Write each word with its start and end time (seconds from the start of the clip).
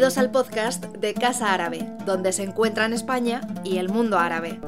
Bienvenidos 0.00 0.24
al 0.24 0.32
podcast 0.32 0.84
de 0.96 1.12
Casa 1.12 1.52
Árabe, 1.52 1.86
donde 2.06 2.32
se 2.32 2.42
encuentran 2.42 2.94
España 2.94 3.42
y 3.64 3.76
el 3.76 3.90
mundo 3.90 4.18
árabe. 4.18 4.58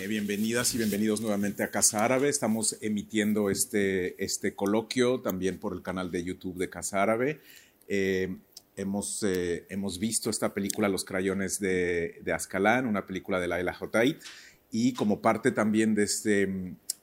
Eh, 0.00 0.06
bienvenidas 0.06 0.74
y 0.74 0.78
bienvenidos 0.78 1.20
nuevamente 1.20 1.62
a 1.62 1.70
Casa 1.70 2.02
Árabe. 2.02 2.30
Estamos 2.30 2.78
emitiendo 2.80 3.50
este, 3.50 4.24
este 4.24 4.54
coloquio 4.54 5.20
también 5.20 5.58
por 5.58 5.74
el 5.74 5.82
canal 5.82 6.10
de 6.10 6.24
YouTube 6.24 6.56
de 6.56 6.70
Casa 6.70 7.02
Árabe. 7.02 7.42
Eh, 7.86 8.34
hemos, 8.74 9.22
eh, 9.24 9.66
hemos 9.68 9.98
visto 9.98 10.30
esta 10.30 10.54
película 10.54 10.88
Los 10.88 11.04
crayones 11.04 11.60
de, 11.60 12.18
de 12.24 12.32
Azcalán, 12.32 12.86
una 12.86 13.06
película 13.06 13.38
de 13.40 13.48
Laila 13.48 13.74
Jotait, 13.74 14.22
y 14.70 14.94
como 14.94 15.20
parte 15.20 15.50
también 15.52 15.94
de 15.94 16.04
este 16.04 16.48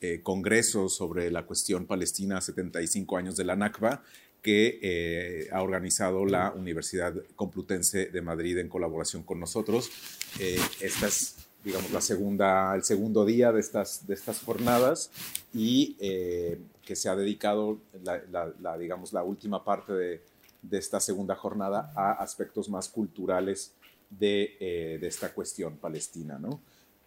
eh, 0.02 0.22
congreso 0.24 0.88
sobre 0.88 1.30
la 1.30 1.46
cuestión 1.46 1.86
palestina 1.86 2.40
75 2.40 3.18
años 3.18 3.36
de 3.36 3.44
la 3.44 3.58
Nakba 3.58 4.02
que 4.42 4.80
eh, 4.82 5.50
ha 5.52 5.62
organizado 5.62 6.26
la 6.26 6.54
Universidad 6.54 7.14
Complutense 7.36 8.06
de 8.06 8.22
Madrid 8.22 8.58
en 8.60 8.70
colaboración 8.70 9.24
con 9.24 9.42
nosotros. 9.42 9.92
Eh, 10.40 10.58
esta 10.80 11.08
es, 11.08 11.36
digamos, 11.66 11.92
la 11.92 12.00
segunda, 12.00 12.74
el 12.76 12.84
segundo 12.84 13.26
día 13.26 13.52
de 13.52 13.60
estas, 13.60 14.08
de 14.08 14.14
estas 14.14 14.40
jornadas 14.40 15.12
y 15.54 15.96
que 15.96 16.96
se 16.96 17.10
ha 17.10 17.16
dedicado, 17.18 17.80
la, 18.02 18.78
digamos, 18.78 19.12
la 19.12 19.24
última 19.24 19.66
parte 19.66 19.92
de, 19.92 20.22
de, 20.62 20.78
esta 20.78 21.02
segunda 21.02 21.36
jornada 21.36 21.92
a 21.94 22.14
aspectos 22.14 22.70
más 22.70 22.88
culturales 22.88 23.74
de, 24.10 24.98
de 25.02 25.08
esta 25.08 25.34
cuestión 25.34 25.76
palestina. 25.76 26.40
¿no? 26.40 26.62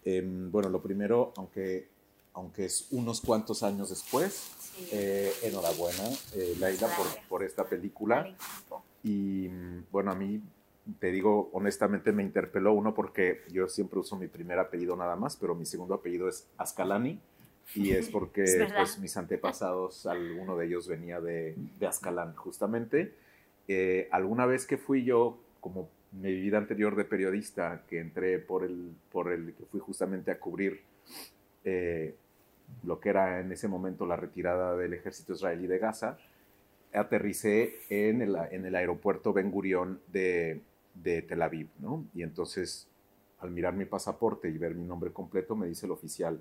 Em, 0.05 0.51
bueno, 0.51 0.69
lo 0.69 0.81
primero, 0.81 1.33
aunque 1.37 1.87
aunque 2.33 2.65
es 2.65 2.87
unos 2.91 3.21
cuantos 3.21 3.63
años 3.63 3.89
después. 3.89 4.51
Eh, 4.91 5.31
enhorabuena, 5.43 6.03
eh, 6.35 6.55
Laila, 6.59 6.87
por, 6.97 7.05
por, 7.29 7.43
esta 7.43 7.65
película. 7.65 8.35
Y 9.03 9.47
bueno, 9.91 10.11
a 10.11 10.15
mí, 10.15 10.41
te 10.99 11.11
digo, 11.11 11.49
honestamente 11.53 12.11
me 12.11 12.23
interpeló 12.23 12.73
uno 12.73 12.95
porque 12.95 13.41
yo 13.51 13.67
siempre 13.67 13.99
uso 13.99 14.15
mi 14.15 14.27
primer 14.27 14.57
apellido 14.57 14.95
nada 14.95 15.15
más, 15.15 15.37
pero 15.37 15.53
mi 15.53 15.65
segundo 15.65 15.93
apellido 15.93 16.27
es 16.27 16.47
Ascalani. 16.57 17.19
Y 17.75 17.91
es 17.91 18.09
porque 18.09 18.45
pues, 18.75 18.97
mis 18.99 19.15
antepasados, 19.15 20.05
alguno 20.07 20.57
de 20.57 20.65
ellos 20.65 20.87
venía 20.87 21.21
de, 21.21 21.55
de 21.79 21.87
Azcalán, 21.87 22.35
justamente. 22.35 23.13
Eh, 23.67 24.09
alguna 24.11 24.45
vez 24.45 24.65
que 24.65 24.77
fui 24.77 25.03
yo, 25.03 25.37
como 25.61 25.89
mi 26.11 26.33
vida 26.33 26.57
anterior 26.57 26.95
de 26.95 27.05
periodista, 27.05 27.83
que 27.87 27.99
entré 27.99 28.39
por 28.39 28.63
el, 28.63 28.95
por 29.11 29.31
el 29.31 29.53
que 29.53 29.65
fui 29.65 29.79
justamente 29.79 30.31
a 30.31 30.39
cubrir 30.39 30.81
eh, 31.63 32.15
lo 32.83 32.99
que 32.99 33.09
era 33.09 33.39
en 33.39 33.51
ese 33.51 33.67
momento 33.67 34.05
la 34.05 34.15
retirada 34.15 34.75
del 34.75 34.93
ejército 34.93 35.33
israelí 35.33 35.67
de 35.67 35.79
Gaza, 35.79 36.17
aterricé 36.93 37.75
en 37.89 38.21
el, 38.21 38.35
en 38.51 38.65
el 38.65 38.75
aeropuerto 38.75 39.33
Ben 39.33 39.51
Gurion 39.51 39.99
de, 40.07 40.61
de, 40.93 41.21
Tel 41.23 41.41
Aviv, 41.41 41.69
¿no? 41.79 42.05
Y 42.13 42.23
entonces, 42.23 42.87
al 43.39 43.51
mirar 43.51 43.73
mi 43.73 43.85
pasaporte 43.85 44.49
y 44.49 44.57
ver 44.57 44.75
mi 44.75 44.85
nombre 44.85 45.11
completo, 45.11 45.55
me 45.55 45.67
dice 45.67 45.85
el 45.85 45.91
oficial, 45.91 46.39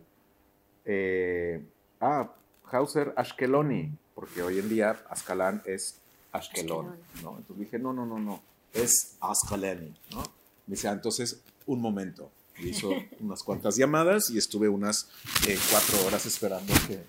eh, 0.84 1.62
ah, 2.00 2.34
Hauser 2.70 3.12
Ashkeloni, 3.16 3.92
porque 4.14 4.42
hoy 4.42 4.58
en 4.58 4.68
día 4.68 5.02
Ascalán 5.08 5.62
es 5.64 6.00
Ashkelon, 6.32 6.96
¿no? 7.22 7.36
Entonces 7.38 7.58
dije, 7.58 7.78
no, 7.78 7.92
no, 7.92 8.04
no, 8.06 8.18
no, 8.18 8.42
es 8.72 9.16
Ascalani, 9.20 9.94
¿no? 10.12 10.22
Me 10.66 10.74
dice, 10.74 10.88
ah, 10.88 10.92
entonces, 10.92 11.42
un 11.66 11.80
momento, 11.80 12.30
hizo 12.58 12.90
unas 13.20 13.42
cuantas 13.42 13.76
llamadas 13.76 14.30
y 14.30 14.38
estuve 14.38 14.68
unas 14.68 15.08
eh, 15.46 15.58
cuatro 15.70 16.06
horas 16.06 16.26
esperando 16.26 16.72
que 16.86 17.00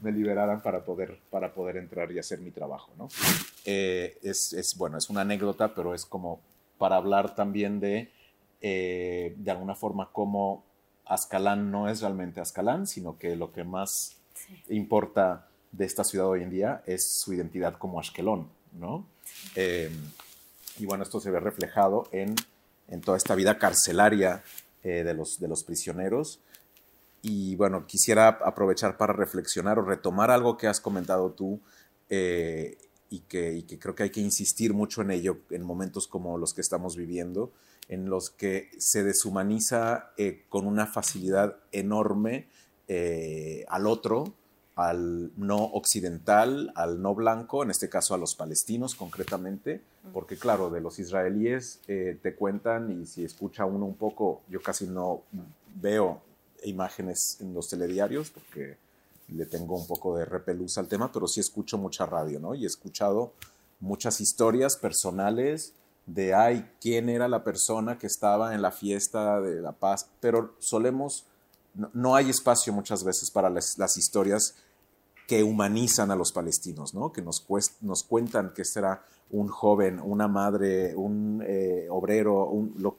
me 0.00 0.12
liberaran 0.12 0.62
para 0.62 0.84
poder, 0.84 1.18
para 1.30 1.52
poder 1.52 1.76
entrar 1.76 2.10
y 2.12 2.18
hacer 2.18 2.40
mi 2.40 2.50
trabajo. 2.50 2.92
¿no? 2.98 3.08
Eh, 3.64 4.18
es, 4.22 4.52
es, 4.52 4.76
bueno, 4.76 4.98
es 4.98 5.08
una 5.10 5.22
anécdota, 5.22 5.74
pero 5.74 5.94
es 5.94 6.04
como 6.04 6.40
para 6.78 6.96
hablar 6.96 7.34
también 7.34 7.80
de, 7.80 8.10
eh, 8.60 9.34
de 9.36 9.50
alguna 9.50 9.74
forma, 9.74 10.10
cómo 10.12 10.64
Azcalán 11.04 11.70
no 11.70 11.88
es 11.88 12.00
realmente 12.00 12.40
Azcalán, 12.40 12.86
sino 12.86 13.18
que 13.18 13.36
lo 13.36 13.52
que 13.52 13.64
más 13.64 14.16
importa 14.68 15.48
de 15.70 15.84
esta 15.84 16.04
ciudad 16.04 16.28
hoy 16.28 16.42
en 16.42 16.50
día 16.50 16.82
es 16.86 17.20
su 17.20 17.32
identidad 17.32 17.74
como 17.78 17.98
Ashkelon, 17.98 18.48
¿no? 18.72 19.06
y 20.78 20.86
bueno, 20.86 21.04
esto 21.04 21.20
se 21.20 21.30
ve 21.30 21.38
reflejado 21.38 22.08
en, 22.12 22.34
en 22.88 23.00
toda 23.00 23.16
esta 23.16 23.34
vida 23.34 23.58
carcelaria 23.58 24.42
eh, 24.84 25.04
de, 25.04 25.14
los, 25.14 25.38
de 25.38 25.48
los 25.48 25.64
prisioneros. 25.64 26.40
Y 27.22 27.54
bueno, 27.54 27.86
quisiera 27.86 28.28
aprovechar 28.28 28.96
para 28.96 29.12
reflexionar 29.12 29.78
o 29.78 29.82
retomar 29.82 30.30
algo 30.30 30.56
que 30.56 30.66
has 30.66 30.80
comentado 30.80 31.30
tú 31.32 31.60
eh, 32.08 32.78
y, 33.08 33.20
que, 33.20 33.64
creo 33.78 33.94
que 33.94 34.02
hay 34.02 34.10
que 34.10 34.20
insistir 34.20 34.74
mucho 34.74 35.02
en 35.02 35.12
ello 35.12 35.38
en 35.50 35.62
momentos 35.62 36.08
como 36.08 36.36
los 36.36 36.52
que 36.52 36.62
estamos 36.62 36.96
viviendo, 36.96 37.52
en 37.88 38.10
los 38.10 38.30
que 38.30 38.70
se 38.78 39.04
deshumaniza 39.04 40.10
eh, 40.16 40.44
con 40.48 40.66
una 40.66 40.86
facilidad 40.86 41.58
enorme 41.70 42.48
al 43.68 43.86
otro, 43.86 44.34
al 44.74 45.32
no 45.36 45.64
occidental, 45.64 46.72
al 46.74 47.02
no 47.02 47.14
blanco, 47.14 47.62
en 47.62 47.70
este 47.70 47.88
caso 47.88 48.14
a 48.14 48.18
los 48.18 48.34
palestinos 48.34 48.94
concretamente, 48.94 49.82
porque 50.12 50.36
claro, 50.36 50.70
de 50.70 50.80
los 50.80 50.98
israelíes 50.98 51.80
eh, 51.88 52.18
te 52.22 52.34
cuentan 52.34 52.90
y 52.90 53.06
si 53.06 53.24
escucha 53.24 53.64
uno 53.64 53.84
un 53.84 53.96
poco, 53.96 54.42
yo 54.48 54.62
casi 54.62 54.86
no 54.86 55.22
veo 55.74 56.22
imágenes 56.64 57.38
en 57.40 57.54
los 57.54 57.68
telediarios 57.68 58.30
porque 58.30 58.78
le 59.28 59.46
tengo 59.46 59.76
un 59.76 59.86
poco 59.86 60.16
de 60.16 60.24
repelús 60.24 60.78
al 60.78 60.88
tema, 60.88 61.12
pero 61.12 61.26
sí 61.26 61.40
escucho 61.40 61.78
mucha 61.78 62.06
radio, 62.06 62.40
¿no? 62.40 62.54
Y 62.54 62.64
he 62.64 62.66
escuchado 62.66 63.32
muchas 63.80 64.20
historias 64.20 64.76
personales 64.76 65.74
de, 66.06 66.34
ay, 66.34 66.68
quién 66.80 67.08
era 67.08 67.28
la 67.28 67.44
persona 67.44 67.98
que 67.98 68.06
estaba 68.06 68.54
en 68.54 68.62
la 68.62 68.72
fiesta 68.72 69.40
de 69.40 69.60
la 69.60 69.72
paz, 69.72 70.08
pero 70.20 70.54
solemos 70.58 71.26
no, 71.74 72.14
hay 72.14 72.30
espacio 72.30 72.72
muchas 72.72 73.04
veces 73.04 73.30
para 73.30 73.48
las, 73.48 73.96
historias 73.96 74.54
que 75.26 75.42
humanizan 75.42 76.10
a 76.10 76.16
los 76.16 76.32
palestinos, 76.32 76.94
¿no? 76.94 77.12
que 77.12 77.22
nos, 77.22 77.40
cuentan 78.08 78.52
que 78.52 78.64
será 78.64 79.04
un 79.30 79.48
joven, 79.48 80.00
una 80.02 80.28
madre, 80.28 80.94
un 80.94 81.42
eh, 81.46 81.86
obrero, 81.90 82.52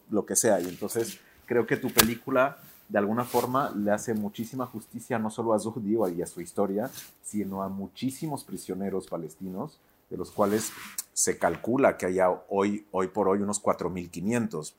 lo, 0.10 0.26
que 0.26 0.36
sea. 0.36 0.60
Y 0.60 0.68
entonces 0.68 1.20
creo 1.46 1.68
que 1.68 1.78
tu 1.78 1.92
película 1.92 2.58
de 2.90 3.00
alguna 3.00 3.24
forma 3.24 3.72
le 3.76 3.92
hace 3.92 4.14
muchísima 4.14 4.66
justicia 4.66 5.18
no 5.20 5.30
solo 5.30 5.54
a 5.54 5.60
Zuhdi 5.60 5.98
y 6.16 6.22
a 6.22 6.28
su 6.28 6.42
historia, 6.42 6.90
sino 7.22 7.64
a 7.64 7.70
muchísimos 7.70 8.44
prisioneros 8.44 9.08
palestinos, 9.08 9.80
de 10.10 10.18
los 10.18 10.32
cuales 10.32 10.72
se 11.14 11.38
calcula 11.38 11.98
que 11.98 12.08
haya 12.08 12.30
hoy, 12.50 12.86
hoy 12.92 13.08
por 13.08 13.28
hoy 13.28 13.40
unos 13.40 13.62
4.500 13.62 14.74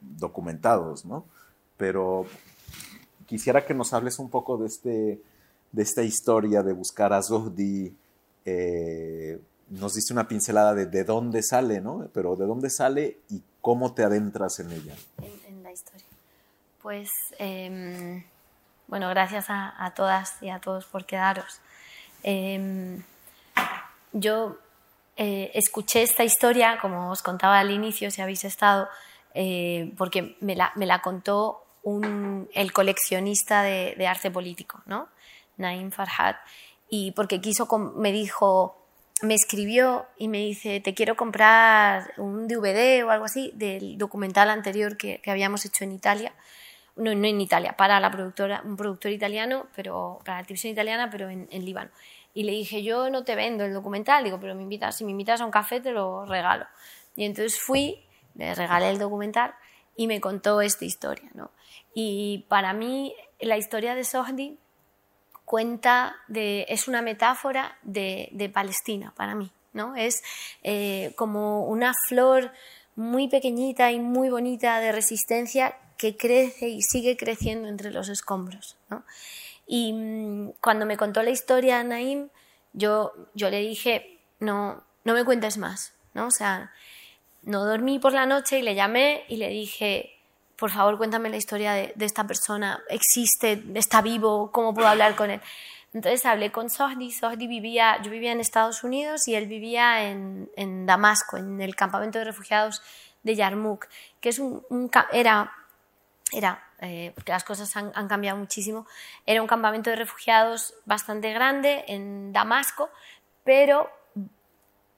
documentados, 0.00 1.04
¿no? 1.04 1.24
Pero 1.76 2.26
quisiera 3.30 3.64
que 3.64 3.74
nos 3.74 3.92
hables 3.92 4.18
un 4.18 4.28
poco 4.28 4.58
de, 4.58 4.66
este, 4.66 5.22
de 5.70 5.82
esta 5.82 6.02
historia 6.02 6.64
de 6.64 6.72
buscar 6.72 7.12
a 7.12 7.22
Zohdi. 7.22 7.96
Eh, 8.44 9.40
nos 9.68 9.94
diste 9.94 10.12
una 10.12 10.26
pincelada 10.26 10.74
de, 10.74 10.86
de 10.86 11.04
dónde 11.04 11.40
sale, 11.44 11.80
¿no? 11.80 12.08
Pero 12.12 12.34
de 12.34 12.44
dónde 12.44 12.70
sale 12.70 13.18
y 13.30 13.40
cómo 13.60 13.94
te 13.94 14.02
adentras 14.02 14.58
en 14.58 14.72
ella. 14.72 14.96
En, 15.46 15.62
la 15.62 15.70
historia. 15.70 16.04
Pues, 16.82 17.08
em, 17.38 18.24
bueno, 18.88 19.08
gracias 19.10 19.46
a, 19.48 19.92
todas 19.94 20.42
y 20.42 20.50
a 20.50 20.58
todos 20.58 20.86
por 20.86 21.06
quedaros. 21.06 21.60
Em, 22.24 23.00
yo 24.12 24.58
eh, 25.16 25.52
escuché 25.54 26.02
esta 26.02 26.24
historia, 26.24 26.80
como 26.82 27.12
os 27.12 27.22
contaba 27.22 27.60
al 27.60 27.70
inicio, 27.70 28.10
si 28.10 28.22
habéis 28.22 28.44
estado, 28.44 28.88
eh, 29.34 29.94
porque 29.96 30.36
me 30.40 30.56
la, 30.56 30.72
me 30.74 30.86
la 30.86 31.00
contó 31.00 31.64
el 31.84 32.72
coleccionista 32.72 33.62
de, 33.62 34.06
arte 34.06 34.30
político, 34.30 34.82
¿no? 34.86 35.08
Naim 35.56 35.90
Farhad, 35.90 36.36
y 36.88 37.12
porque 37.12 37.40
quiso, 37.40 37.68
me 37.96 38.12
dijo, 38.12 38.76
me 39.22 39.34
escribió 39.34 40.06
y 40.16 40.28
me 40.28 40.38
dice, 40.38 40.80
te 40.80 40.94
quiero 40.94 41.16
comprar 41.16 42.14
un 42.16 42.48
DVD 42.48 43.04
o 43.04 43.10
algo 43.10 43.26
así 43.26 43.52
del 43.54 43.98
documental 43.98 44.50
anterior 44.50 44.96
que, 44.96 45.20
habíamos 45.26 45.64
hecho 45.64 45.84
en 45.84 45.92
Italia, 45.92 46.32
no, 46.96 47.14
no 47.14 47.26
en 47.26 47.40
Italia, 47.40 47.76
para 47.76 48.00
la 48.00 48.10
productora, 48.10 48.62
un 48.64 48.76
productor 48.76 49.12
italiano, 49.12 49.66
pero 49.74 50.18
para 50.24 50.38
la 50.38 50.44
televisión 50.44 50.72
italiana, 50.72 51.08
pero 51.10 51.28
en, 51.28 51.48
en 51.50 51.64
Líbano. 51.64 51.90
Y 52.32 52.44
le 52.44 52.52
dije, 52.52 52.82
yo 52.82 53.10
no 53.10 53.24
te 53.24 53.34
vendo 53.34 53.64
el 53.64 53.74
documental, 53.74 54.24
digo, 54.24 54.38
pero 54.40 54.54
me 54.54 54.62
invitas, 54.62 54.96
si 54.96 55.04
me 55.04 55.10
invitas 55.10 55.40
a 55.40 55.44
un 55.44 55.50
café 55.50 55.80
te 55.80 55.92
lo 55.92 56.24
regalo. 56.26 56.66
Y 57.16 57.24
entonces 57.24 57.60
fui, 57.60 58.04
le 58.34 58.54
regalé 58.54 58.90
el 58.90 58.98
documental 58.98 59.54
y 59.96 60.06
me 60.06 60.20
contó 60.20 60.60
esta 60.60 60.84
historia. 60.84 61.28
¿no? 61.34 61.50
Y 61.94 62.46
para 62.48 62.72
mí 62.72 63.14
la 63.40 63.56
historia 63.56 63.94
de 63.94 64.04
Sohdi 64.04 64.58
cuenta 65.44 66.16
de, 66.28 66.66
es 66.68 66.86
una 66.86 67.02
metáfora 67.02 67.78
de, 67.82 68.50
Palestina 68.52 69.12
para 69.16 69.34
mí. 69.34 69.50
¿no? 69.72 69.96
Es 69.96 70.22
eh, 70.62 71.12
como 71.16 71.66
una 71.66 71.92
flor 72.08 72.52
muy 72.96 73.28
pequeñita 73.28 73.92
y 73.92 73.98
muy 73.98 74.30
bonita 74.30 74.80
de 74.80 74.92
resistencia 74.92 75.76
que 75.96 76.16
crece 76.16 76.68
y 76.68 76.82
sigue 76.82 77.16
creciendo 77.16 77.68
entre 77.68 77.90
los 77.90 78.08
escombros. 78.08 78.76
¿no? 78.88 79.04
Y 79.66 79.92
mm, 79.92 80.52
cuando 80.60 80.86
me 80.86 80.96
contó 80.96 81.22
la 81.22 81.30
historia 81.30 81.82
Naim, 81.84 82.28
yo, 82.72 83.12
yo 83.34 83.50
le 83.50 83.60
dije, 83.60 84.18
no, 84.38 84.82
no 85.04 85.14
me 85.14 85.24
cuentes 85.24 85.58
más, 85.58 85.92
¿no? 86.14 86.26
O 86.26 86.30
sea, 86.30 86.72
no 87.42 87.64
dormí 87.64 87.98
por 87.98 88.12
la 88.12 88.26
noche 88.26 88.58
y 88.58 88.62
le 88.62 88.74
llamé 88.74 89.24
y 89.28 89.36
le 89.36 89.48
dije, 89.48 90.19
por 90.60 90.70
favor, 90.70 90.98
cuéntame 90.98 91.30
la 91.30 91.38
historia 91.38 91.72
de, 91.72 91.94
esta 92.00 92.26
persona, 92.26 92.82
existe, 92.90 93.64
está 93.74 94.02
vivo, 94.02 94.52
cómo 94.52 94.74
puedo 94.74 94.88
hablar 94.88 95.16
con 95.16 95.30
él. 95.30 95.40
Entonces 95.94 96.24
hablé 96.26 96.52
con 96.52 96.68
Sohdi, 96.68 97.10
Sohdi 97.10 97.46
vivía, 97.46 98.00
yo 98.02 98.10
vivía 98.10 98.30
en 98.30 98.40
Estados 98.40 98.84
Unidos 98.84 99.26
y 99.26 99.34
él 99.34 99.46
vivía 99.46 100.04
en, 100.04 100.86
Damasco, 100.86 101.38
en 101.38 101.62
el 101.62 101.74
campamento 101.74 102.18
de 102.18 102.26
refugiados 102.26 102.82
de 103.22 103.34
Yarmouk, 103.36 103.86
que 104.20 104.28
es 104.28 104.38
un, 104.38 104.62
era, 105.12 105.50
era 106.30 106.62
eh, 106.80 107.12
porque 107.14 107.32
las 107.32 107.42
cosas 107.42 107.74
han, 107.76 108.06
cambiado 108.06 108.36
muchísimo, 108.36 108.86
era 109.24 109.40
un 109.40 109.48
campamento 109.48 109.88
de 109.88 109.96
refugiados 109.96 110.74
bastante 110.84 111.32
grande 111.32 111.86
en 111.88 112.34
Damasco, 112.34 112.90
pero 113.44 113.90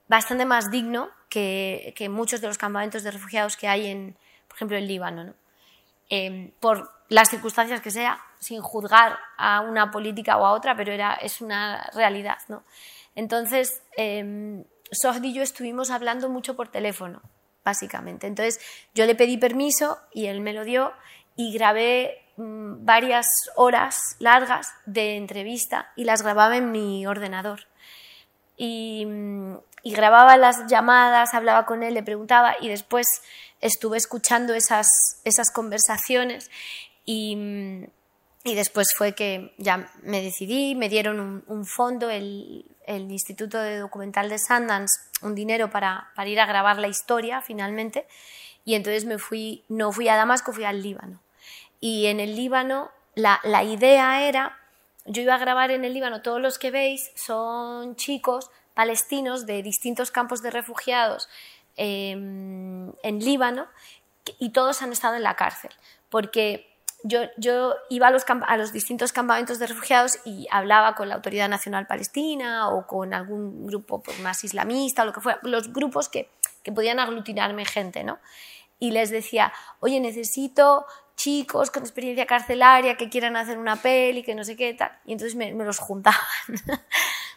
bastante 0.08 0.44
más 0.44 0.72
digno 0.72 1.08
que, 1.28 1.94
que 1.96 2.08
muchos 2.08 2.40
de 2.40 2.48
los 2.48 2.58
campamentos 2.58 3.04
de 3.04 3.12
refugiados 3.12 3.56
que 3.56 3.68
hay 3.68 3.86
en, 3.86 4.16
por 4.48 4.56
ejemplo, 4.56 4.76
en 4.76 4.88
Líbano. 4.88 5.24
¿no? 5.24 5.41
Em, 6.14 6.50
por 6.60 6.90
las 7.08 7.30
circunstancias 7.30 7.80
que 7.80 7.90
sea, 7.90 8.20
sin 8.38 8.60
juzgar 8.60 9.18
a 9.38 9.62
una 9.62 9.90
política 9.90 10.36
o 10.36 10.44
a 10.44 10.52
otra, 10.52 10.76
pero 10.76 10.92
era, 10.92 11.14
es 11.14 11.40
una 11.40 11.88
realidad. 11.94 12.36
¿no? 12.48 12.64
Entonces, 13.14 13.82
eh, 13.96 14.62
y 15.22 15.32
yo 15.32 15.42
estuvimos 15.42 15.90
hablando 15.90 16.28
mucho 16.28 16.54
por 16.54 16.68
teléfono, 16.68 17.22
básicamente. 17.64 18.26
Entonces, 18.26 18.60
yo 18.94 19.06
le 19.06 19.14
pedí 19.14 19.38
permiso 19.38 19.96
y 20.12 20.26
él 20.26 20.42
me 20.42 20.52
lo 20.52 20.64
dio 20.64 20.92
y 21.34 21.54
grabé 21.54 22.20
mm, 22.36 22.84
varias 22.84 23.26
horas 23.56 23.96
largas 24.18 24.68
de 24.84 25.16
entrevista 25.16 25.92
y 25.96 26.04
las 26.04 26.20
grababa 26.20 26.58
en 26.58 26.72
mi 26.72 27.06
ordenador. 27.06 27.60
Y, 28.58 29.06
mm, 29.06 29.56
y 29.82 29.94
grababa 29.94 30.36
las 30.36 30.66
llamadas, 30.66 31.32
hablaba 31.32 31.64
con 31.64 31.82
él, 31.82 31.94
le 31.94 32.02
preguntaba 32.02 32.54
y 32.60 32.68
después 32.68 33.06
estuve 33.62 33.96
escuchando 33.96 34.52
esas, 34.52 34.86
esas 35.24 35.50
conversaciones 35.50 36.50
y, 37.06 37.86
y, 38.44 38.54
después 38.54 38.88
fue 38.96 39.14
que 39.14 39.54
ya 39.56 39.90
me 40.02 40.20
decidí, 40.20 40.74
me 40.74 40.88
dieron 40.88 41.44
un, 41.46 41.64
fondo, 41.64 42.10
el, 42.10 42.66
el, 42.86 43.10
Instituto 43.10 43.58
de 43.58 43.78
Documental 43.78 44.28
de 44.28 44.38
Sundance, 44.38 45.00
un 45.22 45.34
dinero 45.34 45.70
para, 45.70 46.10
para, 46.14 46.28
ir 46.28 46.40
a 46.40 46.46
grabar 46.46 46.78
la 46.78 46.88
historia 46.88 47.40
finalmente 47.40 48.06
y 48.64 48.74
entonces 48.74 49.04
me 49.04 49.18
fui, 49.18 49.64
no 49.68 49.92
fui 49.92 50.08
a 50.08 50.16
Damasco, 50.16 50.52
fui 50.52 50.64
al 50.64 50.82
Líbano. 50.82 51.20
Y 51.80 52.06
en 52.06 52.20
el 52.20 52.36
Líbano 52.36 52.90
la, 53.14 53.40
la 53.44 53.64
idea 53.64 54.28
era, 54.28 54.58
yo 55.06 55.22
iba 55.22 55.34
a 55.34 55.38
grabar 55.38 55.70
en 55.70 55.84
el 55.84 55.94
Líbano, 55.94 56.22
todos 56.22 56.40
los 56.40 56.58
que 56.58 56.70
veis 56.70 57.10
son 57.14 57.96
chicos 57.96 58.50
palestinos 58.74 59.46
de 59.46 59.62
distintos 59.62 60.10
campos 60.10 60.42
de 60.42 60.50
refugiados 60.50 61.28
Em, 61.76 62.92
en 63.02 63.20
Líbano 63.20 63.66
y 64.38 64.50
todos 64.50 64.82
han 64.82 64.92
estado 64.92 65.16
en 65.16 65.22
la 65.22 65.36
cárcel, 65.36 65.70
porque 66.10 66.68
yo, 67.02 67.20
yo 67.36 67.74
iba 67.88 68.08
a 68.08 68.10
los, 68.10 68.24
a 68.28 68.56
los, 68.56 68.72
distintos 68.72 69.12
campamentos 69.12 69.58
de 69.58 69.66
refugiados 69.66 70.18
y 70.24 70.46
hablaba 70.50 70.94
con 70.94 71.08
la 71.08 71.16
Autoridad 71.16 71.48
Nacional 71.48 71.86
Palestina 71.86 72.68
o 72.68 72.86
con 72.86 73.14
algún 73.14 73.66
grupo 73.66 74.02
pues, 74.02 74.20
más 74.20 74.44
islamista 74.44 75.02
o 75.02 75.06
lo 75.06 75.12
que 75.12 75.20
fuera, 75.20 75.40
los 75.42 75.72
grupos 75.72 76.08
que, 76.08 76.30
que 76.62 76.72
podían 76.72 77.00
aglutinarme 77.00 77.64
gente, 77.64 78.04
¿no? 78.04 78.18
Y 78.78 78.90
les 78.90 79.10
decía, 79.10 79.52
oye, 79.80 79.98
necesito 79.98 80.86
chicos 81.16 81.70
con 81.70 81.82
experiencia 81.82 82.26
carcelaria 82.26 82.96
que 82.96 83.08
quieran 83.08 83.36
hacer 83.36 83.58
una 83.58 83.76
peli, 83.76 84.22
que 84.22 84.34
no 84.34 84.44
sé 84.44 84.56
qué 84.56 84.74
tal. 84.74 84.92
Y 85.04 85.12
entonces 85.12 85.36
me, 85.36 85.52
me 85.54 85.64
los 85.64 85.78
juntaban. 85.78 86.20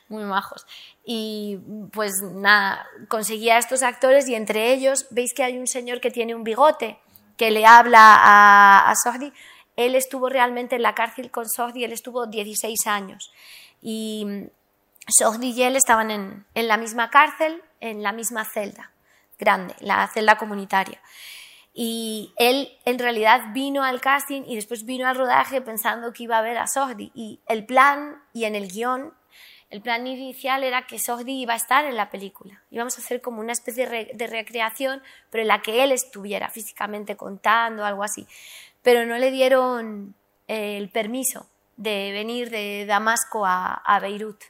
muy 0.09 0.23
majos. 0.23 0.65
Y 1.03 1.59
pues 1.91 2.13
nada, 2.21 2.85
conseguía 3.07 3.55
a 3.55 3.59
estos 3.59 3.83
actores 3.83 4.27
y 4.27 4.35
entre 4.35 4.73
ellos 4.73 5.07
veis 5.11 5.33
que 5.33 5.43
hay 5.43 5.57
un 5.57 5.67
señor 5.67 6.01
que 6.01 6.11
tiene 6.11 6.35
un 6.35 6.43
bigote 6.43 6.99
que 7.37 7.51
le 7.51 7.65
habla 7.65 8.15
a, 8.15 8.91
a 8.91 8.93
Él 9.75 9.95
estuvo 9.95 10.29
realmente 10.29 10.75
en 10.75 10.81
la 10.83 10.95
cárcel 10.95 11.31
con 11.31 11.49
Sohdi, 11.49 11.83
él 11.83 11.91
estuvo 11.91 12.27
16 12.27 12.87
años. 12.87 13.31
Y 13.81 14.47
Sohdi 15.07 15.51
y 15.51 15.63
él 15.63 15.75
estaban 15.75 16.11
en, 16.11 16.45
en 16.53 16.67
la 16.67 16.77
misma 16.77 17.09
cárcel, 17.09 17.61
en 17.81 18.03
la 18.03 18.11
misma 18.11 18.45
celda 18.45 18.91
grande, 19.37 19.75
la 19.79 20.07
celda 20.07 20.37
comunitaria. 20.37 21.01
Y 21.73 22.33
él 22.37 22.71
en 22.85 22.99
realidad 22.99 23.51
vino 23.53 23.83
al 23.83 23.99
casting 23.99 24.43
y 24.47 24.55
después 24.55 24.85
vino 24.85 25.07
al 25.07 25.17
rodaje 25.17 25.59
pensando 25.59 26.13
que 26.13 26.23
iba 26.23 26.37
a 26.37 26.41
ver 26.41 26.57
a 26.57 26.67
Sohdi. 26.67 27.11
Y 27.13 27.41
el 27.47 27.65
plan 27.65 28.23
y 28.31 28.45
en 28.45 28.55
el 28.55 28.69
guion 28.69 29.13
el 29.69 29.81
plan 29.81 30.05
inicial 30.05 30.63
era 30.63 30.85
que 30.85 30.99
Sohdi 30.99 31.41
iba 31.41 31.53
a 31.53 31.57
estar 31.57 31.85
en 31.85 31.95
la 31.95 32.09
película. 32.09 32.61
Íbamos 32.69 32.97
a 32.97 33.01
hacer 33.01 33.21
como 33.21 33.39
una 33.39 33.51
especie 33.51 33.87
de 33.87 34.27
recreación, 34.27 35.01
pero 35.29 35.41
en 35.41 35.47
la 35.47 35.61
que 35.61 35.83
él 35.83 35.91
estuviera 35.91 36.49
físicamente 36.49 37.17
contando, 37.17 37.83
algo 37.83 38.03
así. 38.03 38.27
Pero 38.83 39.05
no 39.05 39.17
le 39.17 39.31
dieron 39.31 40.15
eh, 40.47 40.77
el 40.77 40.89
permiso 40.89 41.47
de 41.77 42.11
venir 42.11 42.49
de 42.49 42.85
Damasco 42.85 43.45
a, 43.45 43.99
Beirut. 44.01 44.41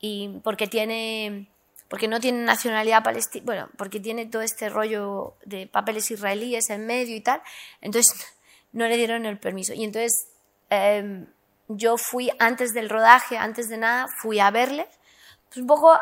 Y 0.00 0.40
porque 0.42 0.66
tiene 0.66 1.48
porque 1.88 2.08
no 2.08 2.18
tiene 2.18 2.42
nacionalidad 2.42 3.04
palestina, 3.04 3.44
bueno, 3.44 3.68
porque 3.76 4.00
tiene 4.00 4.26
todo 4.26 4.42
este 4.42 4.68
rollo 4.68 5.34
de 5.44 5.66
papeles 5.66 6.10
israelíes 6.10 6.68
en 6.70 6.86
medio 6.86 7.14
y 7.14 7.20
tal, 7.20 7.40
entonces 7.80 8.34
no 8.72 8.86
le 8.88 8.96
dieron 8.96 9.26
el 9.26 9.38
permiso. 9.38 9.74
Y 9.74 9.84
entonces 9.84 10.28
em, 10.70 11.26
yo 11.68 11.96
fui 11.96 12.30
antes 12.38 12.72
del 12.72 12.90
rodaje, 12.90 13.38
antes 13.38 13.68
de 13.68 13.78
nada, 13.78 14.06
fui 14.20 14.40
a 14.40 14.50
verle, 14.50 14.88
pues 15.48 15.58
un 15.58 15.66
poco, 15.66 15.98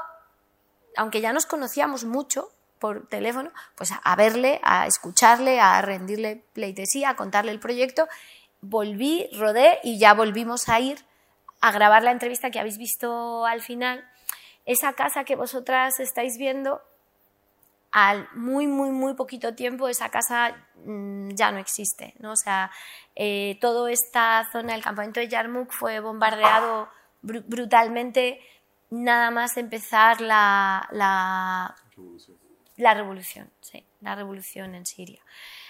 aunque 0.97 1.21
ya 1.21 1.33
nos 1.33 1.47
conocíamos 1.47 2.05
mucho 2.05 2.49
por 2.79 3.07
teléfono, 3.09 3.51
pues 3.77 3.91
a 3.93 4.17
verle, 4.17 4.61
a 4.65 4.87
escucharle, 4.87 5.61
a 5.61 5.81
rendirle 5.83 6.45
pleitesía, 6.53 7.11
a 7.11 7.17
contarle 7.17 7.53
el 7.53 7.61
proyecto, 7.61 8.09
volví, 8.61 9.29
rodé 9.35 9.79
y 9.85 9.99
ya 9.99 10.15
volvimos 10.15 10.69
a 10.69 10.81
ir 10.81 11.05
a 11.61 11.71
grabar 11.71 12.03
la 12.03 12.11
entrevista 12.11 12.51
que 12.51 12.59
habéis 12.59 12.79
visto 12.79 13.47
al 13.47 13.63
final. 13.63 14.05
Esa 14.65 14.95
casa 14.95 15.25
que 15.25 15.37
vosotras 15.37 16.01
estáis 16.01 16.37
viendo 16.39 16.83
al 17.93 18.27
muy, 18.33 18.67
muy, 18.67 18.91
muy 18.91 19.15
poquito 19.15 19.55
tiempo 19.55 19.87
esa 19.87 20.09
casa 20.09 20.57
mm, 20.85 21.31
ya 21.35 21.53
no 21.53 21.59
existe. 21.59 22.15
¿no? 22.19 22.33
O 22.33 22.37
sea, 22.37 22.71
eh, 23.15 23.59
toda 23.61 23.91
esta 23.91 24.49
zona 24.51 24.73
del 24.73 24.83
campamento 24.83 25.21
de 25.21 25.29
Yarmouk 25.29 25.71
fue 25.71 26.01
bombardeado 26.01 26.89
brutalmente 27.23 28.41
nada 28.91 29.31
más 29.31 29.57
empezar 29.57 30.21
la, 30.21 30.89
la, 30.91 31.75
revolución. 31.97 32.37
la 32.77 32.95
revolución, 32.95 33.51
sí, 33.61 33.87
la 34.01 34.15
revolución 34.15 34.75
en 34.75 34.87
Siria. 34.87 35.23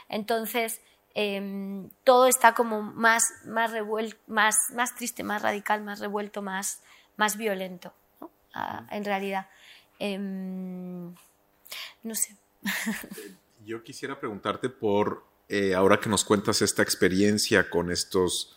Entonces, 0.08 0.80
em, 1.14 1.90
todo 2.04 2.26
está 2.26 2.54
como 2.54 2.82
más, 2.82 3.22
más, 3.44 3.72
más, 4.26 4.56
más 4.74 4.94
triste, 4.94 5.22
más 5.22 5.42
radical, 5.42 5.82
más 5.82 6.00
revuelto, 6.00 6.40
más, 6.42 6.82
más 7.16 7.36
violento, 7.36 7.92
¿no? 8.20 8.30
Ah, 8.54 8.86
en 8.90 9.04
realidad. 9.04 9.46
Em, 9.98 11.14
no 12.02 12.14
sé. 12.14 12.36
Yo 13.64 13.82
quisiera 13.82 14.18
preguntarte 14.18 14.68
por, 14.68 15.24
eh, 15.48 15.74
ahora 15.74 16.00
que 16.00 16.08
nos 16.08 16.24
cuentas 16.24 16.62
esta 16.62 16.82
experiencia 16.82 17.70
con 17.70 17.90
estos 17.90 18.56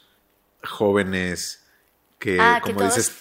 jóvenes 0.64 1.64
que, 2.20 2.40
ah, 2.40 2.60
como 2.62 2.78
todos, 2.78 2.96
dices, 2.96 3.16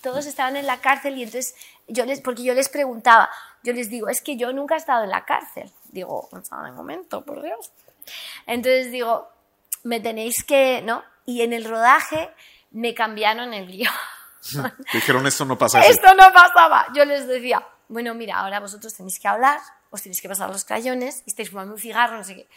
todos 0.00 0.26
estaban 0.26 0.56
en 0.56 0.66
la 0.66 0.80
cárcel 0.80 1.16
y 1.18 1.22
entonces 1.22 1.54
yo 1.86 2.04
les, 2.04 2.20
porque 2.20 2.42
yo 2.42 2.54
les 2.54 2.68
preguntaba, 2.68 3.30
yo 3.62 3.72
les 3.72 3.90
digo, 3.90 4.08
es 4.08 4.20
que 4.22 4.36
yo 4.36 4.52
nunca 4.52 4.74
he 4.74 4.78
estado 4.78 5.04
en 5.04 5.10
la 5.10 5.24
cárcel. 5.24 5.70
Digo, 5.90 6.28
en 6.32 6.66
el 6.66 6.72
momento, 6.72 7.24
por 7.24 7.42
Dios. 7.42 7.72
Entonces 8.46 8.90
digo, 8.90 9.28
me 9.82 10.00
tenéis 10.00 10.44
que, 10.44 10.82
¿no? 10.82 11.04
Y 11.26 11.42
en 11.42 11.52
el 11.52 11.64
rodaje 11.64 12.30
me 12.70 12.94
cambiaron 12.94 13.52
el 13.54 13.66
guion. 13.70 13.92
Dijeron, 14.92 15.26
esto 15.26 15.44
no 15.44 15.58
pasa 15.58 15.80
Esto 15.80 16.14
no 16.14 16.32
pasaba. 16.32 16.86
Yo 16.94 17.04
les 17.04 17.26
decía, 17.26 17.66
bueno, 17.90 18.14
mira, 18.14 18.38
ahora 18.38 18.60
vosotros 18.60 18.94
tenéis 18.94 19.18
que 19.18 19.26
hablar, 19.26 19.58
os 19.90 20.00
tenéis 20.00 20.22
que 20.22 20.28
pasar 20.28 20.48
los 20.48 20.64
crayones, 20.64 21.22
y 21.26 21.30
estáis 21.30 21.50
fumando 21.50 21.74
un 21.74 21.80
cigarro, 21.80 22.16
no 22.16 22.24
sé 22.24 22.36
qué. 22.36 22.48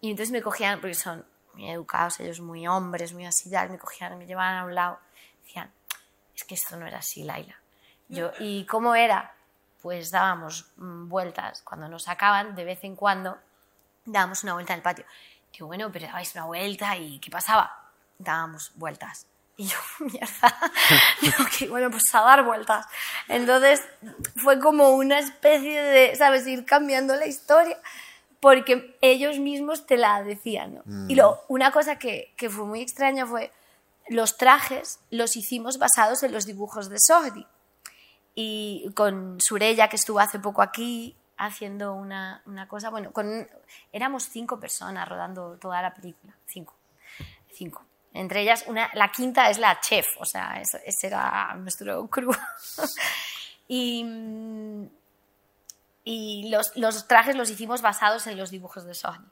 Y 0.00 0.10
entonces 0.10 0.32
me 0.32 0.42
cogían, 0.42 0.80
porque 0.80 0.94
son 0.94 1.24
muy 1.54 1.70
educados, 1.70 2.18
ellos 2.18 2.40
muy 2.40 2.66
hombres, 2.66 3.12
muy 3.12 3.24
así, 3.24 3.48
me 3.48 3.78
cogían, 3.78 4.18
me 4.18 4.26
llevaban 4.26 4.56
a 4.56 4.64
un 4.64 4.74
lado, 4.74 4.98
decían, 5.44 5.72
es 6.34 6.42
que 6.42 6.56
esto 6.56 6.76
no 6.76 6.86
era 6.86 6.98
así, 6.98 7.22
Laila. 7.22 7.54
Yo, 8.08 8.32
¿y 8.40 8.66
cómo 8.66 8.96
era? 8.96 9.32
Pues 9.80 10.10
dábamos 10.10 10.72
mm, 10.76 11.08
vueltas, 11.08 11.62
cuando 11.62 11.88
nos 11.88 12.02
sacaban, 12.02 12.56
de 12.56 12.64
vez 12.64 12.82
en 12.82 12.96
cuando, 12.96 13.38
dábamos 14.04 14.42
una 14.42 14.54
vuelta 14.54 14.74
el 14.74 14.82
patio. 14.82 15.04
Digo, 15.52 15.68
bueno, 15.68 15.90
pero 15.92 16.06
dabais 16.06 16.34
una 16.34 16.46
vuelta 16.46 16.96
y 16.96 17.20
¿qué 17.20 17.30
pasaba? 17.30 17.92
Dábamos 18.18 18.72
vueltas. 18.74 19.28
Y 19.56 19.66
yo, 19.68 19.78
mierda, 20.00 20.72
que 21.58 21.68
bueno, 21.68 21.88
pues 21.88 22.12
a 22.12 22.22
dar 22.22 22.44
vueltas. 22.44 22.86
Entonces 23.28 23.82
fue 24.36 24.58
como 24.58 24.90
una 24.90 25.20
especie 25.20 25.80
de, 25.80 26.16
¿sabes?, 26.16 26.44
ir 26.48 26.64
cambiando 26.64 27.14
la 27.14 27.26
historia 27.26 27.78
porque 28.40 28.98
ellos 29.00 29.38
mismos 29.38 29.86
te 29.86 29.96
la 29.96 30.22
decían, 30.24 30.74
¿no? 30.74 31.08
Y 31.08 31.14
lo, 31.14 31.40
una 31.48 31.70
cosa 31.70 32.00
que, 32.00 32.34
que, 32.36 32.50
fue 32.50 32.66
muy 32.66 32.80
extraña 32.82 33.26
fue, 33.26 33.52
los 34.08 34.36
trajes 34.36 35.00
los 35.10 35.36
hicimos 35.36 35.78
basados 35.78 36.22
en 36.24 36.32
los 36.32 36.44
dibujos 36.46 36.88
de 36.88 36.96
Sohdi. 36.98 37.46
y 38.34 38.90
con 38.94 39.38
Surella, 39.40 39.88
que 39.88 39.96
estuvo 39.96 40.18
hace 40.18 40.40
poco 40.40 40.62
aquí 40.62 41.16
haciendo 41.36 41.94
una, 41.94 42.42
una 42.46 42.68
cosa. 42.68 42.90
Bueno, 42.90 43.12
con, 43.12 43.48
éramos 43.92 44.24
cinco 44.24 44.60
personas 44.60 45.08
rodando 45.08 45.56
toda 45.58 45.80
la 45.80 45.94
película. 45.94 46.36
Cinco. 46.46 46.74
Cinco. 47.52 47.84
Entre 48.14 48.40
ellas, 48.40 48.64
una, 48.66 48.90
la 48.94 49.10
quinta 49.10 49.50
es 49.50 49.58
la 49.58 49.78
chef, 49.80 50.06
o 50.18 50.24
sea, 50.24 50.62
ese 50.62 51.06
era 51.06 51.54
nuestro 51.56 52.08
crew. 52.08 52.32
y 53.68 54.88
y 56.04 56.50
los, 56.50 56.76
los, 56.76 57.08
trajes 57.08 57.34
los 57.34 57.50
hicimos 57.50 57.80
basados 57.80 58.26
en 58.26 58.36
los 58.36 58.50
dibujos 58.50 58.84
de 58.84 58.94
Sony. 58.94 59.24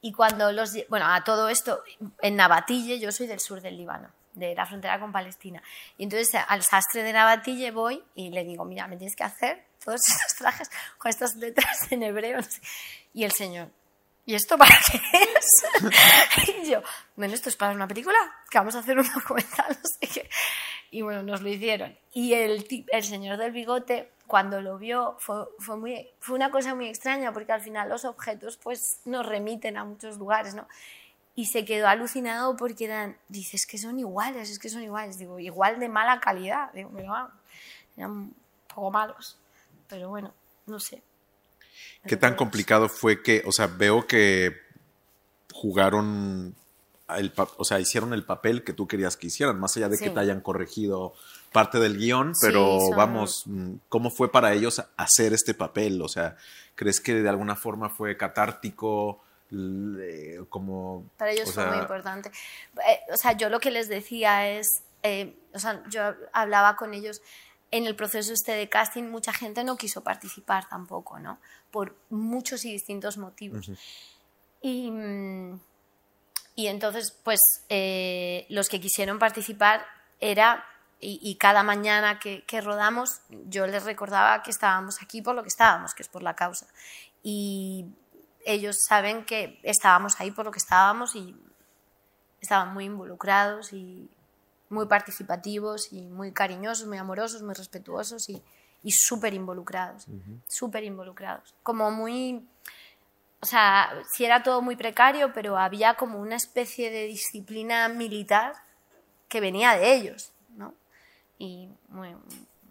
Y 0.00 0.12
cuando 0.12 0.52
los... 0.52 0.72
Bueno, 0.88 1.06
a 1.12 1.24
todo 1.24 1.48
esto, 1.48 1.82
en 2.22 2.36
Nabatille, 2.36 3.00
yo 3.00 3.10
soy 3.10 3.26
del 3.26 3.40
sur 3.40 3.60
del 3.60 3.76
Líbano, 3.76 4.10
de 4.34 4.54
la 4.54 4.64
frontera 4.64 5.00
con 5.00 5.10
Palestina. 5.10 5.60
Y 5.98 6.04
entonces 6.04 6.40
al 6.46 6.62
sastre 6.62 7.02
de 7.02 7.12
Nabatille 7.12 7.72
voy 7.72 8.02
y 8.14 8.30
le 8.30 8.44
digo, 8.44 8.64
mira, 8.64 8.86
me 8.86 8.96
tienes 8.96 9.16
que 9.16 9.24
hacer 9.24 9.64
todos 9.84 10.00
estos 10.08 10.36
trajes 10.38 10.70
con 10.98 11.10
estas 11.10 11.34
letras 11.34 11.90
en 11.90 12.04
hebreo. 12.04 12.38
Y 13.12 13.24
el 13.24 13.32
señor, 13.32 13.70
¿y 14.26 14.34
esto 14.34 14.56
para 14.56 14.76
qué 14.90 15.00
es? 15.12 16.58
y 16.64 16.70
yo, 16.70 16.82
bueno, 17.16 17.34
esto 17.34 17.48
es 17.48 17.56
para 17.56 17.72
una 17.72 17.88
película, 17.88 18.18
que 18.50 18.58
vamos 18.58 18.74
a 18.74 18.80
hacer 18.80 18.98
un 18.98 19.08
documental, 19.12 19.66
no 19.82 19.88
sé 20.00 20.06
qué. 20.06 20.28
Y 20.90 21.02
bueno, 21.02 21.22
nos 21.22 21.42
lo 21.42 21.48
hicieron. 21.48 21.96
Y 22.12 22.34
el, 22.34 22.66
el 22.90 23.02
señor 23.02 23.36
del 23.36 23.52
bigote 23.52 24.12
cuando 24.26 24.60
lo 24.60 24.78
vio 24.78 25.16
fue, 25.18 25.44
fue, 25.58 25.76
muy, 25.76 26.08
fue 26.20 26.36
una 26.36 26.50
cosa 26.50 26.74
muy 26.74 26.88
extraña 26.88 27.32
porque 27.32 27.52
al 27.52 27.60
final 27.60 27.88
los 27.88 28.04
objetos 28.04 28.56
pues 28.56 29.00
nos 29.04 29.26
remiten 29.26 29.76
a 29.76 29.84
muchos 29.84 30.18
lugares, 30.18 30.54
¿no? 30.54 30.66
Y 31.34 31.46
se 31.46 31.64
quedó 31.64 31.88
alucinado 31.88 32.56
porque 32.56 32.84
eran, 32.84 33.16
dices 33.28 33.66
que 33.66 33.76
son 33.76 33.98
iguales, 33.98 34.50
es 34.50 34.58
que 34.58 34.68
son 34.68 34.82
iguales, 34.82 35.18
digo, 35.18 35.38
igual 35.40 35.80
de 35.80 35.88
mala 35.88 36.20
calidad, 36.20 36.72
digo, 36.72 36.92
eran 37.96 38.10
un 38.10 38.34
poco 38.72 38.90
malos, 38.90 39.38
pero 39.88 40.08
bueno, 40.08 40.32
no 40.66 40.78
sé. 40.78 41.02
¿Qué 42.06 42.16
tan 42.16 42.34
complicado 42.34 42.88
fue 42.88 43.22
que, 43.22 43.42
o 43.46 43.52
sea, 43.52 43.66
veo 43.66 44.06
que 44.06 44.56
jugaron, 45.52 46.54
el, 47.16 47.32
o 47.36 47.64
sea, 47.64 47.80
hicieron 47.80 48.12
el 48.12 48.24
papel 48.24 48.64
que 48.64 48.72
tú 48.72 48.86
querías 48.86 49.16
que 49.16 49.28
hicieran, 49.28 49.58
más 49.58 49.76
allá 49.76 49.88
de 49.88 49.98
que 49.98 50.10
te 50.10 50.20
hayan 50.20 50.40
corregido 50.40 51.14
parte 51.52 51.78
del 51.78 51.96
guion, 51.96 52.32
pero 52.40 52.90
vamos, 52.90 53.44
mm, 53.46 53.74
¿cómo 53.88 54.10
fue 54.10 54.30
para 54.30 54.52
ellos 54.52 54.82
hacer 54.96 55.32
este 55.32 55.54
papel? 55.54 56.02
O 56.02 56.08
sea, 56.08 56.36
¿crees 56.74 57.00
que 57.00 57.14
de 57.14 57.28
alguna 57.28 57.54
forma 57.54 57.88
fue 57.88 58.16
catártico? 58.16 59.20
Como, 60.48 61.04
para 61.16 61.30
ellos 61.30 61.52
fue 61.52 61.64
muy 61.66 61.78
importante. 61.78 62.32
Eh, 62.88 62.98
o 63.12 63.16
sea, 63.16 63.32
yo 63.32 63.50
lo 63.50 63.60
que 63.60 63.70
les 63.70 63.88
decía 63.88 64.50
es, 64.50 64.82
eh, 65.04 65.36
o 65.52 65.60
sea, 65.60 65.80
yo 65.88 66.14
hablaba 66.32 66.74
con 66.74 66.92
ellos 66.92 67.22
en 67.74 67.86
el 67.86 67.96
proceso 67.96 68.32
este 68.32 68.52
de 68.52 68.68
casting, 68.68 69.02
mucha 69.02 69.32
gente 69.32 69.64
no 69.64 69.76
quiso 69.76 70.04
participar 70.04 70.68
tampoco, 70.68 71.18
¿no? 71.18 71.40
Por 71.72 71.96
muchos 72.08 72.64
y 72.64 72.70
distintos 72.70 73.18
motivos. 73.18 73.68
Y, 74.62 74.92
y, 76.54 76.68
entonces, 76.68 77.10
pues, 77.24 77.40
eh, 77.68 78.46
los 78.48 78.68
que 78.68 78.80
quisieron 78.80 79.18
participar 79.18 79.84
era 80.20 80.64
y, 81.00 81.34
cada 81.34 81.64
mañana 81.64 82.20
que, 82.20 82.60
rodamos 82.60 83.20
yo 83.48 83.66
les 83.66 83.82
recordaba 83.82 84.44
que 84.44 84.52
estábamos 84.52 85.02
aquí 85.02 85.20
por 85.20 85.34
lo 85.34 85.42
que 85.42 85.48
estábamos, 85.48 85.94
que 85.94 86.04
es 86.04 86.08
por 86.08 86.22
la 86.22 86.36
causa. 86.36 86.68
Y 87.24 87.86
ellos 88.46 88.76
saben 88.88 89.24
que 89.24 89.58
estábamos 89.64 90.20
ahí 90.20 90.30
por 90.30 90.44
lo 90.44 90.52
que 90.52 90.60
estábamos 90.60 91.16
y 91.16 91.34
estaban 92.40 92.72
muy 92.72 92.84
involucrados 92.84 93.72
y 93.72 94.08
muy 94.74 94.86
participativos 94.86 95.92
y 95.92 96.02
muy 96.02 96.32
cariñosos, 96.32 96.86
muy 96.86 96.98
amorosos, 96.98 97.42
muy 97.42 97.54
respetuosos 97.54 98.28
y, 98.28 98.42
y 98.82 98.92
súper 98.92 99.32
involucrados, 99.32 100.06
súper 100.46 100.84
involucrados. 100.84 101.54
Como 101.62 101.90
muy, 101.90 102.46
o 103.40 103.46
sea, 103.46 104.02
sí 104.12 104.24
era 104.24 104.42
todo 104.42 104.60
muy 104.60 104.76
precario, 104.76 105.32
pero 105.32 105.56
había 105.56 105.94
como 105.94 106.20
una 106.20 106.36
especie 106.36 106.90
de 106.90 107.06
disciplina 107.06 107.88
militar 107.88 108.54
que 109.28 109.40
venía 109.40 109.76
de 109.76 109.94
ellos, 109.94 110.32
¿no? 110.50 110.74
Y 111.38 111.70
muy, 111.88 112.14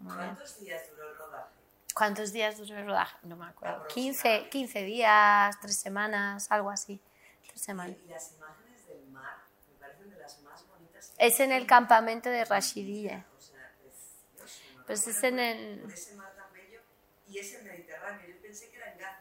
¿Cuántos 0.04 0.60
días 0.60 0.82
duró 0.90 1.08
el 1.08 1.16
rodaje? 1.16 1.48
¿Cuántos 1.94 2.32
días 2.32 2.58
duró 2.58 2.76
el 2.76 2.86
rodaje? 2.86 3.16
No 3.22 3.36
me 3.36 3.46
acuerdo. 3.46 3.86
15, 3.88 4.48
15 4.50 4.82
días, 4.82 5.58
3 5.60 5.78
semanas, 5.78 6.46
algo 6.50 6.70
así. 6.70 7.00
Tres 7.46 7.60
semanas. 7.60 7.96
Y 8.04 8.08
las 8.08 8.32
imágenes 8.34 8.86
del 8.88 9.06
mar 9.08 9.44
me 9.68 9.78
parecen 9.78 10.10
de 10.10 10.18
las 10.18 10.40
más 10.42 10.66
bonitas. 10.68 11.13
Es 11.24 11.40
en 11.40 11.52
el 11.52 11.66
campamento 11.66 12.28
de 12.28 12.44
Rashidille. 12.44 13.24
O 13.36 13.40
sea, 13.40 13.72
precioso. 13.80 14.84
Pues 14.86 15.06
es 15.06 15.22
en 15.24 15.38
el... 15.38 15.84
Y 17.28 17.38
es 17.38 17.62
Mediterráneo. 17.62 18.28
Yo 18.28 18.42
pensé 18.42 18.70
que 18.70 18.76
era 18.76 18.92
en 18.92 18.98
Gaza. 18.98 19.20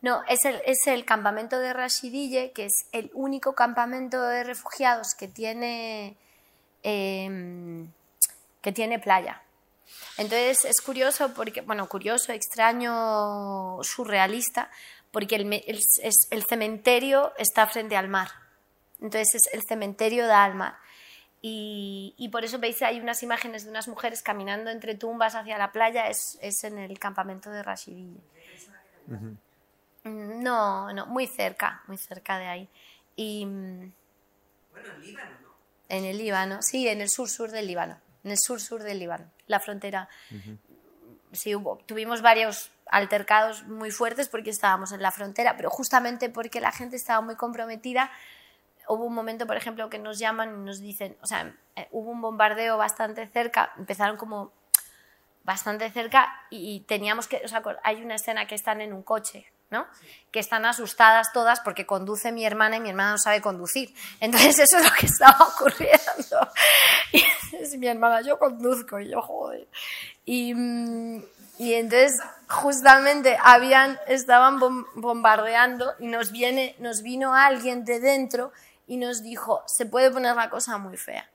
No, 0.00 0.22
es 0.28 0.44
el, 0.44 0.60
es 0.66 0.86
el 0.86 1.04
campamento 1.04 1.58
de 1.58 1.72
Rashidille, 1.72 2.52
que 2.52 2.66
es 2.66 2.86
el 2.92 3.10
único 3.14 3.54
campamento 3.54 4.22
de 4.22 4.44
refugiados 4.44 5.14
que 5.14 5.28
tiene... 5.28 6.16
Eh, 6.82 7.86
que 8.62 8.72
tiene 8.72 8.98
playa. 8.98 9.42
Entonces 10.16 10.64
es 10.64 10.80
curioso, 10.80 11.34
porque, 11.34 11.60
bueno, 11.60 11.88
curioso, 11.88 12.32
extraño, 12.32 13.82
surrealista, 13.82 14.70
porque 15.10 15.36
el, 15.36 15.52
el, 15.52 16.44
cementerio 16.48 17.32
está 17.36 17.66
frente 17.66 17.96
al 17.96 18.08
mar. 18.08 18.28
Entonces 19.00 19.42
el 19.52 19.62
cementerio 19.68 20.26
da 20.26 20.44
al 20.44 20.54
mar. 20.54 20.76
Y, 21.44 22.14
y, 22.16 22.28
por 22.28 22.44
eso 22.44 22.60
veis 22.60 22.80
hay 22.82 23.00
unas 23.00 23.22
imágenes 23.24 23.64
de 23.64 23.70
unas 23.70 23.88
mujeres 23.88 24.22
caminando 24.22 24.70
entre 24.70 24.94
tumbas 24.94 25.34
hacia 25.34 25.58
la 25.58 25.72
playa, 25.72 26.08
es, 26.08 26.38
es 26.40 26.62
en 26.62 26.78
el 26.78 26.98
campamento 27.00 27.50
de 27.50 27.64
Rashidille. 27.64 28.20
No, 30.04 30.92
no, 30.92 31.06
muy 31.06 31.26
cerca, 31.26 31.82
muy 31.88 31.98
cerca 31.98 32.38
de 32.38 32.46
ahí. 32.46 32.68
Y, 33.16 33.44
bueno, 33.44 34.94
en 34.94 35.02
Líbano, 35.02 35.30
¿no? 35.42 35.48
En 35.88 36.04
el 36.04 36.16
Líbano, 36.16 36.62
sí, 36.62 36.86
en 36.86 37.00
el 37.00 37.10
sur-sur 37.10 37.50
del 37.50 37.66
Líbano 37.66 37.98
en 38.24 38.30
el 38.30 38.38
sur-sur 38.38 38.82
del 38.82 38.98
Líbano, 38.98 39.30
la 39.46 39.60
frontera. 39.60 40.08
Sí, 41.32 41.54
hubo, 41.54 41.78
tuvimos 41.86 42.22
varios 42.22 42.70
altercados 42.86 43.64
muy 43.64 43.90
fuertes 43.90 44.28
porque 44.28 44.50
estábamos 44.50 44.92
en 44.92 45.02
la 45.02 45.10
frontera, 45.10 45.56
pero 45.56 45.70
justamente 45.70 46.28
porque 46.28 46.60
la 46.60 46.72
gente 46.72 46.96
estaba 46.96 47.20
muy 47.20 47.36
comprometida, 47.36 48.10
hubo 48.92 49.04
un 49.04 49.14
momento, 49.14 49.46
por 49.46 49.56
ejemplo, 49.56 49.90
que 49.90 49.98
nos 49.98 50.18
llaman 50.18 50.54
y 50.54 50.64
nos 50.64 50.80
dicen, 50.80 51.16
o 51.22 51.26
sea, 51.26 51.54
eh, 51.76 51.88
hubo 51.90 52.10
un 52.10 52.20
bombardeo 52.20 52.76
bastante 52.76 53.26
cerca, 53.28 53.72
empezaron 53.76 54.16
como 54.16 54.52
bastante 55.44 55.90
cerca 55.90 56.32
y 56.50 56.80
teníamos 56.80 57.26
que, 57.26 57.42
o 57.44 57.48
sea, 57.48 57.62
hay 57.82 58.02
una 58.02 58.14
escena 58.14 58.46
que 58.46 58.54
están 58.54 58.80
en 58.80 58.92
un 58.92 59.02
coche 59.02 59.52
que 60.30 60.40
están 60.40 60.64
asustadas 60.64 61.32
todas 61.32 61.60
porque 61.60 61.86
conduce 61.86 62.32
mi 62.32 62.44
hermana 62.44 62.76
y 62.76 62.80
mi 62.80 62.90
hermana 62.90 63.12
no 63.12 63.18
sabe 63.18 63.40
conducir. 63.40 63.94
Entonces 64.20 64.58
eso 64.58 64.78
es 64.78 64.84
lo 64.84 64.90
que 64.92 65.06
estaba 65.06 65.48
ocurriendo. 65.54 66.50
Y 67.12 67.24
es 67.56 67.76
mi 67.76 67.86
hermana, 67.86 68.20
yo 68.22 68.38
conduzco 68.38 69.00
y 69.00 69.10
yo 69.10 69.20
joder. 69.22 69.68
Y, 70.24 70.54
mm, 70.54 71.22
y 71.58 71.74
entonces 71.74 72.20
justamente 72.48 73.38
habían, 73.42 73.98
estaban 74.08 74.58
bombardeando 74.94 75.94
y 75.98 76.06
nos, 76.06 76.32
viene, 76.32 76.74
nos 76.78 77.02
vino 77.02 77.34
alguien 77.34 77.84
de 77.84 78.00
dentro 78.00 78.52
y 78.86 78.96
nos 78.96 79.22
dijo, 79.22 79.62
se 79.66 79.86
puede 79.86 80.10
poner 80.10 80.36
la 80.36 80.50
cosa 80.50 80.78
muy 80.78 80.96
fea. 80.96 81.28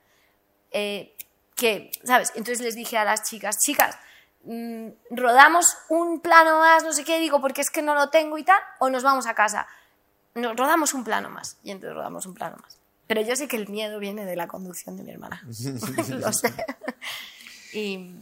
Eh, 0.72 1.14
que, 1.56 1.92
¿sabes? 2.04 2.32
Entonces 2.36 2.62
les 2.62 2.76
dije 2.76 2.98
a 2.98 3.06
las 3.06 3.24
chicas, 3.24 3.60
chicas, 3.60 3.98
Mm, 4.48 4.92
rodamos 5.12 5.78
un 5.90 6.22
plano 6.22 6.60
más, 6.60 6.82
no 6.84 6.94
sé 6.94 7.04
qué, 7.04 7.20
digo, 7.20 7.42
porque 7.42 7.60
es 7.60 7.70
que 7.70 7.82
no 7.82 7.96
lo 7.96 8.10
tengo 8.10 8.38
y 8.38 8.44
tal, 8.44 8.60
o 8.80 8.90
nos 8.90 9.04
vamos 9.04 9.28
a 9.28 9.34
casa. 9.34 9.68
Nos 10.36 10.56
rodamos 10.56 10.94
un 10.94 11.04
plano 11.04 11.30
más, 11.30 11.58
y 11.64 11.72
entonces 11.72 11.96
rodamos 11.96 12.26
un 12.26 12.34
plano 12.34 12.56
más. 12.62 12.78
Pero 13.08 13.22
yo 13.22 13.36
sé 13.36 13.50
que 13.50 13.58
el 13.58 13.68
miedo 13.68 14.00
viene 14.00 14.26
de 14.26 14.38
la 14.38 14.48
conducción 14.48 14.96
de 14.96 15.04
mi 15.04 15.12
hermana. 15.12 15.44
lo 16.10 16.32
sé. 16.32 16.54
y, 17.74 18.16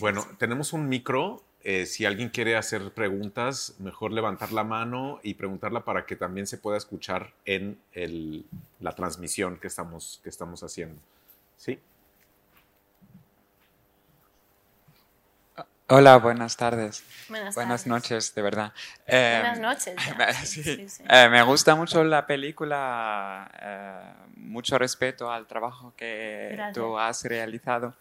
bueno, 0.00 0.26
tenemos 0.38 0.72
un 0.72 0.88
micro. 0.88 1.42
Eh, 1.68 1.84
si 1.86 2.06
alguien 2.06 2.28
quiere 2.28 2.54
hacer 2.54 2.92
preguntas, 2.92 3.74
mejor 3.80 4.12
levantar 4.12 4.52
la 4.52 4.62
mano 4.62 5.18
y 5.24 5.34
preguntarla 5.34 5.80
para 5.84 6.06
que 6.06 6.14
también 6.14 6.46
se 6.46 6.58
pueda 6.58 6.78
escuchar 6.78 7.32
en 7.44 7.76
el, 7.92 8.44
la 8.78 8.92
transmisión 8.92 9.56
que 9.56 9.66
estamos, 9.66 10.20
que 10.22 10.28
estamos 10.28 10.62
haciendo. 10.62 11.02
¿Sí? 11.56 11.80
Hola, 15.88 16.18
buenas 16.18 16.56
tardes. 16.56 17.02
Buenas, 17.28 17.84
noches, 17.88 18.32
de 18.32 18.42
verdad. 18.42 18.72
buenas 19.08 19.56
em, 19.56 19.62
noches. 19.62 21.00
Eh, 21.08 21.28
me 21.28 21.42
gusta 21.42 21.74
mucho 21.74 22.04
la 22.04 22.28
película, 22.28 23.50
eh, 23.60 24.12
mucho 24.36 24.78
respeto 24.78 25.32
al 25.32 25.48
trabajo 25.48 25.92
que 25.96 26.56
tú 26.72 26.96
has 26.96 27.24
realizado. 27.24 27.92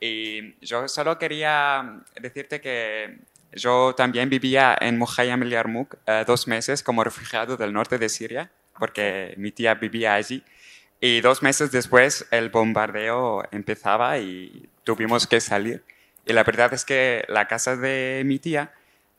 Y 0.00 0.54
yo 0.64 0.88
solo 0.88 1.18
quería 1.18 2.02
decirte 2.20 2.60
que 2.60 3.18
yo 3.52 3.94
también 3.96 4.28
vivía 4.28 4.76
en 4.80 4.98
Mujayam 4.98 5.42
el 5.42 5.50
Yarmouk 5.50 5.96
eh, 6.06 6.24
dos 6.26 6.46
meses 6.46 6.82
como 6.82 7.04
refugiado 7.04 7.56
del 7.56 7.72
norte 7.72 7.98
de 7.98 8.08
Siria, 8.08 8.50
porque 8.78 9.34
mi 9.38 9.52
tía 9.52 9.74
vivía 9.74 10.14
allí. 10.14 10.42
Y 11.00 11.20
dos 11.20 11.42
meses 11.42 11.70
después 11.72 12.26
el 12.30 12.50
bombardeo 12.50 13.44
empezaba 13.52 14.18
y 14.18 14.68
tuvimos 14.84 15.26
que 15.26 15.40
salir. 15.40 15.84
Y 16.24 16.32
la 16.32 16.42
verdad 16.42 16.72
es 16.74 16.84
que 16.84 17.24
la 17.28 17.46
casa 17.46 17.76
de 17.76 18.22
mi 18.24 18.38
tía 18.38 18.72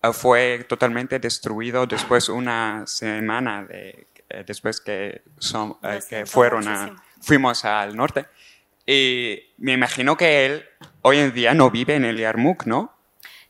eh, 0.03 0.13
fue 0.13 0.65
totalmente 0.67 1.19
destruido 1.19 1.85
después 1.85 2.29
una 2.29 2.85
semana 2.85 3.63
de, 3.63 4.07
eh, 4.29 4.43
después 4.45 4.81
que, 4.81 5.21
son, 5.39 5.77
eh, 5.83 5.99
que 6.09 6.25
fueron 6.25 6.67
a, 6.67 6.95
fuimos 7.21 7.63
al 7.63 7.95
norte. 7.95 8.25
Y 8.87 9.43
me 9.57 9.73
imagino 9.73 10.15
que 10.15 10.45
él 10.45 10.65
hoy 11.01 11.19
en 11.19 11.33
día 11.33 11.53
no 11.53 11.69
vive 11.69 11.95
en 11.95 12.05
el 12.05 12.17
Yarmouk, 12.17 12.65
¿no? 12.65 12.93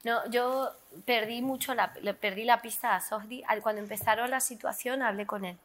No, 0.04 0.28
yo 0.32 0.72
perdí 1.06 1.44
mucho, 1.44 1.76
la, 1.76 1.94
perdí 2.20 2.44
la 2.44 2.62
pista 2.62 2.96
a 2.96 3.02
Sohdi. 3.02 3.44
Cuando 3.62 3.82
empezaron 3.82 4.32
la 4.32 4.40
situación 4.40 5.04
hablé 5.04 5.28
con 5.28 5.46
él. 5.46 5.58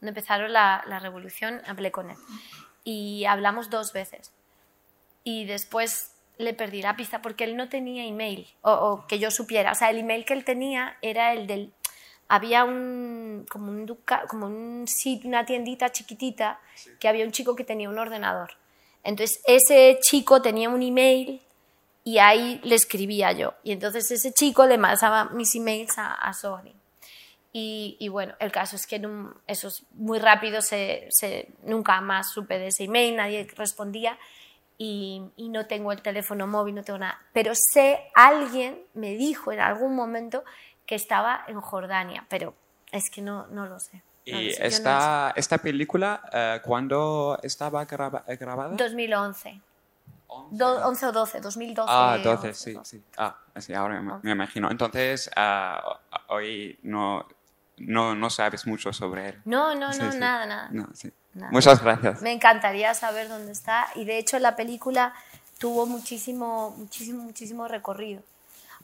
Cuando 0.00 0.08
empezaron 0.08 0.52
la, 0.52 0.82
la 0.86 0.98
revolución 0.98 1.62
hablé 1.68 1.92
con 1.92 2.10
él. 2.10 2.16
Y 2.82 3.24
hablamos 3.26 3.70
dos 3.70 3.92
veces. 3.92 4.32
Y 5.22 5.44
después 5.44 6.10
le 6.36 6.52
perdí 6.52 6.82
la 6.82 6.96
pista 6.96 7.22
porque 7.22 7.44
él 7.44 7.56
no 7.56 7.68
tenía 7.68 8.04
email 8.04 8.48
o, 8.62 9.04
que 9.06 9.20
yo 9.20 9.30
supiera. 9.30 9.70
O 9.70 9.74
sea, 9.76 9.90
el 9.90 9.98
email 9.98 10.24
que 10.24 10.34
él 10.34 10.44
tenía 10.44 10.96
era 11.02 11.32
el 11.32 11.46
del... 11.46 11.72
Había 12.26 12.64
un, 12.64 13.46
como, 13.48 13.70
un, 13.70 13.98
como 14.28 14.46
un 14.46 14.88
sitio, 14.88 15.28
una 15.28 15.44
tiendita 15.44 15.92
chiquitita 15.92 16.58
que 16.98 17.06
había 17.06 17.24
un 17.24 17.32
chico 17.32 17.54
que 17.54 17.64
tenía 17.64 17.88
un 17.88 17.98
ordenador. 17.98 18.56
Entonces, 19.04 19.40
ese 19.46 19.98
chico 20.02 20.42
tenía 20.42 20.68
un 20.68 20.82
email 20.82 21.40
y 22.02 22.18
ahí 22.18 22.60
le 22.64 22.74
escribía 22.74 23.32
yo. 23.32 23.54
Y 23.62 23.72
entonces 23.72 24.10
ese 24.10 24.32
chico 24.32 24.66
le 24.66 24.78
mandaba 24.78 25.26
mis 25.26 25.54
emails 25.54 25.96
a, 25.98 26.14
a 26.14 26.32
Sony. 26.32 26.72
Y, 27.52 27.96
y, 28.00 28.08
bueno, 28.08 28.34
el 28.40 28.50
caso 28.50 28.74
es 28.74 28.84
que 28.84 29.00
eso 29.46 29.68
es 29.68 29.84
muy 29.92 30.18
rápido, 30.18 30.60
se, 30.60 31.06
se, 31.10 31.48
nunca 31.62 32.00
más 32.00 32.32
supe 32.32 32.58
de 32.58 32.66
ese 32.66 32.84
email, 32.84 33.14
nadie 33.14 33.46
respondía 33.56 34.18
y, 34.76 35.22
no 35.36 35.66
tengo 35.66 35.92
el 35.92 36.02
teléfono 36.02 36.46
móvil, 36.46 36.74
no 36.74 36.82
tengo 36.82 36.98
nada. 36.98 37.20
Pero 37.32 37.52
sé, 37.54 38.00
alguien 38.14 38.82
me 38.94 39.14
dijo 39.14 39.52
en 39.52 39.60
algún 39.60 39.94
momento 39.94 40.44
que 40.86 40.96
estaba 40.96 41.44
en 41.46 41.60
Jordania, 41.60 42.26
pero 42.28 42.54
es 42.90 43.10
que 43.10 43.22
no, 43.22 43.46
no 43.48 43.66
lo 43.66 43.78
sé. 43.78 44.02
¿Y 44.24 44.48
esta, 44.48 45.32
esta 45.36 45.58
película 45.58 46.22
eh, 46.32 46.60
cuándo 46.64 47.38
estaba 47.42 47.82
eh, 47.82 48.36
grabada? 48.36 48.74
2011. 48.74 49.60
11. 50.26 51.06
o 51.06 51.12
12, 51.12 51.40
2012. 51.40 51.92
Ah, 51.92 52.18
12, 52.22 52.54
sí, 52.54 52.76
sí. 52.82 53.02
Ah, 53.16 53.36
sí, 53.56 53.74
ahora 53.74 54.00
me, 54.22 54.30
imagino. 54.32 54.70
Entonces, 54.70 55.30
ah, 55.36 56.00
hoy 56.28 56.78
no, 56.82 57.26
no, 57.78 58.14
no 58.14 58.30
sabes 58.30 58.66
mucho 58.66 58.92
sobre 58.92 59.28
él. 59.30 59.40
No, 59.44 59.74
no, 59.74 59.92
no, 59.92 60.14
nada, 60.14 60.46
nada. 60.46 60.68
No, 60.70 60.88
sí. 60.94 61.12
Muchas 61.50 61.82
gracias. 61.82 62.22
Me 62.22 62.32
encantaría 62.32 62.94
saber 62.94 63.28
dónde 63.28 63.52
está 63.52 63.88
y 63.94 64.04
de 64.04 64.18
hecho 64.18 64.38
la 64.38 64.54
película 64.56 65.12
tuvo 65.58 65.84
muchísimo, 65.84 66.70
muchísimo, 66.78 67.24
muchísimo 67.24 67.68
recorrido. 67.68 68.22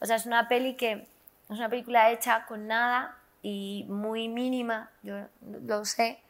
O 0.01 0.07
sea, 0.07 0.17
es 0.17 0.27
una 0.27 0.49
peli 0.49 0.75
que 0.75 0.93
es 0.93 1.57
una 1.57 1.69
película 1.69 2.11
hecha 2.11 2.47
con 2.47 2.67
nada 2.67 3.17
y 3.43 3.87
muy 3.89 4.29
mínima, 4.29 4.91
yo 5.03 5.17
lo 5.41 5.85
sé, 5.85 6.21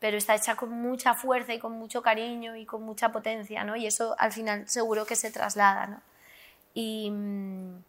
pero 0.00 0.16
está 0.16 0.34
hecha 0.34 0.56
con 0.56 0.70
mucha 0.70 1.14
fuerza 1.14 1.54
y 1.54 1.58
con 1.58 1.72
mucho 1.72 2.02
cariño 2.02 2.56
y 2.56 2.66
con 2.66 2.82
mucha 2.82 3.10
potencia, 3.10 3.64
¿no? 3.64 3.76
Y 3.76 3.86
eso 3.86 4.14
al 4.18 4.32
final 4.32 4.68
seguro 4.68 5.06
que 5.06 5.16
se 5.16 5.30
traslada, 5.30 5.86
¿no? 5.86 6.02
Y, 6.74 7.10
mm, 7.10 7.82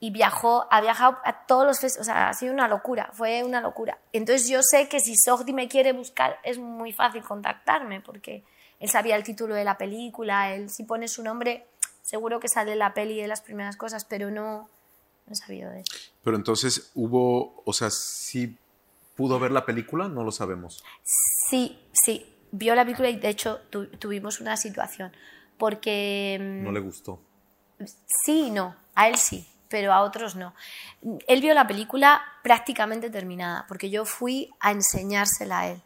y 0.00 0.10
viajó, 0.10 0.66
ha 0.70 0.80
viajado 0.80 1.18
a 1.24 1.46
todos 1.46 1.64
los 1.64 1.78
festivales, 1.78 2.10
o 2.10 2.12
sea, 2.12 2.28
ha 2.28 2.34
sido 2.34 2.52
una 2.52 2.66
locura, 2.66 3.10
fue 3.12 3.44
una 3.44 3.60
locura. 3.60 3.98
Entonces 4.12 4.48
yo 4.48 4.60
sé 4.62 4.88
que 4.88 4.98
si 4.98 5.14
Sogdi 5.14 5.52
me 5.52 5.68
quiere 5.68 5.92
buscar 5.92 6.40
es 6.42 6.58
muy 6.58 6.92
fácil 6.92 7.22
contactarme 7.22 8.00
porque 8.00 8.42
él 8.80 8.90
sabía 8.90 9.14
el 9.14 9.22
título 9.22 9.54
de 9.54 9.62
la 9.62 9.78
película, 9.78 10.52
él 10.54 10.70
si 10.70 10.82
pone 10.82 11.06
su 11.06 11.22
nombre 11.22 11.66
seguro 12.02 12.40
que 12.40 12.48
sale 12.48 12.74
la 12.74 12.94
peli 12.94 13.20
de 13.20 13.28
las 13.28 13.42
primeras 13.42 13.76
cosas, 13.76 14.04
pero 14.04 14.30
no, 14.32 14.68
no 15.32 15.34
he 15.34 15.36
sabido 15.36 15.70
de 15.70 15.80
eso. 15.80 15.92
Pero 16.22 16.36
entonces 16.36 16.90
hubo, 16.94 17.62
o 17.64 17.72
sea, 17.72 17.90
sí 17.90 18.58
pudo 19.16 19.38
ver 19.38 19.50
la 19.50 19.64
película, 19.64 20.08
no 20.08 20.24
lo 20.24 20.30
sabemos. 20.32 20.84
Sí, 21.48 21.78
sí, 21.92 22.34
vio 22.50 22.74
la 22.74 22.84
película 22.84 23.08
y 23.08 23.16
de 23.16 23.28
hecho 23.28 23.60
tuvimos 23.98 24.40
una 24.40 24.56
situación 24.56 25.12
porque... 25.58 26.38
No 26.40 26.72
le 26.72 26.80
gustó. 26.80 27.20
Sí, 28.24 28.50
no, 28.50 28.76
a 28.94 29.08
él 29.08 29.16
sí 29.16 29.48
pero 29.72 29.94
a 29.94 30.02
otros 30.02 30.36
no. 30.36 30.54
Él 31.26 31.40
vio 31.40 31.54
la 31.54 31.66
película 31.66 32.22
prácticamente 32.42 33.08
terminada, 33.08 33.64
porque 33.68 33.88
yo 33.88 34.04
fui 34.04 34.50
a 34.60 34.70
enseñársela 34.70 35.60
a 35.60 35.68
él. 35.68 35.82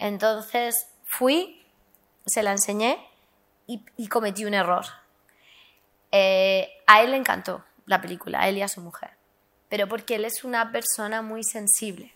Entonces 0.00 0.88
fui, 1.04 1.64
se 2.26 2.42
la 2.42 2.50
enseñé 2.50 2.98
y, 3.68 4.08
cometí 4.08 4.44
un 4.44 4.54
error. 4.54 4.84
Eh, 6.10 6.68
a 6.88 7.02
él 7.02 7.12
le 7.12 7.16
encantó 7.16 7.64
la 7.86 8.00
película, 8.00 8.48
él 8.48 8.58
y 8.58 8.62
a 8.62 8.68
su 8.68 8.80
mujer, 8.80 9.10
pero 9.68 9.88
porque 9.88 10.16
él 10.16 10.24
es 10.24 10.44
una 10.44 10.72
persona 10.72 11.22
muy 11.22 11.44
sensible, 11.44 12.14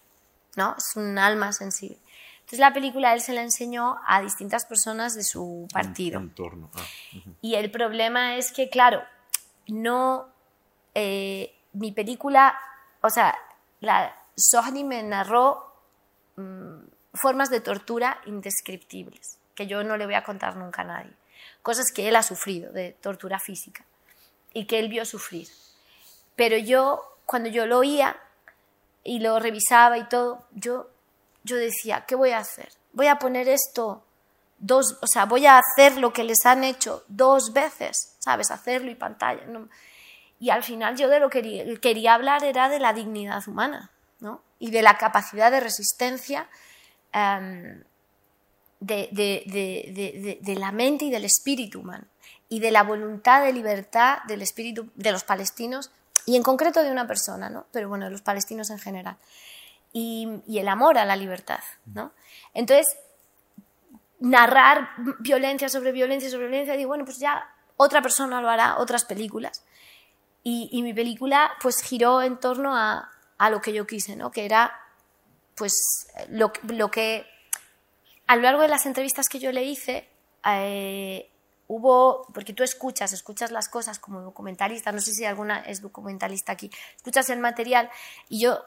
¿no? 0.57 0.75
Es 0.77 0.97
un 0.97 1.19
alma 1.19 1.53
sensible. 1.53 1.99
Entonces 2.39 2.61
la 2.61 2.73
película 2.73 3.13
él 3.13 3.21
se 3.21 3.35
la 3.35 3.43
enseñó 3.43 4.01
a 4.07 4.23
distintas 4.23 4.65
personas 4.65 5.15
de 5.15 5.23
su 5.23 5.69
partido. 5.73 6.19
Entorno. 6.19 6.71
Ah, 6.75 6.87
y 7.43 7.57
el 7.57 7.71
problema 7.71 8.37
es 8.37 8.53
que, 8.53 8.71
claro, 8.71 9.03
no 9.67 10.29
eh, 10.95 11.55
mi 11.75 11.93
película, 11.93 12.59
o 13.03 13.11
sea, 13.11 13.37
la 13.81 14.17
Sohni 14.35 14.85
me 14.85 15.03
narró 15.03 15.75
mm, 16.37 16.79
formas 17.13 17.51
de 17.51 17.61
tortura 17.61 18.21
indescriptibles, 18.25 19.39
que 19.55 19.67
yo 19.67 19.85
no 19.85 19.97
le 19.97 20.07
voy 20.07 20.15
a 20.15 20.25
contar 20.25 20.57
nunca 20.57 20.83
a 20.83 20.87
nadie. 20.87 21.13
Cosas 21.63 21.93
que 21.93 22.09
él 22.09 22.17
ha 22.17 22.23
sufrido 22.23 22.73
de 22.73 22.93
tortura 22.93 23.39
física 23.39 23.85
y 24.53 24.67
que 24.67 24.79
él 24.79 24.89
vio 24.89 25.05
sufrir. 25.05 25.49
Pero 26.37 26.57
yo, 26.57 27.03
cuando 27.27 27.49
yo 27.49 27.67
lo 27.67 27.79
oía 27.79 28.17
y 29.05 29.21
lo 29.21 29.39
revisaba 29.39 29.99
y 29.99 30.09
todo, 30.09 30.45
yo, 30.53 30.89
yo 31.45 31.57
decía, 31.57 32.05
¿qué 32.07 32.15
voy 32.15 32.31
a 32.31 32.39
hacer? 32.39 32.69
Voy 32.93 33.07
a 33.07 33.19
poner 33.19 33.49
esto 33.49 34.05
dos, 34.59 34.99
o 35.01 35.07
sea, 35.07 35.27
voy 35.27 35.47
a 35.47 35.59
hacer 35.59 35.99
lo 35.99 36.13
que 36.13 36.25
les 36.25 36.45
han 36.45 36.65
hecho 36.65 37.05
dos 37.09 37.53
veces, 37.53 38.17
¿sabes? 38.19 38.51
Hacerlo 38.51 38.91
y 38.91 38.95
pantalla. 38.95 39.43
Y 40.41 40.51
al 40.51 40.63
final 40.63 40.97
yo 40.97 41.09
de 41.09 41.21
lo 41.21 41.31
que 41.31 41.79
quería, 41.81 42.15
hablar 42.15 42.45
era 42.45 42.69
de 42.69 42.79
la 42.79 42.93
dignidad 42.93 43.47
humana 43.49 43.91
¿no? 44.21 44.43
y 44.59 44.71
de 44.71 44.83
la 44.83 44.97
capacidad 44.97 45.51
de 45.51 45.61
resistencia 45.61 46.49
em, 47.13 47.83
de, 48.81 49.09
de, 49.11 50.39
de, 50.41 50.55
la 50.55 50.71
mente 50.71 51.07
y 51.07 51.11
del 51.11 51.25
espíritu 51.25 51.81
humano 51.81 52.07
y 52.49 52.61
de 52.61 52.71
la 52.71 52.83
voluntad 52.83 53.43
de 53.45 53.53
libertad 53.53 54.19
del 54.27 54.43
espíritu 54.43 54.91
de 54.95 55.13
los 55.13 55.25
palestinos 55.25 55.91
y 56.27 56.37
en 56.37 56.43
concreto 56.43 56.83
de 56.83 56.91
una 56.91 57.07
persona, 57.07 57.51
¿no? 57.51 57.67
pero 57.73 57.89
bueno, 57.89 58.07
de 58.07 58.11
los 58.11 58.23
palestinos 58.23 58.71
en 58.71 58.79
general. 58.79 59.17
Y, 59.93 60.29
y 60.47 60.59
el 60.59 60.69
amor 60.69 60.99
a 60.99 61.05
la 61.05 61.17
libertad. 61.17 61.61
¿no? 61.87 62.13
Entonces, 62.55 62.97
narrar 64.21 64.91
violencia 65.21 65.69
sobre 65.69 65.93
violencia 65.93 66.29
sobre 66.31 66.49
violencia, 66.49 66.77
digo, 66.77 66.89
bueno, 66.89 67.05
pues 67.05 67.19
ya 67.19 67.49
otra 67.77 68.03
persona 68.03 68.41
lo 68.41 68.49
hará, 68.49 68.79
otras 68.79 69.05
películas. 69.05 69.65
Y, 70.45 70.83
mi 70.83 70.95
película 70.95 71.51
pues 71.61 71.83
giró 71.83 72.23
en 72.23 72.39
torno 72.39 72.75
a, 72.75 73.11
a, 73.37 73.51
lo 73.51 73.61
que 73.61 73.75
yo 73.75 73.87
quise, 73.87 74.17
¿no? 74.17 74.31
Que 74.31 74.47
era 74.47 74.81
pues 75.55 75.75
lo, 76.31 76.53
lo, 76.69 76.91
que 76.91 77.27
a 78.27 78.37
lo 78.37 78.43
largo 78.43 78.63
de 78.63 78.69
las 78.69 78.87
entrevistas 78.87 79.29
que 79.29 79.41
yo 79.41 79.53
le 79.53 79.65
hice 79.65 80.09
eh, 80.47 81.31
hubo, 81.69 82.27
porque 82.35 82.53
tú 82.53 82.65
escuchas, 82.65 83.13
escuchas 83.13 83.51
las 83.51 83.69
cosas 83.69 83.99
como 83.99 84.21
documentalista, 84.21 84.91
no 84.91 85.01
sé 85.01 85.13
si 85.13 85.25
alguna 85.25 85.61
es 85.61 85.81
documentalista 85.81 86.53
aquí, 86.53 86.71
escuchas 86.97 87.31
el 87.31 87.39
material 87.39 87.91
y 88.29 88.41
yo, 88.41 88.65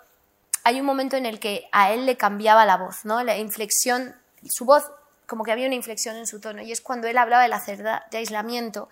hay 0.64 0.80
un 0.80 0.86
momento 0.86 1.18
en 1.18 1.26
el 1.26 1.40
que 1.40 1.68
a 1.72 1.92
él 1.92 2.06
le 2.06 2.16
cambiaba 2.16 2.66
la 2.66 2.78
voz, 2.78 3.04
¿no? 3.04 3.24
La 3.24 3.38
inflexión, 3.38 4.16
su 4.48 4.66
voz, 4.66 4.90
como 5.26 5.44
que 5.44 5.52
había 5.52 5.66
una 5.66 5.76
inflexión 5.76 6.16
en 6.16 6.28
su 6.28 6.40
tono 6.40 6.62
y 6.62 6.72
es 6.72 6.82
cuando 6.82 7.08
él 7.08 7.18
hablaba 7.18 7.44
de 7.44 7.50
la 7.50 7.60
celda 7.60 8.06
de 8.12 8.20
aislamiento 8.20 8.88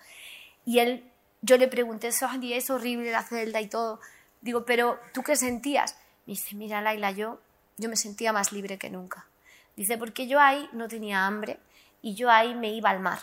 y 0.64 0.80
él 0.80 1.10
yo 1.42 1.56
le 1.56 1.68
pregunté, 1.68 2.08
es 2.08 2.70
horrible 2.70 3.10
la 3.10 3.22
celda 3.22 3.60
y 3.60 3.66
todo. 3.66 4.00
Digo, 4.40 4.64
pero 4.64 4.98
¿tú 5.14 5.22
qué 5.22 5.36
sentías? 5.36 5.96
Me 6.26 6.32
dice, 6.32 6.54
mira, 6.54 6.82
Laila, 6.82 7.10
yo, 7.12 7.40
yo 7.78 7.88
me 7.88 7.96
sentía 7.96 8.32
más 8.32 8.52
libre 8.52 8.78
que 8.78 8.90
nunca. 8.90 9.26
Dice, 9.76 9.96
porque 9.96 10.26
yo 10.26 10.40
ahí 10.40 10.68
no 10.72 10.88
tenía 10.88 11.26
hambre 11.26 11.58
y 12.02 12.14
yo 12.14 12.30
ahí 12.30 12.54
me 12.54 12.70
iba 12.70 12.90
al 12.90 13.00
mar. 13.00 13.20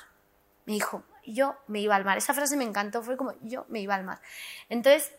Me 0.68 0.74
dijo, 0.74 1.04
yo 1.26 1.56
me 1.68 1.80
iba 1.80 1.96
al 1.96 2.06
mar. 2.06 2.20
Esa 2.20 2.36
frase 2.36 2.56
me 2.56 2.64
encantó, 2.64 3.02
fue 3.02 3.18
como, 3.18 3.34
yo 3.42 3.66
me 3.70 3.80
iba 3.80 3.96
al 3.96 4.04
mar. 4.04 4.22
Entonces, 4.70 5.12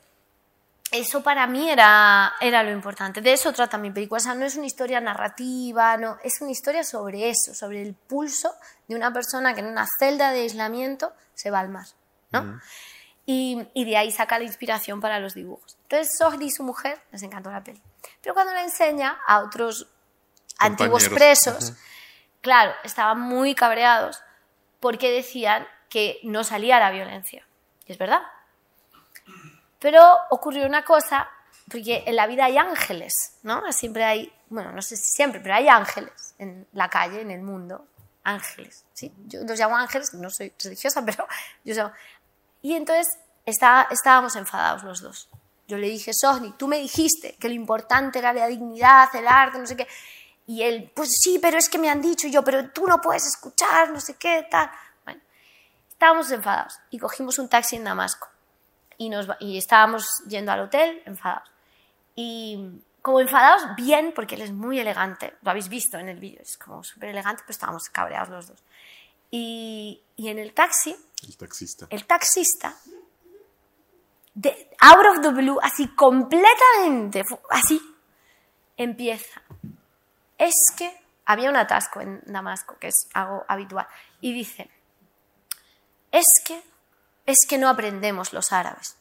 eso 0.92 1.22
para 1.22 1.46
mí 1.46 1.68
era, 1.68 2.34
era 2.40 2.62
lo 2.62 2.70
importante. 2.70 3.20
De 3.20 3.32
eso 3.32 3.52
trata 3.52 3.76
mi 3.76 3.90
película. 3.90 4.18
O 4.18 4.22
sea, 4.22 4.34
no 4.34 4.44
es 4.46 4.54
una 4.54 4.66
historia 4.66 5.00
narrativa, 5.00 5.96
no, 5.96 6.18
es 6.22 6.40
una 6.40 6.50
historia 6.52 6.84
sobre 6.84 7.28
eso, 7.28 7.52
sobre 7.54 7.82
el 7.82 7.94
pulso 7.94 8.54
de 8.86 8.94
una 8.94 9.12
persona 9.12 9.54
que 9.54 9.60
en 9.60 9.66
una 9.66 9.86
celda 9.98 10.30
de 10.30 10.42
aislamiento 10.42 11.12
se 11.34 11.50
va 11.50 11.60
al 11.60 11.68
mar. 11.68 11.86
¿no? 12.30 12.60
y, 13.30 13.84
de 13.84 13.96
ahí 13.96 14.10
saca 14.10 14.38
la 14.38 14.44
inspiración 14.44 15.02
para 15.02 15.20
los 15.20 15.34
dibujos. 15.34 15.76
Entonces, 15.82 16.16
Sohdi 16.18 16.46
y 16.46 16.50
su 16.50 16.62
mujer 16.62 16.98
les 17.12 17.22
encantó 17.22 17.50
la 17.50 17.62
peli. 17.62 17.82
Pero 18.22 18.32
cuando 18.32 18.54
la 18.54 18.62
enseña 18.62 19.18
a 19.26 19.40
otros 19.40 19.86
antiguos 20.58 21.10
presos, 21.10 21.74
claro, 22.40 22.72
estaban 22.84 23.20
muy 23.20 23.54
cabreados 23.54 24.22
porque 24.80 25.10
decían 25.10 25.66
que 25.88 26.20
no 26.22 26.44
salía 26.44 26.78
la 26.78 26.90
violencia. 26.90 27.46
Y 27.86 27.92
es 27.92 27.98
verdad. 27.98 28.22
Pero 29.78 30.02
ocurrió 30.30 30.66
una 30.66 30.84
cosa, 30.84 31.28
porque 31.70 32.04
en 32.06 32.16
la 32.16 32.26
vida 32.26 32.46
hay 32.46 32.58
ángeles, 32.58 33.12
¿no? 33.42 33.70
Siempre 33.72 34.04
hay, 34.04 34.32
bueno, 34.48 34.72
no 34.72 34.82
sé 34.82 34.96
si 34.96 35.10
siempre, 35.10 35.40
pero 35.40 35.54
hay 35.54 35.68
ángeles 35.68 36.34
en 36.38 36.66
la 36.72 36.88
calle, 36.88 37.20
en 37.20 37.30
el 37.30 37.42
mundo. 37.42 37.86
Ángeles, 38.24 38.84
¿sí? 38.92 39.12
Yo 39.26 39.42
los 39.44 39.58
llamo 39.58 39.76
ángeles, 39.76 40.12
no 40.14 40.28
soy 40.30 40.52
religiosa, 40.62 41.02
pero 41.06 41.26
yo 41.64 41.74
llamo... 41.74 41.92
Y 42.60 42.74
entonces 42.74 43.18
está, 43.46 43.88
estábamos 43.90 44.34
enfadados 44.36 44.82
los 44.82 45.00
dos. 45.00 45.28
Yo 45.68 45.76
le 45.76 45.88
dije, 45.88 46.12
Sosni, 46.12 46.52
tú 46.52 46.66
me 46.66 46.78
dijiste 46.78 47.36
que 47.36 47.48
lo 47.48 47.54
importante 47.54 48.18
era 48.18 48.32
la 48.32 48.46
dignidad, 48.46 49.14
el 49.14 49.28
arte, 49.28 49.58
no 49.58 49.66
sé 49.66 49.76
qué. 49.76 49.86
Y 50.48 50.62
él, 50.62 50.90
pues 50.96 51.10
sí, 51.20 51.38
pero 51.38 51.58
es 51.58 51.68
que 51.68 51.76
me 51.76 51.90
han 51.90 52.00
dicho 52.00 52.26
y 52.26 52.30
yo, 52.30 52.42
pero 52.42 52.70
tú 52.70 52.86
no 52.86 53.02
puedes 53.02 53.26
escuchar, 53.26 53.90
no 53.90 54.00
sé 54.00 54.16
qué, 54.16 54.46
tal. 54.50 54.70
Bueno, 55.04 55.20
estábamos 55.90 56.30
enfadados 56.30 56.78
y 56.88 56.98
cogimos 56.98 57.38
un 57.38 57.50
taxi 57.50 57.76
en 57.76 57.84
Damasco 57.84 58.28
y, 58.96 59.10
nos, 59.10 59.28
y 59.40 59.58
estábamos 59.58 60.06
yendo 60.26 60.50
al 60.50 60.60
hotel 60.60 61.02
enfadados. 61.04 61.50
Y 62.16 62.80
como 63.02 63.20
enfadados, 63.20 63.76
bien, 63.76 64.12
porque 64.14 64.36
él 64.36 64.40
es 64.40 64.50
muy 64.50 64.80
elegante, 64.80 65.34
lo 65.42 65.50
habéis 65.50 65.68
visto 65.68 65.98
en 65.98 66.08
el 66.08 66.18
vídeo, 66.18 66.40
es 66.40 66.56
como 66.56 66.82
súper 66.82 67.10
elegante, 67.10 67.42
pero 67.46 67.52
estábamos 67.52 67.90
cabreados 67.90 68.30
los 68.30 68.48
dos. 68.48 68.64
Y, 69.30 70.02
y 70.16 70.28
en 70.28 70.38
el 70.38 70.54
taxi, 70.54 70.96
El 71.26 71.36
taxista. 71.36 71.86
el 71.90 72.06
taxista, 72.06 72.74
de, 74.32 74.70
out 74.80 75.06
of 75.06 75.20
the 75.20 75.28
blue, 75.28 75.58
así 75.60 75.88
completamente, 75.88 77.22
así, 77.50 77.82
empieza. 78.78 79.42
Es 80.38 80.54
que 80.76 80.96
había 81.26 81.50
un 81.50 81.56
atasco 81.56 82.00
en 82.00 82.22
Damasco, 82.24 82.78
que 82.78 82.88
es 82.88 83.08
algo 83.12 83.44
habitual, 83.48 83.86
y 84.20 84.32
dice, 84.32 84.70
es 86.10 86.26
que, 86.46 86.62
es 87.26 87.46
que 87.46 87.58
no 87.58 87.68
aprendemos 87.68 88.32
los 88.32 88.52
árabes. 88.52 88.96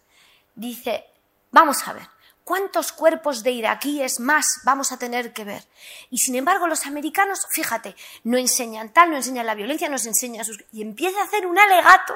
Dice, 0.56 1.06
vamos 1.52 1.88
a 1.88 1.94
ver, 1.94 2.08
¿cuántos 2.44 2.92
cuerpos 2.92 3.44
de 3.44 3.52
iraquíes 3.52 4.20
más 4.20 4.46
vamos 4.64 4.92
a 4.92 5.00
tener 5.00 5.32
que 5.32 5.46
ver? 5.46 5.64
Y 6.10 6.18
sin 6.18 6.36
embargo, 6.36 6.68
los 6.68 6.86
americanos, 6.86 7.46
fíjate, 7.52 7.96
no 8.24 8.38
enseñan 8.38 8.92
tal, 8.92 9.12
no 9.12 9.16
enseñan 9.16 9.46
la 9.46 9.56
violencia, 9.56 9.88
nos 9.88 10.06
enseñan 10.06 10.44
sus... 10.44 10.58
Y 10.74 10.82
empieza 10.82 11.22
a 11.22 11.26
hacer 11.26 11.46
un 11.46 11.58
alegato 11.58 12.16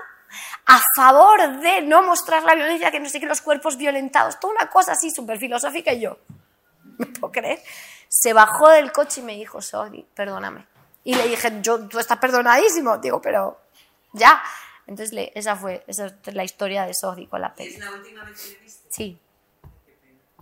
a 0.65 0.81
favor 0.95 1.59
de 1.59 1.81
no 1.81 2.01
mostrar 2.03 2.43
la 2.43 2.55
violencia, 2.55 2.91
que 2.91 2.99
no 2.99 3.09
sé 3.09 3.19
qué, 3.19 3.25
los 3.25 3.41
cuerpos 3.41 3.77
violentados, 3.77 4.39
toda 4.39 4.53
una 4.53 4.69
cosa 4.69 4.93
así 4.93 5.11
súper 5.11 5.37
filosófica 5.37 5.93
y 5.93 6.01
yo, 6.01 6.17
¿me 6.97 7.05
puedo 7.05 7.31
creer? 7.31 7.61
Se 8.13 8.33
bajó 8.33 8.67
del 8.69 8.91
coche 8.91 9.21
y 9.21 9.23
me 9.23 9.35
dijo, 9.35 9.61
sorry, 9.61 10.05
perdóname. 10.13 10.67
Y 11.05 11.15
le 11.15 11.29
dije, 11.29 11.59
yo, 11.61 11.87
tú 11.87 11.97
estás 11.97 12.17
perdonadísimo. 12.19 12.97
Digo, 12.97 13.21
pero 13.21 13.61
ya. 14.11 14.43
Entonces, 14.85 15.13
le- 15.13 15.31
esa 15.33 15.55
fue 15.55 15.83
esa 15.87 16.07
es 16.07 16.35
la 16.35 16.43
historia 16.43 16.85
de 16.85 16.93
Sodi 16.93 17.25
con 17.27 17.39
la 17.39 17.47
¿Es 17.47 17.53
peli. 17.55 17.77
la 17.77 17.91
última 17.91 18.25
vez 18.25 18.41
que 18.41 18.49
le 18.51 18.59
viste? 18.59 18.87
Sí. 18.89 19.19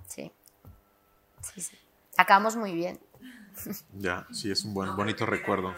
Sí. 0.07 0.31
Sí, 1.53 1.61
sí. 1.61 1.77
Acabamos 2.17 2.55
muy 2.55 2.73
bien. 2.73 2.99
Ya, 3.93 4.25
sí, 4.31 4.49
es 4.51 4.63
un 4.63 4.73
buen, 4.73 4.89
No, 4.89 4.95
bonito 4.95 5.25
recuerdo. 5.27 5.75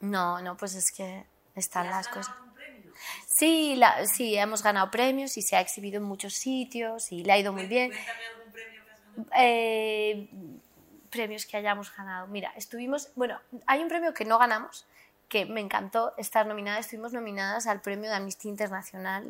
No. 0.00 0.40
No, 0.42 0.56
pues 0.58 0.74
es 0.74 0.90
que 0.94 1.24
están 1.54 1.86
¿Has 1.86 2.06
las 2.06 2.08
cosas. 2.08 2.34
Sí, 3.26 3.76
la- 3.76 4.04
sí, 4.06 4.36
hemos 4.36 4.62
ganado 4.62 4.90
premios 4.90 5.36
y 5.38 5.42
se 5.42 5.56
ha 5.56 5.60
exhibido 5.60 5.96
en 5.96 6.02
muchos 6.02 6.34
sitios 6.34 7.10
y 7.12 7.24
le 7.24 7.32
ha 7.32 7.38
ido 7.38 7.52
muy 7.54 7.64
bien. 7.66 7.90
Cuéntame 7.90 8.26
algún 8.34 8.52
premio 8.52 8.84
que 8.84 8.90
has 8.90 8.98
ganado. 9.00 9.09
Eh, 9.36 10.28
premios 11.10 11.46
que 11.46 11.56
hayamos 11.56 11.94
ganado. 11.94 12.26
Mira, 12.28 12.52
estuvimos, 12.56 13.10
bueno, 13.16 13.38
hay 13.66 13.82
un 13.82 13.88
premio 13.88 14.14
que 14.14 14.24
no 14.24 14.38
ganamos, 14.38 14.86
que 15.28 15.44
me 15.46 15.60
encantó 15.60 16.14
estar 16.16 16.46
nominada. 16.46 16.78
Estuvimos 16.78 17.12
nominadas 17.12 17.66
al 17.66 17.80
premio 17.80 18.10
de 18.10 18.16
Amnistía 18.16 18.50
Internacional 18.50 19.26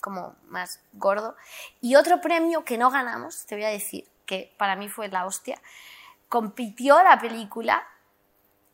como 0.00 0.34
más 0.48 0.80
gordo. 0.92 1.36
Y 1.80 1.96
otro 1.96 2.20
premio 2.20 2.64
que 2.64 2.78
no 2.78 2.90
ganamos, 2.90 3.46
te 3.46 3.54
voy 3.54 3.64
a 3.64 3.68
decir, 3.68 4.06
que 4.26 4.52
para 4.56 4.76
mí 4.76 4.88
fue 4.88 5.08
la 5.08 5.26
hostia, 5.26 5.60
compitió 6.28 7.02
la 7.02 7.18
película 7.18 7.86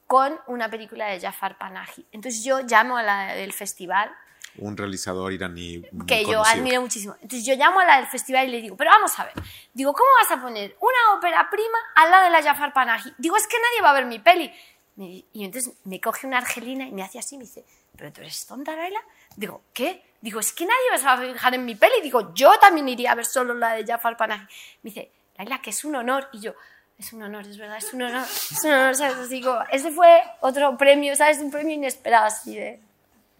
con 0.06 0.38
una 0.46 0.68
película 0.68 1.06
de 1.06 1.20
Jafar 1.20 1.56
Panahi. 1.56 2.06
Entonces 2.12 2.44
yo 2.44 2.60
llamo 2.60 2.96
a 2.96 3.02
la 3.02 3.34
del 3.34 3.52
festival 3.52 4.14
Un 4.58 4.76
realizador 4.76 5.32
iraní 5.32 5.82
que 6.06 6.24
yo 6.24 6.44
admiro 6.44 6.80
muchísimo. 6.80 7.16
Entonces 7.20 7.44
yo 7.44 7.54
llamo 7.56 7.80
a 7.80 7.84
la 7.84 7.96
del 7.96 8.06
festival 8.06 8.48
y 8.48 8.52
le 8.52 8.62
digo, 8.62 8.76
pero 8.76 8.90
vamos 8.90 9.18
a 9.18 9.24
ver, 9.24 9.34
digo, 9.72 9.92
¿cómo 9.92 10.08
vas 10.22 10.38
a 10.38 10.40
poner 10.40 10.76
una 10.80 11.18
ópera 11.18 11.48
prima 11.50 11.78
al 11.96 12.10
lado 12.10 12.24
de 12.24 12.30
la 12.30 12.42
Jafar 12.42 12.72
Panahi? 12.72 13.14
Digo, 13.18 13.36
es 13.36 13.46
que 13.48 13.56
nadie 13.56 13.82
va 13.82 13.90
a 13.90 13.94
ver 13.94 14.06
mi 14.06 14.20
peli. 14.20 14.52
Y 14.96 15.44
entonces 15.44 15.74
me 15.84 16.00
coge 16.00 16.26
una 16.26 16.38
argelina 16.38 16.86
y 16.86 16.92
me 16.92 17.02
hace 17.02 17.18
así, 17.18 17.36
me 17.36 17.44
dice, 17.44 17.64
¿pero 17.96 18.12
tú 18.12 18.20
eres 18.20 18.46
tonta, 18.46 18.76
Laila? 18.76 19.00
Digo, 19.36 19.62
¿qué? 19.72 20.04
Digo, 20.20 20.38
es 20.38 20.52
que 20.52 20.64
nadie 20.64 21.04
va 21.04 21.12
a 21.12 21.18
fijar 21.18 21.54
en 21.54 21.64
mi 21.64 21.74
peli. 21.74 22.00
Digo, 22.00 22.32
yo 22.32 22.56
también 22.60 22.88
iría 22.88 23.10
a 23.10 23.14
ver 23.16 23.26
solo 23.26 23.54
la 23.54 23.74
de 23.74 23.84
Jafar 23.84 24.16
Panahi. 24.16 24.42
Me 24.82 24.90
dice, 24.90 25.10
Laila, 25.36 25.60
que 25.60 25.70
es 25.70 25.84
un 25.84 25.96
honor. 25.96 26.28
Y 26.32 26.40
yo, 26.40 26.54
es 26.96 27.12
un 27.12 27.24
honor, 27.24 27.44
es 27.44 27.58
verdad, 27.58 27.78
es 27.78 27.92
un 27.92 28.02
honor, 28.02 28.24
es 28.24 28.62
un 28.62 28.70
honor, 28.70 28.94
¿sabes? 28.94 29.28
Digo, 29.28 29.58
ese 29.72 29.90
fue 29.90 30.22
otro 30.40 30.76
premio, 30.78 31.16
¿sabes? 31.16 31.38
Un 31.38 31.50
premio 31.50 31.74
inesperado 31.74 32.26
así 32.26 32.54
de 32.54 32.78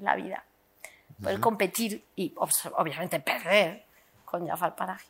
la 0.00 0.16
vida 0.16 0.44
poder 1.22 1.40
competir 1.40 2.04
y 2.16 2.34
obviamente 2.36 3.20
perder 3.20 3.84
con 4.24 4.46
Jafar 4.46 4.74
Panahi. 4.74 5.04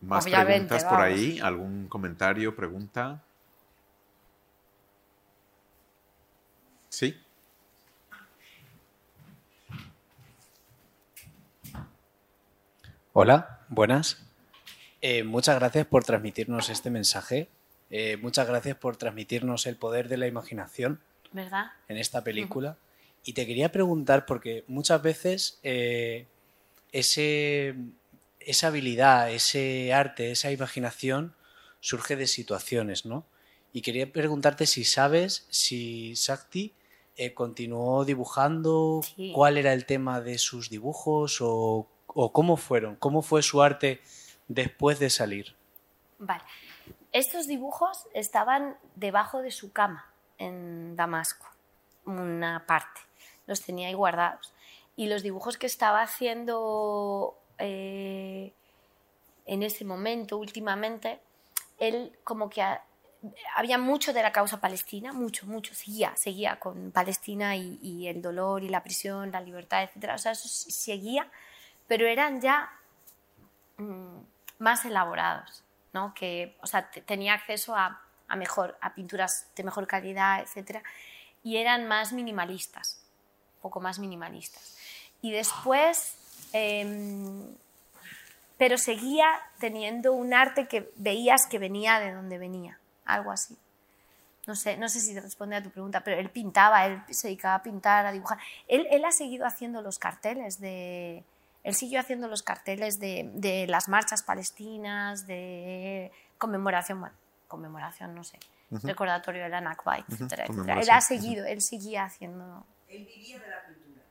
Más 0.00 0.24
Obviamente, 0.24 0.68
preguntas 0.68 0.84
por 0.84 0.98
vamos. 0.98 1.06
ahí, 1.06 1.38
algún 1.40 1.88
comentario, 1.88 2.54
pregunta. 2.54 3.22
Sí. 6.90 7.18
Hola, 13.14 13.60
buenas. 13.68 14.26
Eh, 15.00 15.22
muchas 15.24 15.58
gracias 15.58 15.86
por 15.86 16.04
transmitirnos 16.04 16.68
este 16.68 16.90
mensaje. 16.90 17.48
Eh, 17.90 18.16
muchas 18.16 18.46
gracias 18.46 18.76
por 18.76 18.96
transmitirnos 18.96 19.66
el 19.66 19.76
poder 19.76 20.08
de 20.08 20.16
la 20.16 20.26
imaginación 20.26 21.00
¿Verdad? 21.32 21.72
en 21.88 21.96
esta 21.96 22.24
película. 22.24 22.76
Y 23.24 23.32
te 23.32 23.46
quería 23.46 23.72
preguntar, 23.72 24.26
porque 24.26 24.64
muchas 24.66 25.02
veces 25.02 25.58
eh, 25.62 26.26
ese, 26.92 27.74
esa 28.40 28.66
habilidad, 28.68 29.30
ese 29.30 29.92
arte, 29.94 30.30
esa 30.30 30.50
imaginación 30.52 31.34
surge 31.80 32.16
de 32.16 32.26
situaciones, 32.26 33.06
¿no? 33.06 33.24
Y 33.72 33.80
quería 33.82 34.12
preguntarte 34.12 34.66
si 34.66 34.84
sabes 34.84 35.46
si 35.50 36.14
Sakti 36.16 36.74
eh, 37.16 37.34
continuó 37.34 38.04
dibujando, 38.04 39.00
Sí. 39.16 39.32
cuál 39.34 39.56
era 39.56 39.72
el 39.72 39.84
tema 39.86 40.20
de 40.20 40.38
sus 40.38 40.70
dibujos 40.70 41.40
o, 41.40 41.88
o 42.06 42.32
cómo 42.32 42.56
fueron, 42.56 42.96
cómo 42.96 43.22
fue 43.22 43.42
su 43.42 43.62
arte 43.62 44.00
después 44.48 44.98
de 44.98 45.10
salir. 45.10 45.56
Vale. 46.18 46.42
Estos 47.12 47.46
dibujos 47.46 48.06
estaban 48.12 48.76
debajo 48.96 49.40
de 49.42 49.50
su 49.50 49.72
cama 49.72 50.12
en 50.38 50.96
Damasco, 50.96 51.46
una 52.04 52.64
parte. 52.66 53.00
Los 53.46 53.60
tenía 53.62 53.88
ahí 53.88 53.94
guardados. 53.94 54.52
Y 54.96 55.06
los 55.08 55.22
dibujos 55.22 55.58
que 55.58 55.66
estaba 55.66 56.02
haciendo 56.02 57.36
eh, 57.58 58.52
en 59.46 59.62
ese 59.62 59.84
momento, 59.84 60.38
últimamente, 60.38 61.20
él 61.78 62.16
como 62.24 62.48
que 62.48 62.62
ha- 62.62 62.82
había 63.56 63.78
mucho 63.78 64.12
de 64.12 64.22
la 64.22 64.32
causa 64.32 64.60
palestina, 64.60 65.12
mucho, 65.12 65.46
mucho, 65.46 65.74
seguía, 65.74 66.14
seguía 66.16 66.58
con 66.60 66.92
Palestina 66.92 67.56
y, 67.56 67.78
y 67.82 68.06
el 68.08 68.22
dolor 68.22 68.62
y 68.62 68.68
la 68.68 68.82
prisión, 68.82 69.30
la 69.32 69.40
libertad, 69.40 69.82
etc. 69.82 70.14
O 70.14 70.18
sea, 70.18 70.32
eso 70.32 70.48
seguía, 70.48 71.30
pero 71.88 72.06
eran 72.06 72.40
ya 72.40 72.70
mm, 73.78 74.18
más 74.58 74.84
elaborados, 74.84 75.64
¿no? 75.92 76.14
Que, 76.14 76.56
o 76.62 76.66
sea, 76.66 76.90
te- 76.90 77.00
tenía 77.02 77.34
acceso 77.34 77.74
a, 77.76 78.00
a 78.28 78.36
mejor, 78.36 78.76
a 78.80 78.94
pinturas 78.94 79.48
de 79.56 79.64
mejor 79.64 79.86
calidad, 79.86 80.40
etc. 80.42 80.82
Y 81.42 81.56
eran 81.58 81.86
más 81.88 82.12
minimalistas, 82.12 83.03
poco 83.64 83.80
más 83.80 83.98
minimalistas. 83.98 84.76
Y 85.22 85.32
después, 85.32 86.16
em, 86.52 87.56
pero 88.58 88.76
seguía 88.76 89.26
teniendo 89.58 90.12
un 90.12 90.34
arte 90.34 90.68
que 90.68 90.92
veías 90.96 91.46
que 91.46 91.58
venía 91.58 91.98
de 91.98 92.12
donde 92.12 92.36
venía, 92.36 92.78
algo 93.06 93.32
así. 93.32 93.56
No 94.46 94.54
sé, 94.54 94.76
no 94.76 94.90
sé 94.90 95.00
si 95.00 95.18
responde 95.18 95.56
a 95.56 95.62
tu 95.62 95.70
pregunta, 95.70 96.02
pero 96.02 96.20
él 96.20 96.28
pintaba, 96.28 96.84
él 96.84 97.02
se 97.08 97.28
dedicaba 97.28 97.54
a 97.54 97.62
pintar, 97.62 98.04
a 98.04 98.12
dibujar. 98.12 98.36
Él, 98.68 98.86
él 98.90 99.02
ha 99.06 99.12
seguido 99.12 99.46
haciendo 99.46 99.80
los 99.80 99.98
carteles 99.98 100.60
de... 100.60 101.24
Él 101.62 101.74
siguió 101.74 102.00
haciendo 102.00 102.28
los 102.28 102.42
carteles 102.42 103.00
de, 103.00 103.30
de 103.32 103.66
las 103.66 103.88
marchas 103.88 104.22
palestinas, 104.22 105.26
de 105.26 106.12
conmemoración, 106.36 107.00
bueno, 107.00 107.16
conmemoración, 107.48 108.14
no 108.14 108.24
sé, 108.24 108.38
recordatorio 108.82 109.44
de 109.44 109.48
la 109.48 109.62
Nakba, 109.62 110.04
etcétera. 110.06 110.44
Él 110.44 110.90
ha 110.90 111.00
seguido, 111.00 111.46
él 111.46 111.62
seguía 111.62 112.04
haciendo, 112.04 112.66
Él 112.94 113.06
vivía 113.06 113.38
de 113.38 113.48
la 113.48 113.64
pintura. 113.66 114.02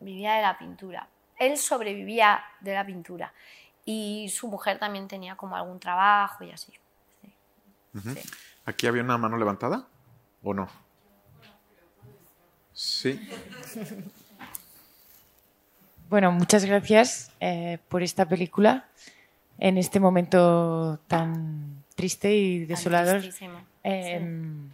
vivía 0.00 0.34
de 0.34 0.42
la 0.42 0.58
pintura. 0.58 1.08
Él 1.38 1.56
sobrevivía 1.56 2.44
de 2.60 2.74
la 2.74 2.84
pintura 2.84 3.32
y 3.84 4.28
su 4.28 4.48
mujer 4.48 4.78
también 4.78 5.08
tenía 5.08 5.36
como 5.36 5.56
algún 5.56 5.78
trabajo 5.78 6.44
y 6.44 6.50
así. 6.50 6.72
sí. 7.22 7.30
Sí. 8.14 8.30
¿Aquí 8.64 8.86
había 8.86 9.02
una 9.02 9.16
mano 9.16 9.38
levantada 9.38 9.86
o 10.42 10.52
no? 10.52 10.68
Sí. 12.74 13.18
Bueno, 16.10 16.32
muchas 16.32 16.64
gracias 16.64 17.32
eh, 17.40 17.78
por 17.88 18.02
esta 18.02 18.26
película 18.26 18.88
en 19.58 19.76
este 19.78 20.00
momento 20.00 20.98
tan 21.06 21.84
triste 21.94 22.34
y 22.34 22.64
desolador. 22.64 23.22
Eh, 23.84 24.70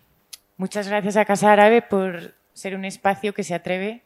muchas 0.57 0.89
gracias 0.89 1.17
a 1.17 1.25
Casa 1.25 1.53
Árabe 1.53 1.83
por 1.83 2.35
ser 2.53 2.75
un 2.75 2.85
espacio 2.85 3.35
que 3.35 3.45
se 3.45 3.55
atreve, 3.55 4.03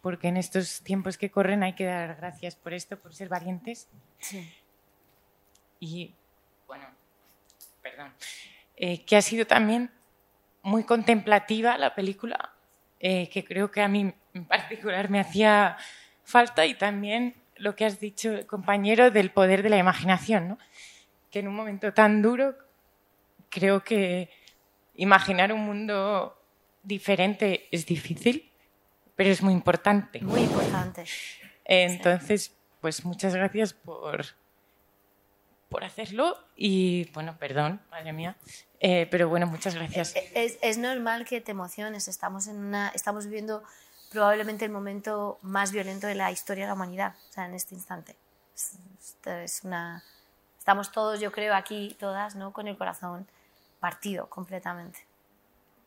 porque 0.00 0.28
en 0.28 0.36
estos 0.36 0.82
tiempos 0.82 1.18
que 1.18 1.30
corren 1.30 1.62
hay 1.62 1.74
que 1.74 1.84
dar 1.84 2.16
gracias 2.16 2.56
por 2.56 2.72
esto, 2.72 2.98
por 2.98 3.14
ser 3.14 3.28
valientes. 3.28 3.88
Sí. 4.18 4.50
Y, 5.80 6.14
bueno, 6.66 6.86
perdón, 7.82 8.12
eh, 8.76 9.04
que 9.04 9.16
ha 9.16 9.22
sido 9.22 9.46
también 9.46 9.90
muy 10.62 10.84
contemplativa 10.84 11.78
la 11.78 11.94
película, 11.94 12.52
que 12.98 13.44
creo 13.46 13.70
que 13.70 13.82
a 13.82 13.88
mí 13.88 14.12
en 14.34 14.44
particular 14.46 15.10
me 15.10 15.20
hacía 15.20 15.76
falta 16.24 16.66
y 16.66 16.74
también 16.74 17.34
lo 17.56 17.76
que 17.76 17.84
has 17.84 18.00
dicho, 18.00 18.46
compañero, 18.46 19.10
del 19.10 19.30
poder 19.30 19.62
de 19.62 19.70
la 19.70 19.78
imaginación, 19.78 20.48
¿no? 20.48 20.58
que 21.30 21.40
en 21.40 21.48
un 21.48 21.54
momento 21.54 21.92
tan 21.92 22.22
duro 22.22 22.54
creo 23.48 23.82
que 23.82 24.30
imaginar 24.96 25.52
un 25.52 25.60
mundo 25.60 26.36
diferente 26.82 27.68
es 27.70 27.86
difícil, 27.86 28.50
pero 29.14 29.30
es 29.30 29.42
muy 29.42 29.52
importante. 29.52 30.20
Muy 30.20 30.42
importante. 30.42 31.04
Entonces, 31.64 32.52
pues 32.80 33.04
muchas 33.04 33.34
gracias 33.34 33.72
por, 33.72 34.24
por 35.68 35.84
hacerlo 35.84 36.38
y, 36.54 37.10
bueno, 37.12 37.36
perdón, 37.38 37.80
madre 37.90 38.12
mía, 38.12 38.36
eh, 38.80 39.06
pero 39.10 39.28
bueno, 39.28 39.46
muchas 39.46 39.74
gracias. 39.74 40.14
Es, 40.34 40.58
es, 40.60 40.78
normal 40.78 41.24
que 41.24 41.40
te 41.40 41.50
emociones, 41.50 42.08
estamos, 42.08 42.46
en 42.46 42.56
una, 42.56 42.90
estamos 42.94 43.26
viviendo 43.26 43.62
probablemente 44.10 44.64
el 44.64 44.70
momento 44.70 45.38
más 45.42 45.72
violento 45.72 46.06
de 46.06 46.14
la 46.14 46.30
historia 46.30 46.64
de 46.64 46.68
la 46.68 46.74
humanidad, 46.74 47.14
o 47.28 47.32
sea, 47.32 47.46
en 47.46 47.54
este 47.54 47.74
instante. 47.74 48.16
Es, 48.54 49.60
una... 49.64 50.04
Estamos 50.58 50.90
todos, 50.90 51.20
yo 51.20 51.30
creo, 51.32 51.54
aquí, 51.54 51.96
todas, 51.98 52.34
¿no? 52.34 52.52
Con 52.52 52.66
el 52.68 52.76
corazón 52.76 53.26
partido 53.80 54.28
completamente. 54.28 55.06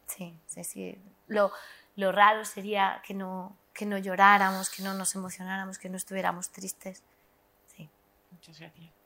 Sí, 0.08 0.34
sí, 0.48 0.64
sí. 0.64 0.98
Lo, 1.28 1.52
lo 1.96 2.12
raro 2.12 2.46
sería 2.46 3.02
que 3.06 3.14
no, 3.14 3.56
que 3.74 3.86
no 3.86 3.98
lloráramos, 3.98 4.70
que 4.70 4.84
no 4.84 4.94
nos 4.94 5.16
emocionáramos, 5.16 5.78
que 5.78 5.90
no 5.90 5.98
estuviéramos 5.98 6.50
tristes. 6.50 7.02
Sí. 7.76 7.90
Muchas 8.32 8.60
gracias. 8.60 9.00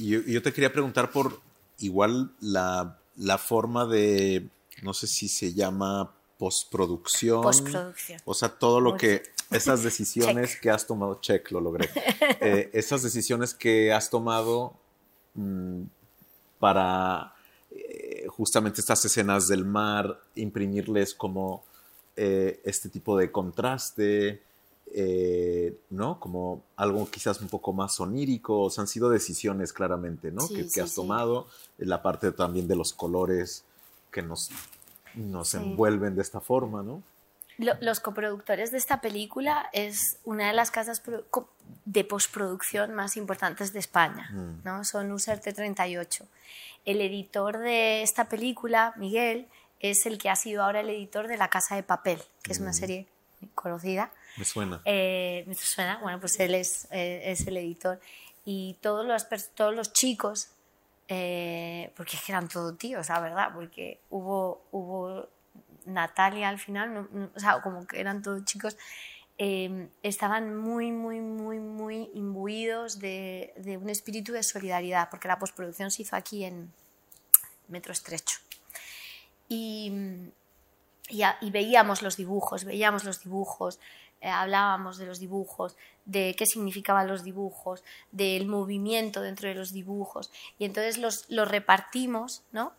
Y 0.00 0.32
yo, 0.32 0.42
te 0.42 0.50
quería 0.54 0.72
preguntar 0.72 1.10
por 1.10 1.42
igual 1.78 2.32
la, 2.40 2.96
forma 3.36 3.84
de, 3.84 4.48
no 4.80 4.94
sé 4.94 5.06
si 5.06 5.28
se 5.28 5.52
llama 5.52 6.14
postproducción. 6.40 7.42
Postproducción. 7.42 8.18
O 8.24 8.32
sea, 8.32 8.48
todo 8.48 8.80
lo 8.80 8.96
que, 8.96 9.22
esas 9.50 9.82
decisiones 9.82 10.56
que 10.56 10.70
has 10.70 10.86
tomado, 10.86 11.20
check, 11.20 11.50
lo 11.50 11.60
logré. 11.60 11.88
Eh, 12.42 12.70
esas 12.72 13.02
decisiones 13.02 13.52
que 13.52 13.92
has 13.92 14.08
tomado 14.08 14.72
mm, 15.34 15.82
para 16.58 17.34
eh, 17.70 18.24
justamente 18.28 18.80
estas 18.80 19.04
escenas 19.04 19.46
del 19.46 19.66
mar, 19.66 20.18
imprimirles 20.36 21.12
como 21.12 21.62
eh, 22.16 22.62
este 22.64 22.88
tipo 22.88 23.18
de 23.18 23.30
contraste, 23.30 24.42
¿no? 25.90 26.18
Como 26.18 26.62
algo 26.76 27.10
quizás 27.10 27.42
un 27.42 27.48
poco 27.48 27.74
más 27.74 28.00
onírico, 28.00 28.62
o 28.62 28.70
sea, 28.70 28.82
han 28.82 28.88
sido 28.88 29.10
decisiones 29.10 29.74
claramente, 29.74 30.30
¿no? 30.30 30.48
que, 30.48 30.80
has 30.80 30.94
tomado, 30.94 31.46
la 31.76 32.00
parte 32.00 32.32
también 32.32 32.66
de 32.66 32.76
los 32.76 32.94
colores 32.94 33.64
que 34.10 34.22
nos, 34.22 34.48
nos 35.14 35.54
envuelven 35.54 36.14
de 36.14 36.22
esta 36.22 36.40
forma, 36.40 36.82
¿no? 36.82 37.02
los 37.80 38.00
coproductores 38.00 38.70
de 38.70 38.78
esta 38.78 39.00
película 39.00 39.68
es 39.72 40.16
una 40.24 40.48
de 40.48 40.54
las 40.54 40.70
casas 40.70 41.02
de 41.84 42.04
postproducción 42.04 42.94
más 42.94 43.16
importantes 43.16 43.72
de 43.72 43.78
España, 43.78 44.30
mm. 44.32 44.60
¿no? 44.64 44.84
Son 44.84 45.12
USERT 45.12 45.42
38. 45.42 46.26
El 46.86 47.00
editor 47.02 47.58
de 47.58 48.02
esta 48.02 48.28
película, 48.28 48.94
Miguel, 48.96 49.46
es 49.80 50.06
el 50.06 50.18
que 50.18 50.30
ha 50.30 50.36
sido 50.36 50.64
ahora 50.64 50.80
el 50.80 50.90
editor 50.90 51.28
de 51.28 51.36
La 51.36 51.48
Casa 51.48 51.76
de 51.76 51.82
Papel, 51.82 52.20
que 52.42 52.52
es 52.52 52.60
una 52.60 52.70
mm. 52.70 52.74
serie 52.74 53.06
conocida. 53.54 54.10
Me 54.36 54.44
suena. 54.44 54.80
Eh, 54.84 55.44
me 55.46 55.54
suena, 55.54 55.98
bueno, 55.98 56.20
pues 56.20 56.38
él 56.40 56.54
es, 56.54 56.86
eh, 56.90 57.22
es 57.26 57.46
el 57.46 57.56
editor. 57.56 58.00
Y 58.44 58.76
todos 58.80 59.04
los, 59.06 59.26
todos 59.54 59.74
los 59.74 59.92
chicos, 59.92 60.48
eh, 61.12 61.92
porque 61.96 62.16
eran 62.28 62.46
todos 62.46 62.78
tíos, 62.78 63.08
la 63.08 63.18
verdad, 63.18 63.50
porque 63.52 64.00
hubo, 64.10 64.62
hubo 64.70 65.28
Natalia 65.84 66.48
al 66.48 66.60
final, 66.60 67.08
o 67.34 67.40
sea, 67.40 67.60
como 67.62 67.84
que 67.84 67.98
eran 67.98 68.22
todos 68.22 68.44
chicos, 68.44 68.76
estaban 69.36 70.56
muy, 70.56 70.92
muy, 70.92 71.20
muy, 71.20 71.58
muy 71.58 72.10
imbuidos 72.14 73.00
de, 73.00 73.52
un 73.82 73.90
espíritu 73.90 74.32
de 74.32 74.44
solidaridad, 74.44 75.10
porque 75.10 75.26
la 75.26 75.40
postproducción 75.40 75.90
se 75.90 76.02
hizo 76.02 76.14
aquí 76.14 76.44
en 76.44 76.72
Metro 77.66 77.92
Estrecho. 77.92 78.38
Y 79.48 80.30
veíamos 81.50 82.02
los 82.02 82.18
dibujos, 82.18 82.64
veíamos 82.64 83.02
los 83.02 83.24
dibujos, 83.24 83.80
eh, 84.20 84.28
hablábamos 84.28 84.98
de 84.98 85.06
los 85.06 85.18
dibujos, 85.18 85.76
de 86.04 86.34
qué 86.36 86.44
significaban 86.44 87.06
los 87.06 87.24
dibujos, 87.24 87.82
del 88.12 88.46
movimiento 88.46 89.22
dentro 89.22 89.48
de 89.48 89.54
los 89.54 89.72
dibujos. 89.72 90.30
Y 90.58 90.64
entonces 90.66 90.98
los, 90.98 91.24
los 91.30 91.48
repartimos, 91.48 92.42
¿no? 92.52 92.72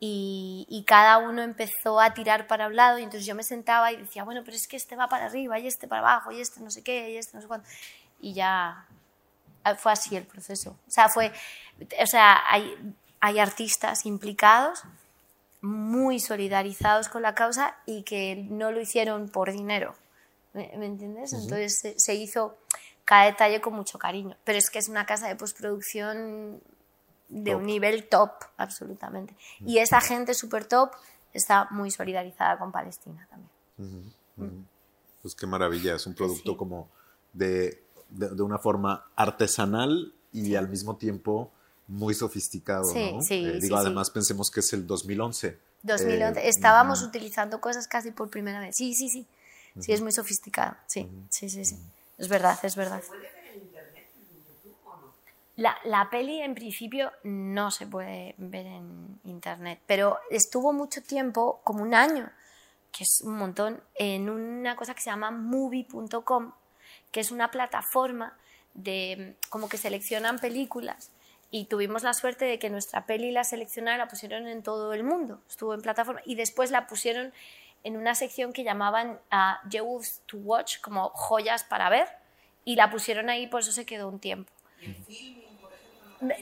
Y, 0.00 0.64
y, 0.70 0.84
cada 0.84 1.18
uno 1.18 1.42
empezó 1.42 1.98
a 2.00 2.14
tirar 2.14 2.46
para 2.46 2.68
un 2.68 2.76
lado 2.76 3.00
y 3.00 3.02
entonces 3.02 3.26
yo 3.26 3.34
me 3.34 3.42
sentaba 3.42 3.90
y 3.90 3.96
decía, 3.96 4.22
bueno, 4.22 4.42
pero 4.44 4.56
es 4.56 4.68
que 4.68 4.76
este 4.76 4.94
va 4.94 5.08
para 5.08 5.26
arriba 5.26 5.58
y 5.58 5.66
este 5.66 5.88
para 5.88 6.02
abajo 6.02 6.30
y 6.30 6.40
este 6.40 6.60
no 6.60 6.70
sé 6.70 6.84
qué 6.84 7.10
y 7.10 7.16
este 7.16 7.36
no 7.36 7.42
sé 7.42 7.48
cuánto. 7.48 7.68
Y 8.20 8.32
ya 8.32 8.86
ah, 9.64 9.74
fue 9.74 9.90
así 9.90 10.14
el 10.14 10.22
proceso. 10.22 10.76
O 10.86 10.90
sea, 10.90 11.08
fue, 11.08 11.32
o 12.00 12.06
sea, 12.06 12.40
hay, 12.48 12.94
hay 13.18 13.40
artistas 13.40 14.06
implicados 14.06 14.84
muy 15.62 16.20
solidarizados 16.20 17.08
con 17.08 17.22
la 17.22 17.34
causa 17.34 17.76
y 17.84 18.04
que 18.04 18.36
no 18.36 18.70
lo 18.70 18.80
hicieron 18.80 19.28
por 19.28 19.50
dinero. 19.50 19.96
¿Me, 20.58 20.86
entiendes? 20.86 21.32
Entonces 21.32 21.94
se, 21.96 22.14
hizo 22.14 22.56
cada 23.04 23.26
detalle 23.26 23.60
con 23.60 23.74
mucho 23.74 23.98
cariño. 23.98 24.36
Pero 24.44 24.58
es 24.58 24.70
que 24.70 24.78
es 24.78 24.88
una 24.88 25.06
casa 25.06 25.28
de 25.28 25.36
postproducción 25.36 26.60
de 27.28 27.54
un 27.54 27.66
nivel 27.66 28.08
top, 28.08 28.32
absolutamente. 28.56 29.34
Y 29.60 29.78
esa 29.78 30.00
gente 30.00 30.34
súper 30.34 30.64
top 30.64 30.92
está 31.32 31.68
muy 31.70 31.90
solidarizada 31.90 32.58
con 32.58 32.72
Palestina 32.72 33.26
también. 33.30 34.14
Mm. 34.36 34.64
Pues 35.22 35.34
qué 35.34 35.46
maravilla, 35.46 35.94
es 35.94 36.06
un 36.06 36.14
producto 36.14 36.56
como 36.56 36.88
de, 37.32 37.82
de, 38.08 38.42
una 38.42 38.58
forma 38.58 39.06
artesanal 39.16 40.12
y 40.32 40.54
al 40.54 40.68
mismo 40.68 40.96
tiempo 40.96 41.50
muy 41.86 42.14
sofisticado. 42.14 42.84
Sí, 42.84 43.12
¿no? 43.12 43.22
sí, 43.22 43.44
eh, 43.44 43.58
digo, 43.60 43.76
además 43.76 44.10
pensemos 44.10 44.50
que 44.50 44.60
es 44.60 44.72
el 44.72 44.86
2011. 44.86 45.58
2011. 45.82 46.40
Eh, 46.40 46.48
Estábamos 46.48 47.02
utilizando 47.02 47.60
cosas 47.60 47.88
casi 47.88 48.10
por 48.10 48.30
primera 48.30 48.60
vez. 48.60 48.76
Sí, 48.76 48.94
sí, 48.94 49.08
sí. 49.08 49.26
Sí, 49.80 49.92
es 49.92 50.00
muy 50.00 50.12
sofisticado. 50.12 50.76
Sí, 50.86 51.08
sí, 51.30 51.48
sí, 51.48 51.64
sí. 51.64 51.76
Es 52.18 52.28
verdad, 52.28 52.58
es 52.62 52.76
verdad. 52.76 53.00
¿Se 53.02 53.08
puede 53.08 53.22
ver 53.22 53.46
en 53.54 53.62
internet, 53.62 54.08
en 54.16 54.44
YouTube 54.44 54.76
o 54.86 54.96
no? 54.96 55.14
La, 55.56 55.76
la 55.84 56.10
peli 56.10 56.40
en 56.40 56.54
principio 56.54 57.12
no 57.24 57.70
se 57.70 57.86
puede 57.86 58.34
ver 58.38 58.66
en 58.66 59.20
internet, 59.24 59.80
pero 59.86 60.18
estuvo 60.30 60.72
mucho 60.72 61.02
tiempo, 61.02 61.60
como 61.64 61.82
un 61.82 61.94
año, 61.94 62.30
que 62.92 63.04
es 63.04 63.20
un 63.22 63.36
montón, 63.36 63.80
en 63.96 64.30
una 64.30 64.76
cosa 64.76 64.94
que 64.94 65.00
se 65.00 65.10
llama 65.10 65.30
movie.com, 65.30 66.52
que 67.12 67.20
es 67.20 67.30
una 67.30 67.50
plataforma 67.50 68.36
de 68.74 69.34
como 69.48 69.68
que 69.68 69.78
seleccionan 69.78 70.38
películas 70.38 71.10
y 71.50 71.64
tuvimos 71.64 72.02
la 72.02 72.12
suerte 72.12 72.44
de 72.44 72.58
que 72.58 72.70
nuestra 72.70 73.06
peli 73.06 73.30
la 73.32 73.44
seleccionaron, 73.44 73.98
la 73.98 74.08
pusieron 74.08 74.46
en 74.46 74.62
todo 74.62 74.92
el 74.92 75.02
mundo, 75.02 75.40
estuvo 75.48 75.74
en 75.74 75.82
plataforma 75.82 76.20
y 76.26 76.34
después 76.34 76.70
la 76.70 76.86
pusieron 76.86 77.32
en 77.84 77.96
una 77.96 78.14
sección 78.14 78.52
que 78.52 78.64
llamaban 78.64 79.18
a 79.30 79.60
uh, 79.64 79.70
Jewels 79.70 80.22
to 80.26 80.36
Watch, 80.38 80.80
como 80.80 81.10
joyas 81.10 81.64
para 81.64 81.88
ver, 81.88 82.08
y 82.64 82.76
la 82.76 82.90
pusieron 82.90 83.30
ahí, 83.30 83.46
por 83.46 83.60
eso 83.60 83.72
se 83.72 83.86
quedó 83.86 84.08
un 84.08 84.18
tiempo. 84.18 84.52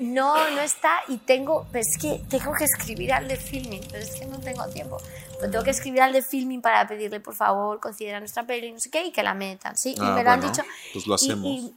No, 0.00 0.50
no 0.50 0.60
está 0.60 1.02
y 1.08 1.18
tengo, 1.18 1.66
pues 1.70 1.86
es 1.88 1.98
que 2.00 2.22
tengo 2.30 2.52
que 2.54 2.64
escribir 2.64 3.12
al 3.12 3.28
de 3.28 3.36
filming, 3.36 3.82
pero 3.90 4.02
es 4.02 4.14
que 4.14 4.24
no 4.24 4.40
tengo 4.40 4.66
tiempo. 4.68 4.96
Pues 5.38 5.50
tengo 5.50 5.62
que 5.62 5.70
escribir 5.70 6.00
al 6.00 6.12
de 6.14 6.22
filming 6.22 6.62
para 6.62 6.86
pedirle, 6.88 7.20
por 7.20 7.34
favor, 7.34 7.78
considera 7.78 8.18
nuestra 8.18 8.46
peli, 8.46 8.72
no 8.72 8.80
sé 8.80 8.90
qué, 8.90 9.04
y 9.04 9.12
que 9.12 9.22
la 9.22 9.34
metan, 9.34 9.76
¿sí? 9.76 9.94
y 9.96 10.00
ah, 10.00 10.12
me 10.12 10.24
lo 10.24 10.30
han 10.30 10.40
dicho. 10.40 10.62
Pues 10.94 11.06
lo 11.06 11.14
hacemos. 11.14 11.72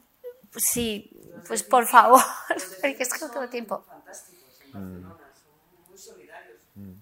pues 0.51 0.63
sí, 0.71 1.11
pues 1.47 1.63
por 1.63 1.85
favor, 1.87 2.21
porque 2.81 3.03
es 3.03 3.09
que 3.09 3.25
no 3.25 3.31
tengo 3.31 3.49
tiempo. 3.49 3.83
Mm. 4.73 5.03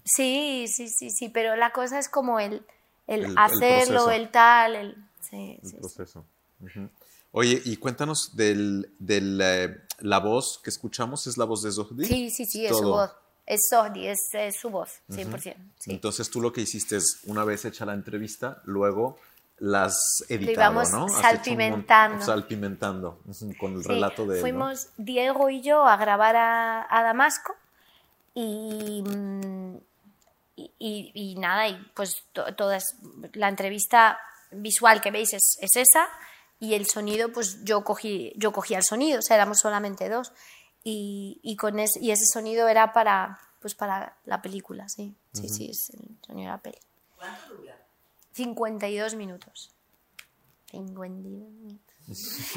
Sí, 0.04 0.66
sí, 0.68 0.88
sí, 0.88 1.10
sí, 1.10 1.28
pero 1.28 1.56
la 1.56 1.72
cosa 1.72 1.98
es 1.98 2.08
como 2.08 2.40
el, 2.40 2.64
el, 3.06 3.34
hacerlo, 3.36 4.10
el, 4.10 4.30
tal, 4.30 4.76
el, 4.76 4.96
sí, 5.20 5.58
el 5.62 5.80
proceso. 5.80 6.24
Oye, 7.32 7.60
y 7.64 7.76
cuéntanos 7.76 8.34
del, 8.36 8.90
del 8.98 9.40
eh, 9.42 9.76
la 10.00 10.18
voz 10.18 10.60
que 10.62 10.70
escuchamos, 10.70 11.26
¿es 11.26 11.36
la 11.36 11.44
voz 11.44 11.62
de 11.62 11.72
Zohdi? 11.72 12.04
Sí, 12.04 12.30
sí, 12.30 12.46
sí, 12.46 12.66
es 12.66 12.76
su 12.76 12.88
voz. 12.88 13.10
es 13.46 13.60
Sodi, 13.70 14.06
es, 14.06 14.18
su 14.58 14.70
voz, 14.70 15.00
100%. 15.10 15.54
Entonces 15.86 16.30
tú 16.30 16.40
lo 16.40 16.52
que 16.52 16.62
hiciste 16.62 16.96
es, 16.96 17.20
una 17.24 17.44
vez 17.44 17.64
hecha 17.64 17.84
la 17.84 17.94
entrevista, 17.94 18.62
luego 18.64 19.18
las 19.58 20.24
editamos, 20.28 20.90
¿no? 20.92 21.08
salpimentando. 21.08 22.24
salpimentando 22.24 23.18
con 23.58 23.74
el 23.74 23.84
relato 23.84 24.24
de 24.24 24.40
Fuimos 24.40 24.88
Diego 24.96 25.50
y 25.50 25.62
yo 25.62 25.84
a 25.84 25.96
grabar 25.96 26.36
a, 26.36 27.02
Damasco 27.02 27.54
y, 28.40 29.02
y, 31.14 31.34
nada, 31.36 31.68
y 31.68 31.76
pues 31.94 32.24
toda 32.32 32.78
la 33.32 33.48
entrevista 33.48 34.18
visual 34.52 35.00
que 35.00 35.10
veis 35.10 35.32
es, 35.32 35.58
es, 35.60 35.76
esa 35.76 36.08
y 36.60 36.74
el 36.74 36.86
sonido, 36.86 37.32
pues 37.32 37.64
yo 37.64 37.82
cogí, 37.84 38.32
yo 38.36 38.52
cogía 38.52 38.78
el 38.78 38.84
sonido, 38.84 39.18
o 39.18 39.22
sea, 39.22 39.36
éramos 39.36 39.58
solamente 39.58 40.08
dos 40.08 40.32
y, 40.84 41.40
y, 41.42 41.56
con 41.56 41.78
ese, 41.78 41.98
y 42.00 42.10
ese 42.12 42.26
sonido 42.32 42.68
era 42.68 42.92
para, 42.92 43.40
pues 43.60 43.74
para 43.74 44.16
la 44.24 44.40
película, 44.40 44.88
sí. 44.88 45.16
Sí, 45.32 45.48
sí, 45.48 45.70
es 45.70 45.90
el 45.90 46.18
sonido 46.24 46.50
de 46.50 46.56
la 46.56 46.62
peli. 46.62 46.78
¿Cuánto 47.16 47.54
dura? 47.54 47.76
52 48.32 49.14
minutos. 49.14 49.74
52 50.70 51.50
minutos. 51.50 51.96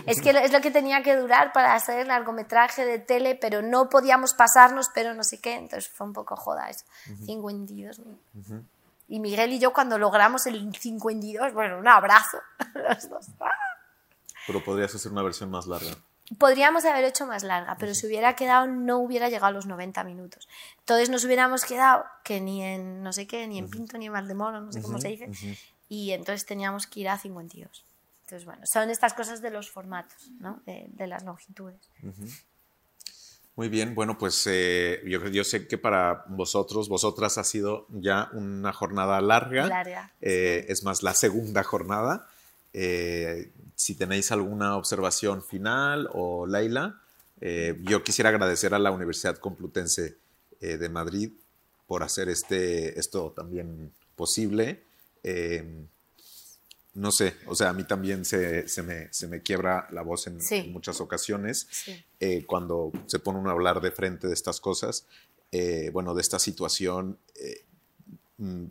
es 0.06 0.22
que 0.22 0.30
es 0.30 0.52
lo 0.52 0.62
que 0.62 0.72
tenía 0.72 1.02
que 1.02 1.16
durar 1.16 1.52
para 1.54 1.74
hacer 1.74 2.00
el 2.00 2.08
largometraje 2.08 2.86
de 2.86 3.00
tele, 3.00 3.36
pero 3.36 3.62
no 3.62 3.90
podíamos 3.90 4.34
pasarnos, 4.34 4.90
pero 4.94 5.14
no 5.14 5.24
sé 5.24 5.40
qué, 5.40 5.56
entonces 5.56 5.90
fue 5.90 6.08
un 6.08 6.14
poco 6.14 6.36
joda 6.36 6.70
eso. 6.70 6.86
52 7.26 8.00
minutos. 8.00 8.66
Y 9.08 9.20
Miguel 9.20 9.52
y 9.52 9.60
yo 9.60 9.74
cuando 9.74 9.98
logramos 9.98 10.46
el 10.48 10.74
52, 10.74 11.54
bueno, 11.54 11.78
un 11.80 11.88
abrazo, 11.88 12.38
los 12.76 13.10
dos. 13.10 13.26
Pero 14.48 14.64
podrías 14.64 14.96
hacer 14.96 15.12
una 15.12 15.22
versión 15.22 15.50
más 15.50 15.68
larga. 15.68 15.92
Podríamos 16.38 16.86
haber 16.86 17.04
hecho 17.04 17.28
más 17.28 17.44
larga, 17.44 17.76
pero 17.78 17.94
si 17.94 18.08
hubiera 18.08 18.38
quedado 18.38 18.68
no 18.68 19.00
hubiera 19.00 19.28
llegado 19.28 19.48
a 19.48 19.52
los 19.52 19.66
90 19.66 20.06
minutos. 20.06 20.48
Entonces 20.80 21.10
nos 21.10 21.26
hubiéramos 21.26 21.66
quedado 21.66 22.06
que 22.24 22.40
ni 22.40 22.64
en 22.64 23.04
no 23.04 23.12
sé 23.12 23.28
qué, 23.28 23.48
ni 23.48 23.60
en 23.60 23.70
Pinto 23.70 23.98
ni 23.98 24.06
en 24.06 24.14
Valdemoro, 24.14 24.62
no 24.62 24.72
sé 24.72 24.82
cómo 24.82 25.00
se 25.00 25.10
dice, 25.10 25.30
y 25.90 26.12
entonces 26.12 26.46
teníamos 26.46 26.88
que 26.88 27.02
ir 27.02 27.10
a 27.10 27.18
52. 27.18 27.84
Entonces, 28.32 28.46
bueno, 28.46 28.62
son 28.72 28.90
estas 28.90 29.14
cosas 29.14 29.42
de 29.42 29.50
los 29.50 29.70
formatos, 29.70 30.32
¿no? 30.40 30.62
de, 30.66 31.06
las 31.06 31.26
longitudes. 31.26 31.82
Muy 33.58 33.68
bien, 33.68 33.94
bueno, 33.94 34.18
pues 34.18 34.48
eh, 34.48 35.02
yo, 35.06 35.28
yo, 35.28 35.44
sé 35.44 35.68
que 35.68 35.78
para 35.78 36.24
vosotros, 36.30 36.88
vosotras 36.88 37.38
ha 37.38 37.44
sido 37.44 37.88
ya 37.90 38.30
una 38.32 38.72
jornada 38.72 39.20
larga. 39.20 39.68
Larga. 39.68 40.14
Eh, 40.22 40.66
es 40.70 40.86
más, 40.86 41.04
la 41.04 41.14
segunda 41.14 41.62
jornada. 41.64 42.30
Eh, 42.72 43.52
si 43.76 43.96
tenéis 43.96 44.32
alguna 44.32 44.78
observación 44.78 45.44
final 45.44 46.10
o 46.14 46.48
Laila, 46.48 47.02
eh, 47.42 47.78
yo 47.82 48.02
quisiera 48.02 48.30
agradecer 48.30 48.74
a 48.74 48.80
la 48.80 48.92
Universidad 48.92 49.36
Complutense 49.40 50.16
eh, 50.62 50.78
de 50.78 50.88
Madrid 50.88 51.32
por 51.86 52.02
hacer 52.02 52.30
este, 52.30 52.98
esto 52.98 53.34
también 53.36 53.92
posible. 54.16 54.86
No 56.94 57.12
sé, 57.12 57.36
o 57.48 57.56
sea, 57.56 57.70
a 57.70 57.74
mí 57.74 57.84
también 57.86 58.26
se, 58.26 58.66
me, 58.84 59.42
quiebra 59.42 59.88
la 59.92 60.02
voz 60.02 60.28
en, 60.28 60.40
muchas 60.72 61.00
ocasiones 61.00 61.68
cuando 62.48 62.92
se 63.06 63.20
pone 63.20 63.40
uno 63.40 63.50
a 63.50 63.54
hablar 63.54 63.82
de 63.82 63.92
frente 63.92 64.28
de 64.28 64.34
estas 64.34 64.60
cosas, 64.60 65.08
bueno, 65.94 66.14
de 66.14 66.22
esta 66.22 66.40
situación 66.40 67.18
mm, 68.38 68.66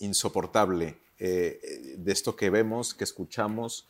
insoportable 0.00 0.98
eh, 1.18 1.94
de 1.96 2.12
esto 2.12 2.34
que 2.34 2.50
vemos, 2.50 2.92
que 2.92 3.04
escuchamos 3.04 3.86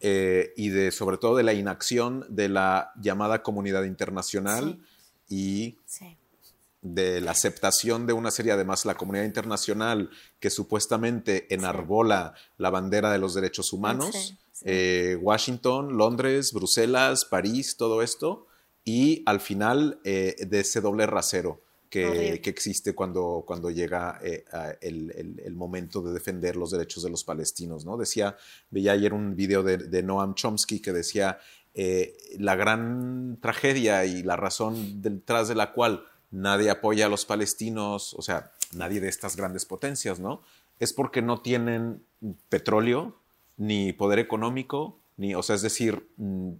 eh, 0.00 0.52
y 0.56 0.70
de 0.70 0.90
sobre 0.90 1.18
todo 1.18 1.36
de 1.36 1.44
la 1.44 1.54
inacción 1.54 2.26
de 2.28 2.48
la 2.48 2.92
llamada 3.00 3.42
comunidad 3.42 3.84
internacional 3.84 4.80
y 5.28 5.78
de 6.84 7.20
la 7.20 7.32
aceptación 7.32 8.06
de 8.06 8.12
una 8.12 8.30
serie, 8.30 8.52
además 8.52 8.84
la 8.84 8.94
comunidad 8.94 9.24
internacional 9.24 10.10
que 10.38 10.50
supuestamente 10.50 11.52
enarbola 11.52 12.34
la 12.56 12.70
bandera 12.70 13.10
de 13.10 13.18
los 13.18 13.34
derechos 13.34 13.72
humanos, 13.72 14.36
eh, 14.62 15.18
Washington, 15.20 15.96
Londres, 15.96 16.52
Bruselas, 16.52 17.24
París, 17.24 17.76
todo 17.76 18.02
esto, 18.02 18.46
y 18.84 19.22
al 19.26 19.40
final 19.40 19.98
de 20.04 20.60
ese 20.60 20.80
doble 20.80 21.06
rasero 21.06 21.64
que, 22.02 22.50
existe 22.50 22.92
cuando, 22.92 23.44
cuando 23.46 23.70
llega 23.70 24.18
eh, 24.22 24.44
el, 24.80 25.40
el, 25.44 25.54
momento 25.54 26.02
de 26.02 26.12
defender 26.12 26.56
los 26.56 26.72
derechos 26.72 27.04
de 27.04 27.10
los 27.10 27.22
palestinos. 27.22 27.84
¿no? 27.84 27.96
Decía, 27.96 28.36
veía 28.70 28.92
ayer 28.92 29.12
un 29.12 29.36
video 29.36 29.62
de, 29.62 30.02
Noam 30.02 30.34
Chomsky 30.34 30.80
que 30.80 30.92
decía 30.92 31.38
eh, 31.72 32.16
la 32.38 32.56
gran 32.56 33.38
tragedia 33.40 34.04
y 34.04 34.22
la 34.22 34.36
razón 34.36 35.02
detrás 35.02 35.48
de 35.48 35.54
la 35.54 35.72
cual 35.72 36.04
nadie 36.34 36.70
apoya 36.70 37.06
a 37.06 37.08
los 37.08 37.24
palestinos, 37.24 38.14
o 38.14 38.22
sea, 38.22 38.52
nadie 38.72 39.00
de 39.00 39.08
estas 39.08 39.36
grandes 39.36 39.64
potencias, 39.64 40.18
¿no? 40.20 40.42
Es 40.80 40.92
porque 40.92 41.22
no 41.22 41.40
tienen 41.40 42.02
petróleo, 42.48 43.16
ni 43.56 43.92
poder 43.92 44.18
económico, 44.18 44.98
ni, 45.16 45.34
o 45.34 45.42
sea, 45.42 45.56
es 45.56 45.62
decir, 45.62 46.08
mm, 46.16 46.50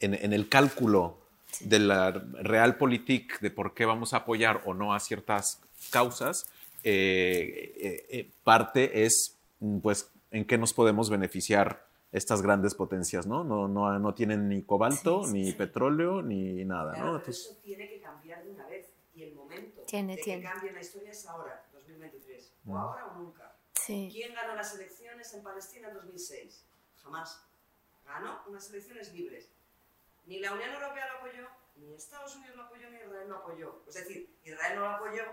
en, 0.00 0.14
en 0.14 0.32
el 0.32 0.48
cálculo 0.48 1.18
de 1.60 1.80
la 1.80 2.12
realpolitik, 2.12 3.40
de 3.40 3.50
por 3.50 3.74
qué 3.74 3.84
vamos 3.84 4.14
a 4.14 4.18
apoyar 4.18 4.62
o 4.64 4.74
no 4.74 4.94
a 4.94 5.00
ciertas 5.00 5.60
causas, 5.90 6.48
eh, 6.84 7.74
eh, 7.76 8.06
eh, 8.08 8.30
parte 8.44 9.04
es, 9.04 9.36
mm, 9.58 9.78
pues, 9.78 10.10
en 10.30 10.44
qué 10.44 10.56
nos 10.56 10.72
podemos 10.72 11.10
beneficiar 11.10 11.84
estas 12.12 12.42
grandes 12.42 12.74
potencias, 12.74 13.26
¿no? 13.26 13.44
No, 13.44 13.68
no, 13.68 13.98
no 13.98 14.14
tienen 14.14 14.48
ni 14.48 14.62
cobalto, 14.62 15.26
ni 15.28 15.52
petróleo, 15.52 16.22
ni 16.22 16.64
nada, 16.64 16.96
¿no? 16.96 17.16
Entonces, 17.16 17.46
eso 17.46 17.60
tiene 17.62 17.88
que 17.88 18.00
cambiar 18.00 18.44
de 18.44 18.50
una 18.50 18.66
vez 18.66 18.89
y 19.20 19.24
el 19.24 19.34
momento 19.34 19.82
de 19.82 20.16
que 20.16 20.42
cambie 20.42 20.72
la 20.72 20.80
historia 20.80 21.10
es 21.10 21.26
ahora, 21.26 21.66
2023, 21.72 22.54
o 22.66 22.70
mm. 22.70 22.76
ahora 22.76 23.06
o 23.06 23.14
nunca. 23.14 23.56
¿Quién 23.86 24.34
ganó 24.34 24.54
las 24.54 24.74
elecciones 24.74 25.32
en 25.34 25.42
Palestina 25.42 25.88
en 25.88 25.94
2006? 25.94 26.64
Jamás. 27.02 27.44
Ganó 28.04 28.42
unas 28.46 28.70
elecciones 28.70 29.12
libres 29.12 29.50
ni 30.30 30.38
la 30.38 30.52
Unión 30.52 30.70
Europea 30.70 31.08
lo 31.12 31.18
apoyó, 31.18 31.48
ni 31.74 31.92
Estados 31.92 32.36
Unidos 32.36 32.56
lo 32.56 32.62
apoyó, 32.62 32.88
ni 32.88 32.98
Israel 32.98 33.28
lo 33.28 33.36
apoyó. 33.38 33.82
Es 33.88 33.94
decir, 33.94 34.38
Israel 34.44 34.76
no 34.76 34.82
lo 34.82 34.90
apoyó 34.90 35.24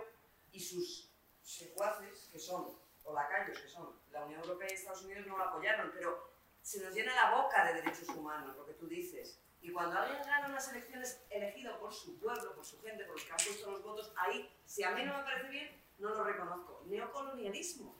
y 0.51 0.59
sus 0.59 1.11
secuaces, 1.43 2.29
que 2.31 2.39
son, 2.39 2.75
o 3.03 3.13
lacayos, 3.13 3.59
que 3.59 3.67
son 3.67 3.93
la 4.11 4.25
Unión 4.25 4.41
Europea 4.41 4.67
y 4.71 4.73
Estados 4.73 5.03
Unidos, 5.03 5.27
no 5.27 5.37
lo 5.37 5.43
apoyaron. 5.43 5.91
Pero 5.93 6.31
se 6.63 6.81
nos 6.81 6.95
llena 6.95 7.13
la 7.13 7.43
boca 7.43 7.63
de 7.65 7.75
derechos 7.75 8.09
humanos, 8.09 8.57
lo 8.57 8.65
que 8.65 8.73
tú 8.73 8.87
dices. 8.87 9.39
Y 9.61 9.71
cuando 9.71 9.97
alguien 9.97 10.21
gana 10.23 10.47
unas 10.47 10.71
elecciones 10.71 11.21
elegido 11.29 11.79
por 11.79 11.93
su 11.93 12.17
pueblo, 12.19 12.55
por 12.55 12.65
su 12.65 12.79
gente, 12.81 13.03
por 13.05 13.15
los 13.15 13.23
que 13.23 13.31
han 13.31 13.37
puesto 13.37 13.71
los 13.71 13.83
votos, 13.83 14.13
ahí, 14.15 14.49
si 14.65 14.83
a 14.83 14.91
mí 14.91 15.03
no 15.03 15.17
me 15.17 15.23
parece 15.23 15.49
bien, 15.49 15.69
no 15.99 16.09
lo 16.09 16.23
reconozco. 16.23 16.83
Neocolonialismo. 16.85 17.95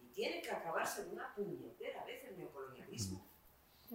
Y 0.00 0.08
tiene 0.08 0.42
que 0.42 0.50
acabarse 0.50 1.04
de 1.04 1.12
una 1.12 1.34
puñetera 1.34 2.04
vez 2.04 2.24
el 2.24 2.38
neocolonialismo. 2.38 3.26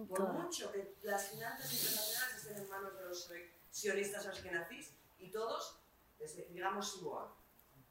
Por 0.08 0.32
mucho 0.32 0.72
que 0.72 0.96
las 1.02 1.28
finanzas 1.28 1.70
internacionales 1.70 2.36
estén 2.36 2.56
en 2.62 2.68
manos 2.70 2.96
de 2.96 3.04
los 3.04 3.30
sionistas 3.70 4.26
askenazis 4.26 4.94
y 5.18 5.30
todos, 5.30 5.78
desde, 6.18 6.46
digamos, 6.46 6.96
igual, 6.96 7.28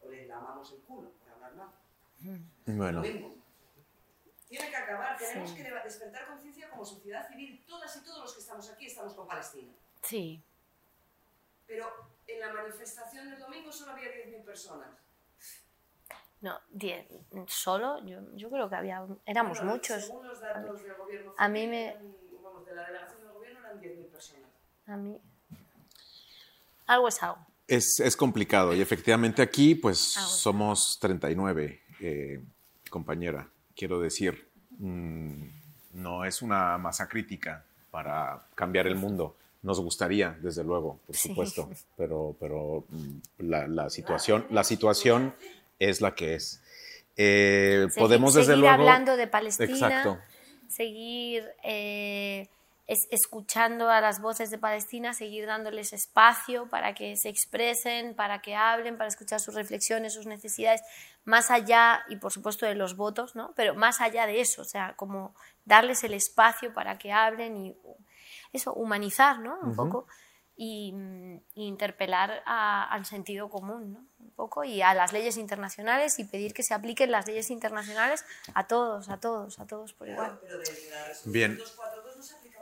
o 0.02 0.10
le 0.10 0.26
lavamos 0.26 0.72
el 0.74 0.80
culo, 0.82 1.12
por 1.12 1.30
hablar 1.30 1.54
mal. 1.56 1.70
Bueno. 2.66 3.02
Tiene 3.02 3.20
que 3.20 3.40
acabar, 4.93 5.17
tenemos 5.17 5.51
que 5.51 5.63
despertar 5.63 6.27
conciencia 6.27 6.69
como 6.69 6.86
sociedad 6.86 7.27
civil, 7.27 7.63
todas 7.67 7.95
y 7.95 8.04
todos 8.04 8.19
los 8.19 8.34
que 8.34 8.39
estamos 8.41 8.69
aquí 8.69 8.86
estamos 8.88 9.13
con 9.13 9.27
Palestina. 9.27 9.71
Sí. 10.01 10.43
Pero 11.67 11.88
en 12.27 12.39
la 12.39 12.54
manifestación 12.54 13.29
del 13.29 13.39
domingo 13.39 13.71
solo 13.71 13.92
había 13.92 14.10
10.000 14.10 14.44
personas. 14.44 14.89
No, 16.42 16.60
diez, 16.71 17.06
solo, 17.48 18.04
yo, 18.04 18.19
yo 18.35 18.50
creo 18.50 18.67
que 18.67 18.75
había, 18.75 19.06
éramos 19.25 19.62
muchos. 19.63 20.06
Según 20.06 20.27
los 20.27 20.42
datos 20.42 20.81
del 20.81 20.96
gobierno 20.96 21.35
a 21.37 21.48
mí 21.48 21.67
me... 21.67 21.96
Vamos, 22.44 22.65
de 22.65 22.73
la 22.73 22.87
delegación 22.87 23.21
del 23.21 23.31
gobierno 23.31 23.60
eran 23.60 23.79
10.000 23.79 24.06
personas. 24.08 24.50
A 24.87 24.98
mí... 24.98 25.17
Algo 26.87 27.08
es 27.08 27.21
algo. 27.21 27.46
Es, 27.67 28.00
es 28.00 28.17
complicado 28.17 28.73
y 28.73 28.81
efectivamente 28.81 29.42
aquí 29.42 29.75
pues 29.75 30.00
somos 30.00 30.98
39, 31.00 31.81
eh, 32.02 32.44
compañera. 32.89 33.50
Quiero 33.75 34.00
decir, 34.00 34.50
mm, 34.82 35.44
no 35.94 36.25
es 36.25 36.42
una 36.42 36.77
masa 36.77 37.08
crítica 37.08 37.63
para 37.90 38.42
cambiar 38.56 38.88
el 38.88 38.96
mundo. 38.96 39.36
Nos 39.63 39.79
gustaría, 39.79 40.36
desde 40.42 40.63
luego, 40.63 41.00
por 41.06 41.15
supuesto, 41.15 41.69
pero, 41.96 42.36
pero 42.40 42.86
mm, 42.90 43.17
la, 43.50 43.67
la 43.67 43.90
situación, 43.90 44.46
la 44.50 44.63
situación 44.63 45.34
es 45.79 46.02
la 46.02 46.15
que 46.15 46.36
es. 46.36 46.62
Eh, 47.17 47.88
podemos 47.96 48.34
desde 48.34 48.54
seguir 48.54 48.62
luego... 48.62 48.82
hablando 48.82 49.17
de 49.17 49.27
Palestina, 49.27 50.25
seguir 50.67 51.44
eh, 51.63 52.48
escuchando 52.88 53.90
a 53.90 54.02
las 54.02 54.21
voces 54.21 54.50
de 54.50 54.58
Palestina, 54.58 55.13
seguir 55.13 55.46
dándoles 55.46 55.94
espacio 55.94 56.67
para 56.69 56.94
que 56.94 57.15
se 57.15 57.29
expresen, 57.29 58.15
para 58.15 58.42
que 58.42 58.56
hablen, 58.56 58.98
para 58.98 59.08
escuchar 59.08 59.40
sus 59.40 59.56
reflexiones, 59.56 60.13
sus 60.13 60.25
necesidades, 60.25 60.82
más 61.23 61.52
allá, 61.52 62.04
y 62.10 62.17
por 62.17 62.32
supuesto 62.32 62.65
de 62.65 62.75
los 62.75 62.96
votos, 62.98 63.36
¿no? 63.36 63.54
pero 63.56 63.75
más 63.75 64.02
allá 64.02 64.25
de 64.25 64.42
eso, 64.42 64.63
o 64.63 64.65
sea, 64.65 64.96
como 64.98 65.34
darles 65.63 66.04
el 66.04 66.13
espacio 66.13 66.73
para 66.73 66.98
que 66.98 67.12
hablen 67.12 67.56
y 67.56 67.75
eso, 68.54 68.73
humanizar, 68.73 69.40
¿no? 69.40 69.60
Un 69.62 69.75
poco. 69.75 70.08
y, 70.58 70.94
interpelar 71.56 72.44
al 72.46 73.06
sentido 73.06 73.50
común, 73.50 73.94
¿no? 73.94 74.06
Un 74.19 74.32
poco, 74.32 74.63
y 74.63 74.82
a 74.82 74.94
las 74.94 75.12
leyes 75.12 75.38
internacionales 75.38 76.19
y 76.19 76.25
pedir 76.25 76.54
que 76.54 76.62
se 76.62 76.73
apliquen 76.73 77.12
las 77.12 77.25
leyes 77.25 77.50
internacionales 77.50 78.25
a 78.54 78.67
todos, 78.67 79.10
a 79.10 79.17
todos, 79.17 79.60
a 79.60 79.65
todos 79.65 79.94
por 79.94 80.08
igual. 80.08 80.40
Pero 80.42 80.60
de 80.60 80.65
la 80.92 81.08
resolución 81.08 81.34
Bien. 81.34 81.60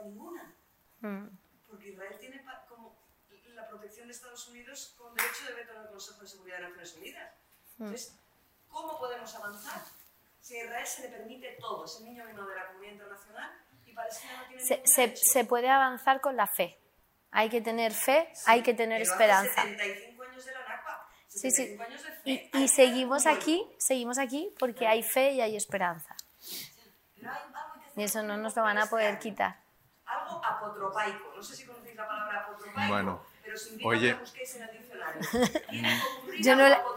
aplica 0.00 0.02
ninguna. 0.02 0.54
Mm. 1.00 1.38
Porque 1.68 1.88
Israel 1.90 2.16
tiene 2.18 2.44
como 2.68 3.00
la 3.54 3.68
protección 3.68 4.06
de 4.06 4.12
Estados 4.12 4.48
Unidos 4.48 4.94
con 4.96 5.14
derecho 5.14 5.46
de 5.46 5.54
veto 5.54 5.74
en 5.74 5.82
el 5.82 5.88
Consejo 5.88 6.20
de 6.20 6.28
Seguridad 6.28 6.56
de 6.56 6.62
Naciones 6.64 6.96
Unidas. 6.96 7.32
Mm. 7.76 7.84
Entonces, 7.84 8.18
¿cómo 8.68 8.98
podemos 8.98 9.34
avanzar? 9.34 9.80
Si 10.40 10.56
a 10.56 10.64
Israel 10.64 10.86
se 10.86 11.02
le 11.02 11.08
permite 11.08 11.56
todo, 11.60 11.84
es 11.84 11.96
el 11.98 12.04
niño 12.06 12.24
menor 12.24 12.48
de 12.48 12.54
la 12.56 12.66
comunidad 12.68 12.92
internacional 12.92 13.50
y 13.84 13.92
Palestina 13.92 14.32
no 14.40 14.48
tiene 14.48 14.62
se, 14.62 14.82
se, 14.84 15.16
se 15.16 15.44
puede 15.44 15.68
avanzar 15.68 16.20
con 16.20 16.36
la 16.36 16.46
fe. 16.46 16.78
Hay 17.32 17.48
que 17.48 17.60
tener 17.60 17.92
fe, 17.92 18.28
hay 18.46 18.62
que 18.62 18.74
tener 18.74 19.02
esperanza. 19.02 19.64
Sí, 21.28 21.50
sí. 21.52 21.78
Y, 22.24 22.50
y, 22.58 22.68
seguimos 22.68 23.26
aquí, 23.26 23.64
seguimos 23.78 24.18
aquí 24.18 24.52
porque 24.58 24.88
hay 24.88 25.04
fe 25.04 25.32
y 25.32 25.40
hay 25.40 25.54
esperanza. 25.54 26.16
Y 27.96 28.02
eso 28.02 28.22
no 28.24 28.36
nos 28.36 28.56
lo 28.56 28.62
van 28.62 28.78
a 28.78 28.86
poder 28.86 29.20
quitar. 29.20 29.60
Algo 30.30 30.44
apotropaico. 30.44 31.32
No 31.36 31.42
sé 31.42 31.56
si 31.56 31.64
conocéis 31.64 31.96
la 31.96 32.06
palabra 32.06 32.40
apotropaico. 32.40 32.88
Bueno, 32.88 33.22
pero 33.44 33.56
sin 33.56 33.78
oye. 33.84 34.14
busquéis 34.14 34.56
en 34.56 34.62
el 34.62 34.70
diccionario. 34.78 35.20
Yo 36.40 36.56
no 36.56 36.90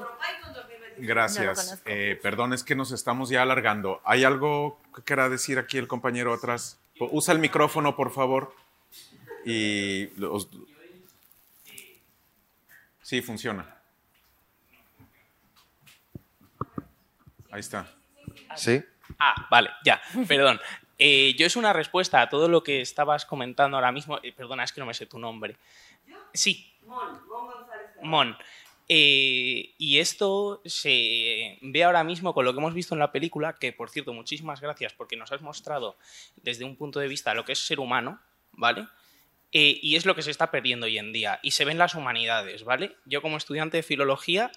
Gracias. 0.97 1.81
eh, 1.85 2.19
perdón, 2.21 2.53
es 2.53 2.63
que 2.63 2.75
nos 2.75 2.91
estamos 2.91 3.29
ya 3.29 3.41
alargando. 3.41 4.01
¿Hay 4.05 4.23
algo 4.23 4.79
que 4.95 5.01
quiera 5.01 5.27
decir 5.29 5.57
aquí 5.57 5.77
el 5.77 5.87
compañero 5.87 6.33
atrás? 6.33 6.77
Usa 6.99 7.33
el 7.33 7.39
micrófono, 7.39 7.95
por 7.95 8.11
favor. 8.11 8.55
Y 9.45 10.07
los... 10.19 10.47
Sí, 13.01 13.21
funciona. 13.21 13.75
Ahí 17.51 17.59
está. 17.59 17.87
¿Sí? 18.55 18.83
Ah, 19.19 19.47
vale, 19.49 19.69
ya, 19.83 20.01
perdón. 20.27 20.59
Eh, 21.05 21.35
yo 21.37 21.45
es 21.45 21.57
una 21.57 21.73
respuesta 21.73 22.21
a 22.21 22.29
todo 22.29 22.47
lo 22.47 22.63
que 22.63 22.79
estabas 22.79 23.25
comentando 23.25 23.75
ahora 23.75 23.91
mismo. 23.91 24.19
Eh, 24.23 24.31
perdona, 24.31 24.63
es 24.63 24.71
que 24.71 24.79
no 24.79 24.87
me 24.87 24.93
sé 24.93 25.05
tu 25.05 25.19
nombre. 25.19 25.57
Sí. 26.33 26.73
Mon, 26.85 27.27
Mon 27.27 27.47
González. 27.47 27.89
Mon. 28.01 28.37
Eh, 28.87 29.73
y 29.77 29.99
esto 29.99 30.61
se 30.63 31.57
ve 31.61 31.83
ahora 31.83 32.05
mismo 32.05 32.33
con 32.33 32.45
lo 32.45 32.53
que 32.53 32.59
hemos 32.59 32.73
visto 32.73 32.95
en 32.95 32.99
la 32.99 33.11
película, 33.11 33.57
que 33.59 33.73
por 33.73 33.89
cierto, 33.89 34.13
muchísimas 34.13 34.61
gracias 34.61 34.93
porque 34.93 35.17
nos 35.17 35.33
has 35.33 35.41
mostrado 35.41 35.97
desde 36.37 36.63
un 36.63 36.77
punto 36.77 37.01
de 37.01 37.09
vista 37.09 37.33
lo 37.33 37.43
que 37.43 37.51
es 37.51 37.59
ser 37.59 37.81
humano, 37.81 38.21
¿vale? 38.53 38.87
Eh, 39.51 39.79
y 39.81 39.97
es 39.97 40.05
lo 40.05 40.15
que 40.15 40.21
se 40.21 40.31
está 40.31 40.51
perdiendo 40.51 40.85
hoy 40.85 40.99
en 40.99 41.11
día. 41.11 41.37
Y 41.43 41.51
se 41.51 41.65
ven 41.65 41.77
las 41.77 41.95
humanidades, 41.95 42.63
¿vale? 42.63 42.95
Yo 43.03 43.21
como 43.21 43.35
estudiante 43.35 43.75
de 43.75 43.83
filología 43.83 44.53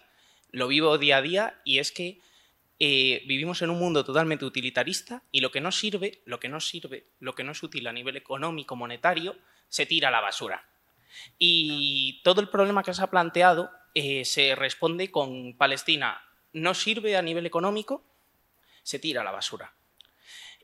lo 0.53 0.69
vivo 0.69 0.97
día 0.97 1.17
a 1.17 1.23
día 1.23 1.61
y 1.65 1.81
es 1.81 1.91
que 1.91 2.21
eh, 2.79 3.23
vivimos 3.27 3.63
en 3.63 3.71
un 3.71 3.79
mundo 3.79 4.05
totalmente 4.05 4.45
utilitarista 4.45 5.23
y 5.33 5.41
lo 5.41 5.51
que 5.51 5.61
no 5.61 5.73
sirve, 5.73 6.21
lo 6.27 6.39
que 6.39 6.49
no 6.49 6.61
sirve, 6.61 7.07
lo 7.21 7.35
que 7.35 7.45
no 7.45 7.53
es 7.53 7.63
útil 7.63 7.87
a 7.87 7.93
nivel 7.93 8.17
económico, 8.17 8.77
monetario, 8.77 9.37
se 9.69 9.87
tira 9.87 10.09
a 10.09 10.11
la 10.11 10.21
basura. 10.21 10.69
Y 11.39 12.21
todo 12.23 12.41
el 12.41 12.49
problema 12.49 12.83
que 12.83 12.93
se 12.93 13.03
ha 13.03 13.11
planteado 13.11 13.71
eh, 13.95 14.25
se 14.25 14.55
responde 14.55 15.11
con 15.11 15.57
Palestina 15.57 16.23
no 16.53 16.75
sirve 16.75 17.17
a 17.17 17.23
nivel 17.23 17.47
económico, 17.47 18.05
se 18.83 18.99
tira 18.99 19.23
a 19.23 19.25
la 19.25 19.31
basura. 19.31 19.75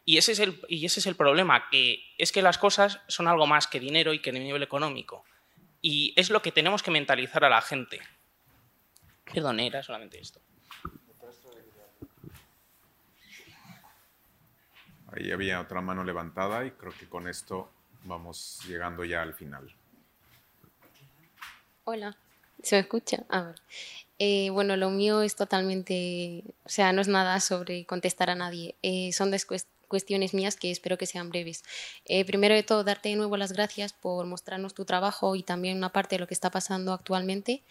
Y 0.04 0.18
ese, 0.18 0.32
es 0.32 0.40
el, 0.40 0.60
y 0.68 0.84
ese 0.84 1.00
es 1.00 1.06
el 1.06 1.16
problema, 1.16 1.68
que 1.70 2.02
es 2.18 2.32
que 2.32 2.42
las 2.42 2.58
cosas 2.58 3.00
son 3.08 3.28
algo 3.28 3.46
más 3.46 3.66
que 3.66 3.78
dinero 3.78 4.12
y 4.12 4.20
que 4.20 4.32
nivel 4.32 4.62
económico. 4.62 5.24
Y 5.80 6.12
es 6.16 6.30
lo 6.30 6.42
que 6.42 6.52
tenemos 6.52 6.82
que 6.82 6.90
mentalizar 6.90 7.44
a 7.44 7.48
la 7.48 7.62
gente. 7.62 8.00
Perdón, 9.24 9.60
era 9.60 9.82
solamente 9.82 10.18
esto. 10.18 10.40
Ahí 15.12 15.30
había 15.30 15.60
otra 15.60 15.80
mano 15.80 16.04
levantada 16.04 16.64
y 16.64 16.70
creo 16.70 16.92
que 16.98 17.08
con 17.08 17.28
esto 17.28 17.70
vamos 18.04 18.60
llegando 18.66 19.04
ya 19.04 19.22
al 19.22 19.34
final. 19.34 19.72
Hola, 21.84 22.16
¿se 22.62 22.76
me 22.76 22.80
escucha? 22.80 23.24
A 23.28 23.42
ver. 23.42 23.54
Eh, 24.18 24.50
bueno, 24.50 24.76
lo 24.76 24.88
mío 24.90 25.22
es 25.22 25.34
totalmente, 25.34 26.44
o 26.64 26.68
sea, 26.68 26.92
no 26.92 27.00
es 27.00 27.08
nada 27.08 27.40
sobre 27.40 27.84
contestar 27.86 28.30
a 28.30 28.34
nadie. 28.34 28.76
Eh, 28.82 29.12
son 29.12 29.32
cuestiones 29.88 30.32
mías 30.32 30.56
que 30.56 30.70
espero 30.70 30.96
que 30.96 31.06
sean 31.06 31.28
breves. 31.28 31.64
Eh, 32.04 32.24
primero 32.24 32.54
de 32.54 32.62
todo, 32.62 32.84
darte 32.84 33.08
de 33.10 33.16
nuevo 33.16 33.36
las 33.36 33.52
gracias 33.52 33.92
por 33.92 34.24
mostrarnos 34.26 34.74
tu 34.74 34.84
trabajo 34.84 35.34
y 35.36 35.42
también 35.42 35.76
una 35.76 35.90
parte 35.90 36.14
de 36.14 36.20
lo 36.20 36.26
que 36.26 36.34
está 36.34 36.50
pasando 36.50 36.92
actualmente. 36.92 37.62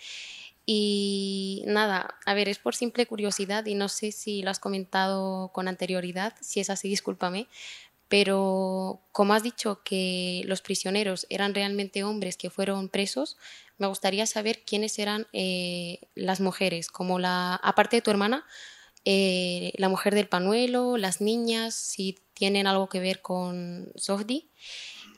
Y 0.66 1.64
nada, 1.66 2.16
a 2.26 2.34
ver, 2.34 2.48
es 2.48 2.60
por 2.60 2.76
simple 2.76 3.06
curiosidad 3.06 3.66
y 3.66 3.76
no 3.76 3.90
sé 3.90 4.12
si 4.12 4.44
lo 4.44 4.52
has 4.52 4.60
comentado 4.60 5.50
con 5.54 5.68
anterioridad, 5.68 6.34
si 6.40 6.60
es 6.60 6.70
así, 6.70 6.88
discúlpame, 6.88 7.48
pero 8.08 9.02
como 9.12 9.34
has 9.34 9.42
dicho 9.42 9.82
que 9.84 10.44
los 10.46 10.62
prisioneros 10.62 11.26
eran 11.30 11.56
realmente 11.56 12.04
hombres 12.04 12.38
que 12.38 12.50
fueron 12.50 12.90
presos, 12.90 13.38
me 13.78 13.88
gustaría 13.88 14.26
saber 14.26 14.64
quiénes 14.64 15.00
eran 15.00 15.28
eh, 15.34 16.02
las 16.14 16.42
mujeres, 16.42 16.90
como 16.90 17.20
la, 17.20 17.56
aparte 17.56 17.96
de 17.96 18.02
tu 18.02 18.12
hermana, 18.12 18.46
eh, 19.06 19.72
la 19.78 19.90
mujer 19.90 20.14
del 20.14 20.28
panuelo, 20.28 20.98
las 20.98 21.22
niñas, 21.22 21.74
si 21.74 22.20
tienen 22.34 22.68
algo 22.68 22.90
que 22.90 23.00
ver 23.00 23.22
con 23.22 23.92
Zohdi. 23.98 24.50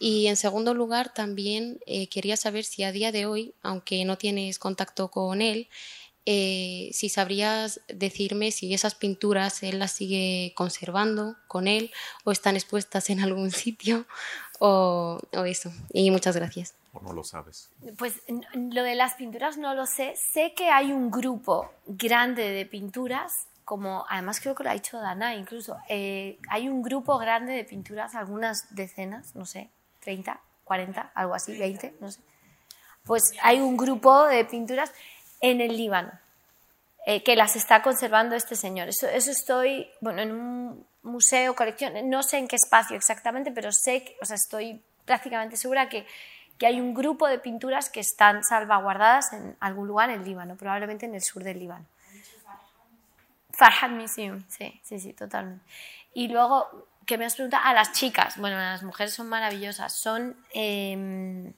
Y 0.06 0.28
en 0.28 0.36
segundo 0.36 0.74
lugar, 0.74 1.14
también 1.14 1.80
eh, 1.86 2.10
quería 2.10 2.36
saber 2.36 2.66
si 2.66 2.84
a 2.84 2.92
día 2.92 3.14
de 3.14 3.26
hoy, 3.26 3.56
aunque 3.62 4.04
no 4.04 4.18
tienes 4.18 4.60
contacto 4.60 5.08
con 5.08 5.42
él, 5.42 5.70
eh, 6.26 6.90
si 6.92 7.08
sabrías 7.08 7.80
decirme 7.88 8.52
si 8.52 8.74
esas 8.74 8.96
pinturas 8.96 9.64
él 9.64 9.80
las 9.80 9.94
sigue 9.94 10.52
conservando 10.58 11.38
con 11.48 11.70
él 11.70 11.90
o 12.26 12.34
están 12.34 12.56
expuestas 12.56 13.10
en 13.12 13.22
algún 13.22 13.50
sitio 13.64 14.06
o, 14.60 15.22
o 15.32 15.46
eso. 15.46 15.72
Y 15.94 16.12
muchas 16.12 16.36
gracias. 16.36 16.76
¿O 16.92 17.00
no 17.00 17.14
lo 17.14 17.24
sabes? 17.24 17.70
Pues 17.98 18.24
lo 18.54 18.84
de 18.84 18.96
las 18.96 19.14
pinturas 19.14 19.58
no 19.58 19.74
lo 19.74 19.86
sé. 19.86 20.16
Sé 20.18 20.54
que 20.54 20.68
hay 20.68 20.92
un 20.92 21.12
grupo 21.12 21.72
grande 21.88 22.50
de 22.50 22.66
pinturas 22.66 23.48
como 23.64 24.06
además 24.10 24.42
creo 24.42 24.54
que 24.56 24.66
lo 24.66 24.70
ha 24.70 24.74
dicho 24.74 25.00
Dana 25.00 25.36
incluso, 25.36 25.78
eh, 25.88 26.38
hay 26.50 26.68
un 26.68 26.82
grupo 26.82 27.18
grande 27.18 27.54
de 27.54 27.64
pinturas, 27.64 28.14
algunas 28.14 28.76
decenas, 28.76 29.36
no 29.36 29.46
sé, 29.46 29.70
30, 30.04 30.40
40, 30.64 31.12
algo 31.16 31.36
así, 31.36 31.58
20, 31.58 31.96
no 32.00 32.12
sé. 32.12 32.20
Pues 33.06 33.24
hay 33.42 33.60
un 33.60 33.76
grupo 33.76 34.26
de 34.26 34.46
pinturas 34.46 34.92
en 35.42 35.62
el 35.62 35.76
Líbano 35.76 36.12
eh, 37.06 37.22
que 37.22 37.36
las 37.36 37.56
está 37.56 37.82
conservando 37.82 38.36
este 38.36 38.56
señor. 38.56 38.88
Eso, 38.88 39.08
eso 39.08 39.32
estoy, 39.32 39.90
bueno, 40.00 40.22
en 40.22 40.32
un 40.32 40.88
museo, 41.04 41.54
colección, 41.54 42.10
no 42.10 42.24
sé 42.24 42.38
en 42.38 42.48
qué 42.48 42.56
espacio 42.56 42.96
exactamente, 42.96 43.52
pero 43.52 43.72
sé, 43.72 44.06
que, 44.06 44.16
o 44.22 44.26
sea, 44.26 44.36
estoy 44.36 44.82
prácticamente 45.06 45.58
segura 45.58 45.90
que, 45.90 46.06
que 46.58 46.66
hay 46.66 46.80
un 46.80 46.94
grupo 46.94 47.28
de 47.28 47.40
pinturas 47.40 47.90
que 47.90 48.00
están 48.00 48.42
salvaguardadas 48.44 49.34
en 49.34 49.58
algún 49.60 49.88
lugar 49.88 50.10
en 50.10 50.22
el 50.22 50.26
Líbano, 50.26 50.56
probablemente 50.56 51.06
en 51.06 51.16
el 51.16 51.22
sur 51.22 51.44
del 51.44 51.60
Líbano. 51.60 51.86
Farhad 53.52 53.90
Museum, 53.90 54.44
sí, 54.48 54.80
sí, 54.84 55.00
sí, 55.00 55.14
totalmente. 55.14 55.64
Y 56.14 56.30
luego, 56.30 56.88
que 57.06 57.18
me 57.18 57.26
has 57.26 57.36
preguntado, 57.36 57.64
a 57.66 57.74
las 57.74 57.92
chicas, 57.94 58.38
bueno, 58.38 58.58
las 58.58 58.84
mujeres 58.84 59.14
son 59.14 59.28
maravillosas, 59.28 59.94
son, 59.94 60.38
em, 60.54 61.54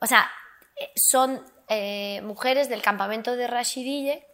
o 0.00 0.06
sea, 0.06 0.30
eh, 0.76 0.90
son 0.96 1.44
eh, 1.68 2.20
mujeres 2.22 2.68
del 2.68 2.82
campamento 2.82 3.36
de 3.36 3.46
Rashidille 3.46 4.26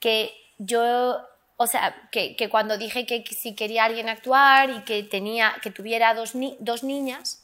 que 0.00 0.32
yo, 0.58 1.20
o 1.56 1.66
sea, 1.66 2.08
que, 2.10 2.36
que, 2.36 2.48
cuando 2.48 2.78
dije 2.78 3.06
que 3.06 3.24
si 3.26 3.54
quería 3.54 3.84
alguien 3.84 4.08
actuar 4.08 4.70
y 4.70 4.82
que, 4.84 5.02
tenía, 5.02 5.56
que 5.62 5.70
tuviera 5.70 6.14
dos, 6.14 6.32
dos 6.60 6.82
niñas, 6.82 7.42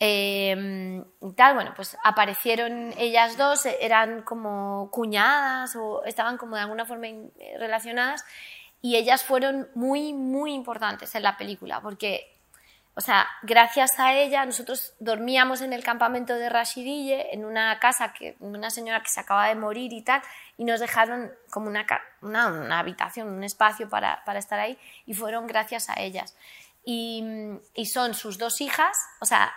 eh, 0.00 1.04
tal, 1.36 1.54
bueno, 1.54 1.72
pues 1.76 1.96
aparecieron 2.02 2.92
ellas 2.98 3.36
dos, 3.36 3.66
eran 3.66 4.22
como 4.22 4.90
cuñadas 4.90 5.76
o 5.76 6.04
estaban 6.04 6.38
como 6.38 6.56
de 6.56 6.62
alguna 6.62 6.84
forma 6.84 7.06
relacionadas 7.58 8.24
y 8.82 8.96
ellas 8.96 9.24
fueron 9.24 9.68
muy, 9.74 10.12
muy 10.12 10.52
importantes 10.52 11.14
en 11.14 11.22
la 11.22 11.38
película 11.38 11.80
porque, 11.80 12.36
o 12.94 13.00
sea, 13.00 13.26
gracias 13.42 13.98
a 13.98 14.12
ella 14.12 14.44
nosotros 14.44 14.92
dormíamos 14.98 15.62
en 15.62 15.72
el 15.72 15.82
campamento 15.82 16.34
de 16.34 16.50
Rashidille, 16.50 17.32
en 17.32 17.44
una 17.44 17.78
casa, 17.78 18.12
que 18.12 18.36
una 18.40 18.68
señora 18.68 19.02
que 19.02 19.08
se 19.08 19.20
acaba 19.20 19.48
de 19.48 19.54
morir 19.54 19.92
y 19.92 20.02
tal, 20.02 20.20
y 20.58 20.64
nos 20.64 20.80
dejaron 20.80 21.32
como 21.50 21.68
una, 21.68 21.86
una, 22.20 22.78
habitación, 22.78 23.28
un 23.28 23.44
espacio 23.44 23.88
para, 23.88 24.22
para, 24.26 24.38
estar 24.38 24.60
ahí 24.60 24.76
y 25.06 25.14
fueron 25.14 25.46
gracias 25.46 25.88
a 25.88 25.94
ellas. 26.00 26.36
Y, 26.84 27.24
y 27.74 27.86
son 27.86 28.12
sus 28.14 28.36
dos 28.36 28.60
hijas, 28.60 28.98
o 29.20 29.24
sea, 29.24 29.54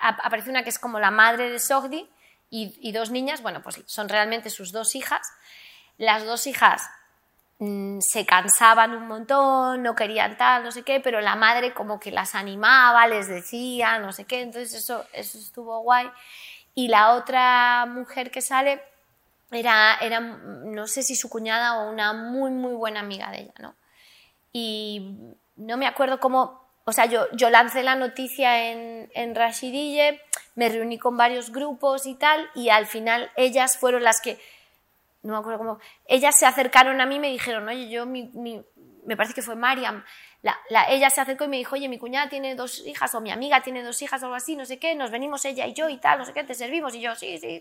aparece 0.00 0.50
una 0.50 0.62
que 0.62 0.70
es 0.70 0.78
como 0.78 1.00
la 1.00 1.10
madre 1.10 1.50
de 1.50 1.58
Sogdi 1.58 2.08
y, 2.48 2.92
dos 2.92 3.10
niñas, 3.10 3.42
bueno, 3.42 3.62
pues 3.62 3.82
son 3.86 4.08
realmente 4.08 4.50
sus 4.50 4.72
dos 4.72 4.94
hijas. 4.94 5.32
Las 5.98 6.24
dos 6.24 6.46
hijas 6.46 6.88
mm, 7.58 7.98
se 8.00 8.26
cansaban 8.26 8.94
un 8.94 9.06
montón, 9.08 9.82
no 9.82 9.94
querían 9.94 10.36
tal, 10.36 10.64
no 10.64 10.72
sé 10.72 10.82
qué, 10.82 11.00
pero 11.00 11.20
la 11.20 11.36
madre 11.36 11.74
como 11.74 12.00
que 12.00 12.10
las 12.10 12.34
animaba, 12.34 13.06
les 13.06 13.28
decía, 13.28 13.98
no 13.98 14.12
sé 14.12 14.24
qué, 14.24 14.42
entonces 14.42 14.74
eso, 14.74 15.04
eso 15.12 15.38
estuvo 15.38 15.80
guay. 15.80 16.10
Y 16.74 16.88
la 16.88 17.14
otra 17.14 17.86
mujer 17.86 18.30
que 18.30 18.42
sale 18.42 18.82
era, 19.50 19.96
era, 20.00 20.20
no 20.20 20.86
sé 20.86 21.02
si 21.02 21.16
su 21.16 21.28
cuñada 21.28 21.78
o 21.80 21.90
una 21.90 22.12
muy, 22.12 22.50
muy 22.50 22.74
buena 22.74 23.00
amiga 23.00 23.30
de 23.30 23.42
ella, 23.42 23.54
¿no? 23.58 23.74
Y 24.52 25.16
no 25.56 25.76
me 25.76 25.86
acuerdo 25.86 26.20
cómo, 26.20 26.62
o 26.84 26.92
sea, 26.92 27.06
yo, 27.06 27.26
yo 27.32 27.50
lancé 27.50 27.82
la 27.82 27.94
noticia 27.94 28.70
en, 28.70 29.10
en 29.14 29.34
Rashidille, 29.34 30.20
me 30.54 30.68
reuní 30.68 30.98
con 30.98 31.16
varios 31.16 31.52
grupos 31.52 32.06
y 32.06 32.14
tal, 32.14 32.48
y 32.54 32.70
al 32.70 32.86
final 32.86 33.30
ellas 33.36 33.78
fueron 33.78 34.02
las 34.02 34.20
que, 34.20 34.38
no 35.22 35.32
me 35.32 35.38
acuerdo 35.38 35.58
cómo, 35.58 35.78
ellas 36.06 36.36
se 36.38 36.46
acercaron 36.46 37.00
a 37.00 37.06
mí 37.06 37.16
y 37.16 37.20
me 37.20 37.30
dijeron, 37.30 37.68
oye, 37.68 37.88
yo, 37.88 38.06
mi, 38.06 38.30
me 39.06 39.16
parece 39.16 39.34
que 39.34 39.42
fue 39.42 39.56
Mariam, 39.56 40.04
la, 40.42 40.84
ella 40.88 41.10
se 41.10 41.20
acercó 41.20 41.44
y 41.44 41.48
me 41.48 41.56
dijo, 41.56 41.74
oye, 41.74 41.88
mi 41.88 41.98
cuñada 41.98 42.28
tiene 42.28 42.54
dos 42.54 42.86
hijas, 42.86 43.14
o 43.14 43.20
mi 43.20 43.30
amiga 43.30 43.62
tiene 43.62 43.82
dos 43.82 44.00
hijas, 44.02 44.22
o 44.22 44.26
algo 44.26 44.36
así, 44.36 44.56
no 44.56 44.64
sé 44.64 44.78
qué, 44.78 44.94
nos 44.94 45.10
venimos 45.10 45.44
ella 45.44 45.66
y 45.66 45.74
yo 45.74 45.88
y 45.88 45.98
tal, 45.98 46.18
no 46.18 46.24
sé 46.24 46.32
qué, 46.32 46.44
te 46.44 46.54
servimos, 46.54 46.94
y 46.94 47.00
yo, 47.00 47.14
sí, 47.14 47.38
sí, 47.38 47.60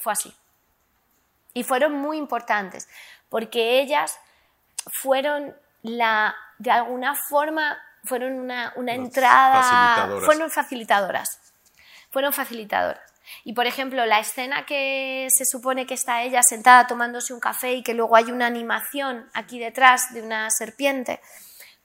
fue 0.00 0.12
así. 0.12 0.34
Y 1.54 1.64
fueron 1.64 1.94
muy 1.94 2.18
importantes, 2.18 2.88
porque 3.28 3.80
ellas 3.80 4.18
fueron 4.86 5.56
la, 5.82 6.34
de 6.58 6.70
alguna 6.70 7.14
forma, 7.14 7.78
fueron 8.04 8.34
una, 8.34 8.72
una 8.76 8.94
entrada, 8.94 10.20
fueron 10.20 10.50
facilitadoras, 10.50 11.38
fueron 12.10 12.32
facilitadoras. 12.32 13.11
Y 13.44 13.52
por 13.54 13.66
ejemplo, 13.66 14.04
la 14.06 14.18
escena 14.18 14.66
que 14.66 15.28
se 15.30 15.44
supone 15.44 15.86
que 15.86 15.94
está 15.94 16.22
ella 16.22 16.42
sentada 16.42 16.86
tomándose 16.86 17.34
un 17.34 17.40
café 17.40 17.74
y 17.74 17.82
que 17.82 17.94
luego 17.94 18.16
hay 18.16 18.30
una 18.30 18.46
animación 18.46 19.28
aquí 19.34 19.58
detrás 19.58 20.12
de 20.14 20.22
una 20.22 20.50
serpiente, 20.50 21.20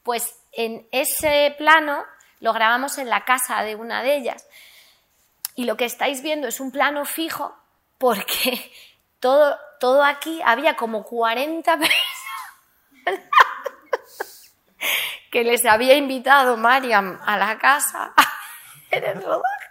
pues 0.03 0.35
en 0.51 0.87
ese 0.91 1.55
plano 1.57 2.03
lo 2.39 2.53
grabamos 2.53 2.97
en 2.97 3.09
la 3.09 3.25
casa 3.25 3.63
de 3.63 3.75
una 3.75 4.03
de 4.03 4.15
ellas. 4.15 4.47
Y 5.55 5.65
lo 5.65 5.75
que 5.75 5.85
estáis 5.85 6.21
viendo 6.21 6.47
es 6.47 6.59
un 6.59 6.71
plano 6.71 7.05
fijo 7.05 7.55
porque 7.97 8.71
todo, 9.19 9.57
todo 9.79 10.03
aquí 10.03 10.41
había 10.43 10.75
como 10.75 11.03
40 11.03 11.77
personas 13.05 13.37
que 15.31 15.43
les 15.43 15.65
había 15.65 15.95
invitado 15.95 16.57
Mariam 16.57 17.19
a 17.25 17.37
la 17.37 17.57
casa 17.57 18.13
en 18.91 19.03
el 19.03 19.23
rodaje. 19.23 19.67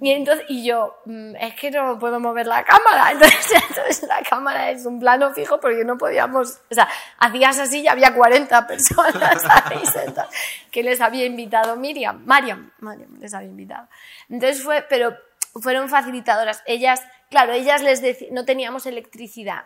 Y, 0.00 0.12
entonces, 0.12 0.44
y 0.48 0.64
yo, 0.64 0.96
mm, 1.06 1.34
es 1.36 1.54
que 1.54 1.70
no 1.70 1.98
puedo 1.98 2.20
mover 2.20 2.46
la 2.46 2.62
cámara. 2.64 3.10
Entonces, 3.12 3.52
entonces, 3.68 4.02
la 4.08 4.22
cámara 4.22 4.70
es 4.70 4.86
un 4.86 5.00
plano 5.00 5.32
fijo 5.34 5.58
porque 5.58 5.84
no 5.84 5.98
podíamos, 5.98 6.60
o 6.70 6.74
sea, 6.74 6.88
hacías 7.18 7.58
así 7.58 7.80
y 7.80 7.88
había 7.88 8.14
40 8.14 8.66
personas 8.68 9.42
ahí 9.64 9.84
sentadas 9.86 10.32
que 10.70 10.82
les 10.82 11.00
había 11.00 11.24
invitado 11.24 11.76
Miriam, 11.76 12.22
Mariam, 12.24 12.70
Mariam 12.78 13.18
les 13.18 13.34
había 13.34 13.48
invitado. 13.48 13.88
Entonces 14.28 14.62
fue, 14.62 14.86
pero 14.88 15.16
fueron 15.60 15.88
facilitadoras. 15.88 16.62
Ellas, 16.66 17.02
claro, 17.30 17.52
ellas 17.52 17.82
les 17.82 18.00
decían, 18.00 18.34
no 18.34 18.44
teníamos 18.44 18.86
electricidad. 18.86 19.64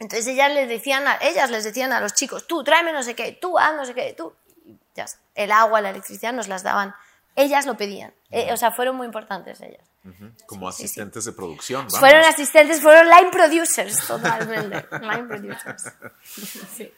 Entonces 0.00 0.26
ellas 0.28 0.52
les 0.52 0.68
decían, 0.68 1.06
a, 1.06 1.18
ellas 1.20 1.50
les 1.50 1.64
decían 1.64 1.92
a 1.92 2.00
los 2.00 2.14
chicos, 2.14 2.46
tú 2.46 2.62
tráeme 2.62 2.92
no 2.92 3.02
sé 3.02 3.14
qué, 3.14 3.32
tú 3.32 3.58
haz 3.58 3.74
no 3.74 3.84
sé 3.84 3.94
qué, 3.94 4.14
tú. 4.16 4.32
ya, 4.94 5.06
el 5.34 5.52
agua, 5.52 5.80
la 5.80 5.90
electricidad 5.90 6.32
nos 6.32 6.48
las 6.48 6.62
daban. 6.62 6.94
Ellas 7.38 7.66
lo 7.66 7.76
pedían. 7.76 8.12
Eh, 8.30 8.52
o 8.52 8.56
sea, 8.56 8.72
fueron 8.72 8.96
muy 8.96 9.06
importantes 9.06 9.60
ellas. 9.60 9.86
Como 10.46 10.68
asistentes 10.68 11.24
de 11.24 11.32
producción. 11.32 11.82
Vamos. 11.82 12.00
Fueron 12.00 12.24
asistentes, 12.24 12.80
fueron 12.80 13.06
line 13.06 13.30
producers, 13.30 13.98
totalmente. 14.06 14.86
line 15.00 15.24
producers. 15.24 15.92
Sí. 16.76 16.92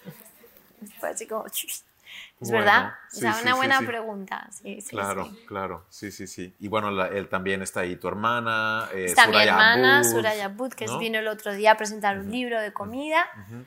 Fue 0.98 1.10
así 1.10 1.26
como... 1.26 1.44
Es 1.46 2.50
verdad, 2.50 2.94
o 3.12 3.16
sea, 3.16 3.38
una 3.42 3.54
buena 3.54 3.80
pregunta. 3.82 4.48
claro, 4.88 5.30
claro, 5.46 5.84
sí, 5.90 6.10
sí, 6.10 6.26
sí. 6.26 6.54
Y 6.58 6.68
bueno, 6.68 7.04
él 7.04 7.28
también 7.28 7.60
está 7.60 7.80
ahí, 7.80 7.96
tu 7.96 8.08
hermana. 8.08 8.88
Eh, 8.94 9.04
está 9.04 9.26
mi 9.26 9.36
hermana, 9.36 10.02
Suraya 10.04 10.48
Bud, 10.48 10.72
que 10.72 10.86
vino 10.98 11.18
el 11.18 11.28
otro 11.28 11.52
día 11.52 11.72
a 11.72 11.76
presentar 11.76 12.18
un 12.18 12.30
libro 12.30 12.58
de 12.60 12.72
comida. 12.72 13.26
Uh 13.50 13.64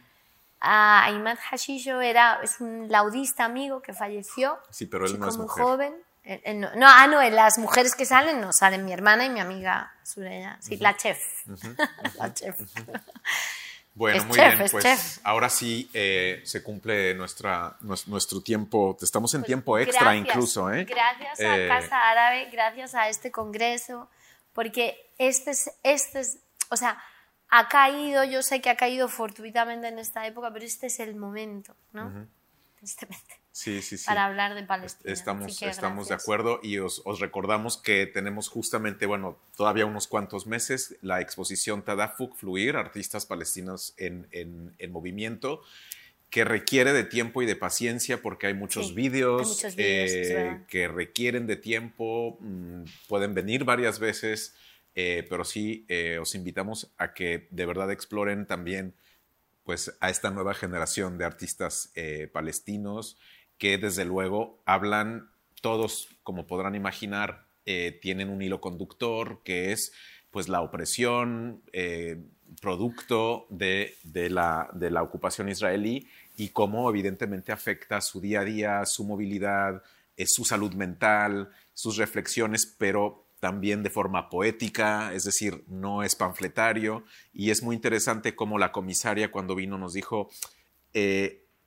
Ayman 0.63 1.36
Hashisho 1.36 1.99
era, 1.99 2.39
es 2.41 2.61
un 2.61 2.88
laudista 2.89 3.43
amigo 3.43 3.82
que 3.82 3.93
falleció. 3.93 4.57
Sí, 4.69 4.86
pero 4.86 5.05
él 5.05 5.19
no 5.19 5.28
es 5.28 5.38
muy 5.38 5.47
joven. 5.47 5.93
No, 6.55 6.69
ah, 6.88 7.07
no, 7.07 7.21
las 7.30 7.57
mujeres 7.57 7.95
que 7.95 8.05
salen 8.05 8.39
no, 8.39 8.53
salen 8.53 8.86
mi 8.86 8.93
hermana 8.93 9.26
y 9.26 9.30
mi 9.30 9.39
amiga 9.39 9.93
Suraya. 10.03 10.57
Sí, 10.61 10.78
la 10.78 10.95
chef. 10.95 11.19
la 12.17 12.34
chef. 12.34 12.59
Bueno, 13.95 14.24
muy 14.26 14.39
bien, 14.39 14.57
pues 14.71 15.21
ahora 15.24 15.49
sí 15.49 15.88
eh, 15.93 16.41
se 16.45 16.63
cumple 16.63 17.13
nuestra, 17.13 17.78
nuestro 17.82 18.41
tiempo, 18.41 18.97
estamos 18.99 19.32
en 19.36 19.41
pues 19.41 19.47
tiempo 19.47 19.78
extra 19.78 20.15
incluso. 20.15 20.74
¿eh? 20.74 20.86
Gracias 20.86 21.39
a 21.39 21.57
eh, 21.57 21.67
Casa 21.67 22.09
Árabe, 22.09 22.49
gracias 22.51 22.95
a 22.95 23.07
este 23.09 23.32
congreso, 23.32 24.09
porque 24.53 25.11
este 25.19 25.51
es, 25.51 25.71
este 25.84 26.21
es, 26.21 26.39
o 26.69 26.78
sea, 26.78 26.97
ha 27.49 27.67
caído, 27.67 28.24
yo 28.24 28.41
sé 28.41 28.61
que 28.61 28.71
ha 28.71 28.76
caído 28.76 29.07
fortuitamente 29.09 29.89
en 29.89 29.99
esta 29.99 30.26
época, 30.26 30.51
pero 30.51 30.65
este 30.65 30.88
es 30.88 30.99
el 30.99 31.13
momento, 31.15 31.76
¿no? 31.91 32.28
Sí, 33.53 33.81
sí, 33.81 33.97
sí. 33.97 34.05
para 34.05 34.25
hablar 34.25 34.55
de 34.55 34.63
Palestina. 34.63 35.13
Estamos, 35.13 35.61
estamos 35.61 36.09
de 36.09 36.15
acuerdo 36.15 36.59
y 36.61 36.79
os, 36.79 37.01
recordamos 37.19 37.77
que 37.77 38.07
tenemos 38.07 38.49
justamente, 38.49 39.05
bueno, 39.05 39.37
todavía 39.55 39.85
unos 39.85 40.07
cuantos 40.07 40.47
meses, 40.47 40.97
la 41.01 41.21
exposición 41.21 41.83
Tadafuk 41.83 42.35
Fluir, 42.35 42.75
Artistas 42.75 43.25
Palestinos 43.25 43.93
en, 43.97 44.27
en, 44.31 44.91
Movimiento, 44.91 45.61
que 46.31 46.43
requiere 46.43 46.93
de 46.93 47.03
tiempo 47.03 47.43
y 47.43 47.45
de 47.45 47.55
paciencia 47.55 48.21
porque 48.23 48.47
hay 48.47 48.55
muchos 48.55 48.95
vídeos 48.95 49.63
eh, 49.77 50.61
que 50.67 50.87
requieren 50.87 51.45
de 51.45 51.55
tiempo, 51.55 52.37
mm, 52.41 52.85
pueden 53.07 53.35
venir 53.35 53.65
varias 53.65 53.99
veces, 53.99 54.55
eh, 54.95 55.27
pero 55.29 55.45
sí 55.45 55.85
eh, 55.89 56.17
os 56.19 56.33
invitamos 56.33 56.91
a 56.97 57.13
que 57.13 57.47
de 57.51 57.65
verdad 57.67 57.91
exploren 57.91 58.47
también 58.47 58.95
pues 59.63 59.95
a 59.99 60.09
esta 60.09 60.31
nueva 60.31 60.55
generación 60.55 61.17
de 61.17 61.25
artistas 61.25 61.93
palestinos 62.33 63.15
que 63.64 63.78
desde 63.78 64.03
luego 64.03 64.61
hablan 64.66 65.30
todos, 65.61 66.09
como 66.24 66.47
podrán 66.47 66.76
imaginar, 66.76 67.45
eh, 67.66 67.97
tienen 68.01 68.28
un 68.28 68.41
hilo 68.41 68.59
conductor 68.59 69.39
que 69.45 69.72
es 69.72 69.93
pues 70.32 70.49
la 70.49 70.59
opresión 70.59 71.61
eh, 71.72 72.22
producto 72.59 73.47
de, 73.49 73.95
la, 74.03 74.70
de, 74.74 74.91
la, 74.91 75.01
ocupación 75.01 75.47
israelí 75.47 76.09
y 76.36 76.49
cómo 76.49 76.89
evidentemente 76.89 77.53
afecta 77.53 78.01
su 78.01 78.20
día 78.20 78.41
a 78.41 78.43
día, 78.43 78.86
su 78.86 79.05
movilidad, 79.05 79.82
eh, 80.18 80.26
su 80.28 80.43
salud 80.43 80.74
mental, 80.74 81.49
sus 81.74 81.95
reflexiones, 81.95 82.76
pero 82.78 83.28
también 83.39 83.82
de 83.82 83.89
forma 83.89 84.30
poética, 84.30 85.14
es 85.14 85.24
decir, 85.24 85.64
no 85.70 86.03
es 86.03 86.16
panfletario. 86.16 87.05
Y 87.32 87.49
es 87.49 87.64
muy 87.64 87.78
interesante 87.78 88.36
cómo 88.36 88.57
la 88.57 88.74
comisaria 88.74 89.32
cuando 89.32 89.55
vino 89.55 89.78
nos 89.78 89.93
dijo, 89.93 90.30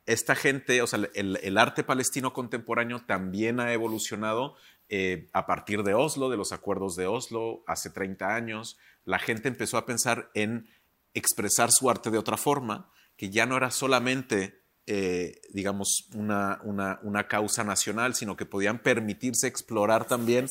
esta 0.06 0.36
gente, 0.36 0.82
o 0.82 0.86
sea, 0.86 1.00
el, 1.14 1.58
arte 1.58 1.82
palestino 1.82 2.32
contemporáneo 2.32 3.02
también 3.04 3.58
ha 3.58 3.72
evolucionado 3.72 4.54
eh, 4.88 5.28
a 5.32 5.46
partir 5.46 5.82
de 5.82 5.94
Oslo, 5.94 6.30
de 6.30 6.36
los 6.36 6.52
acuerdos 6.52 6.94
de 6.94 7.08
Oslo, 7.08 7.64
hace 7.66 7.90
30 7.90 8.34
años. 8.34 8.78
La 9.04 9.18
gente 9.18 9.48
empezó 9.48 9.78
a 9.78 9.84
pensar 9.84 10.30
en 10.34 10.68
expresar 11.12 11.70
su 11.72 11.90
arte 11.90 12.10
de 12.10 12.18
otra 12.18 12.36
forma, 12.36 12.88
que 13.16 13.30
ya 13.30 13.46
no 13.46 13.56
era 13.56 13.72
solamente, 13.72 14.62
eh, 14.86 15.40
digamos, 15.52 16.08
una, 16.14 16.60
una, 16.62 17.26
causa 17.26 17.64
nacional, 17.64 18.14
sino 18.14 18.36
que 18.36 18.46
podían 18.46 18.78
permitirse 18.78 19.48
explorar 19.48 20.06
también 20.06 20.46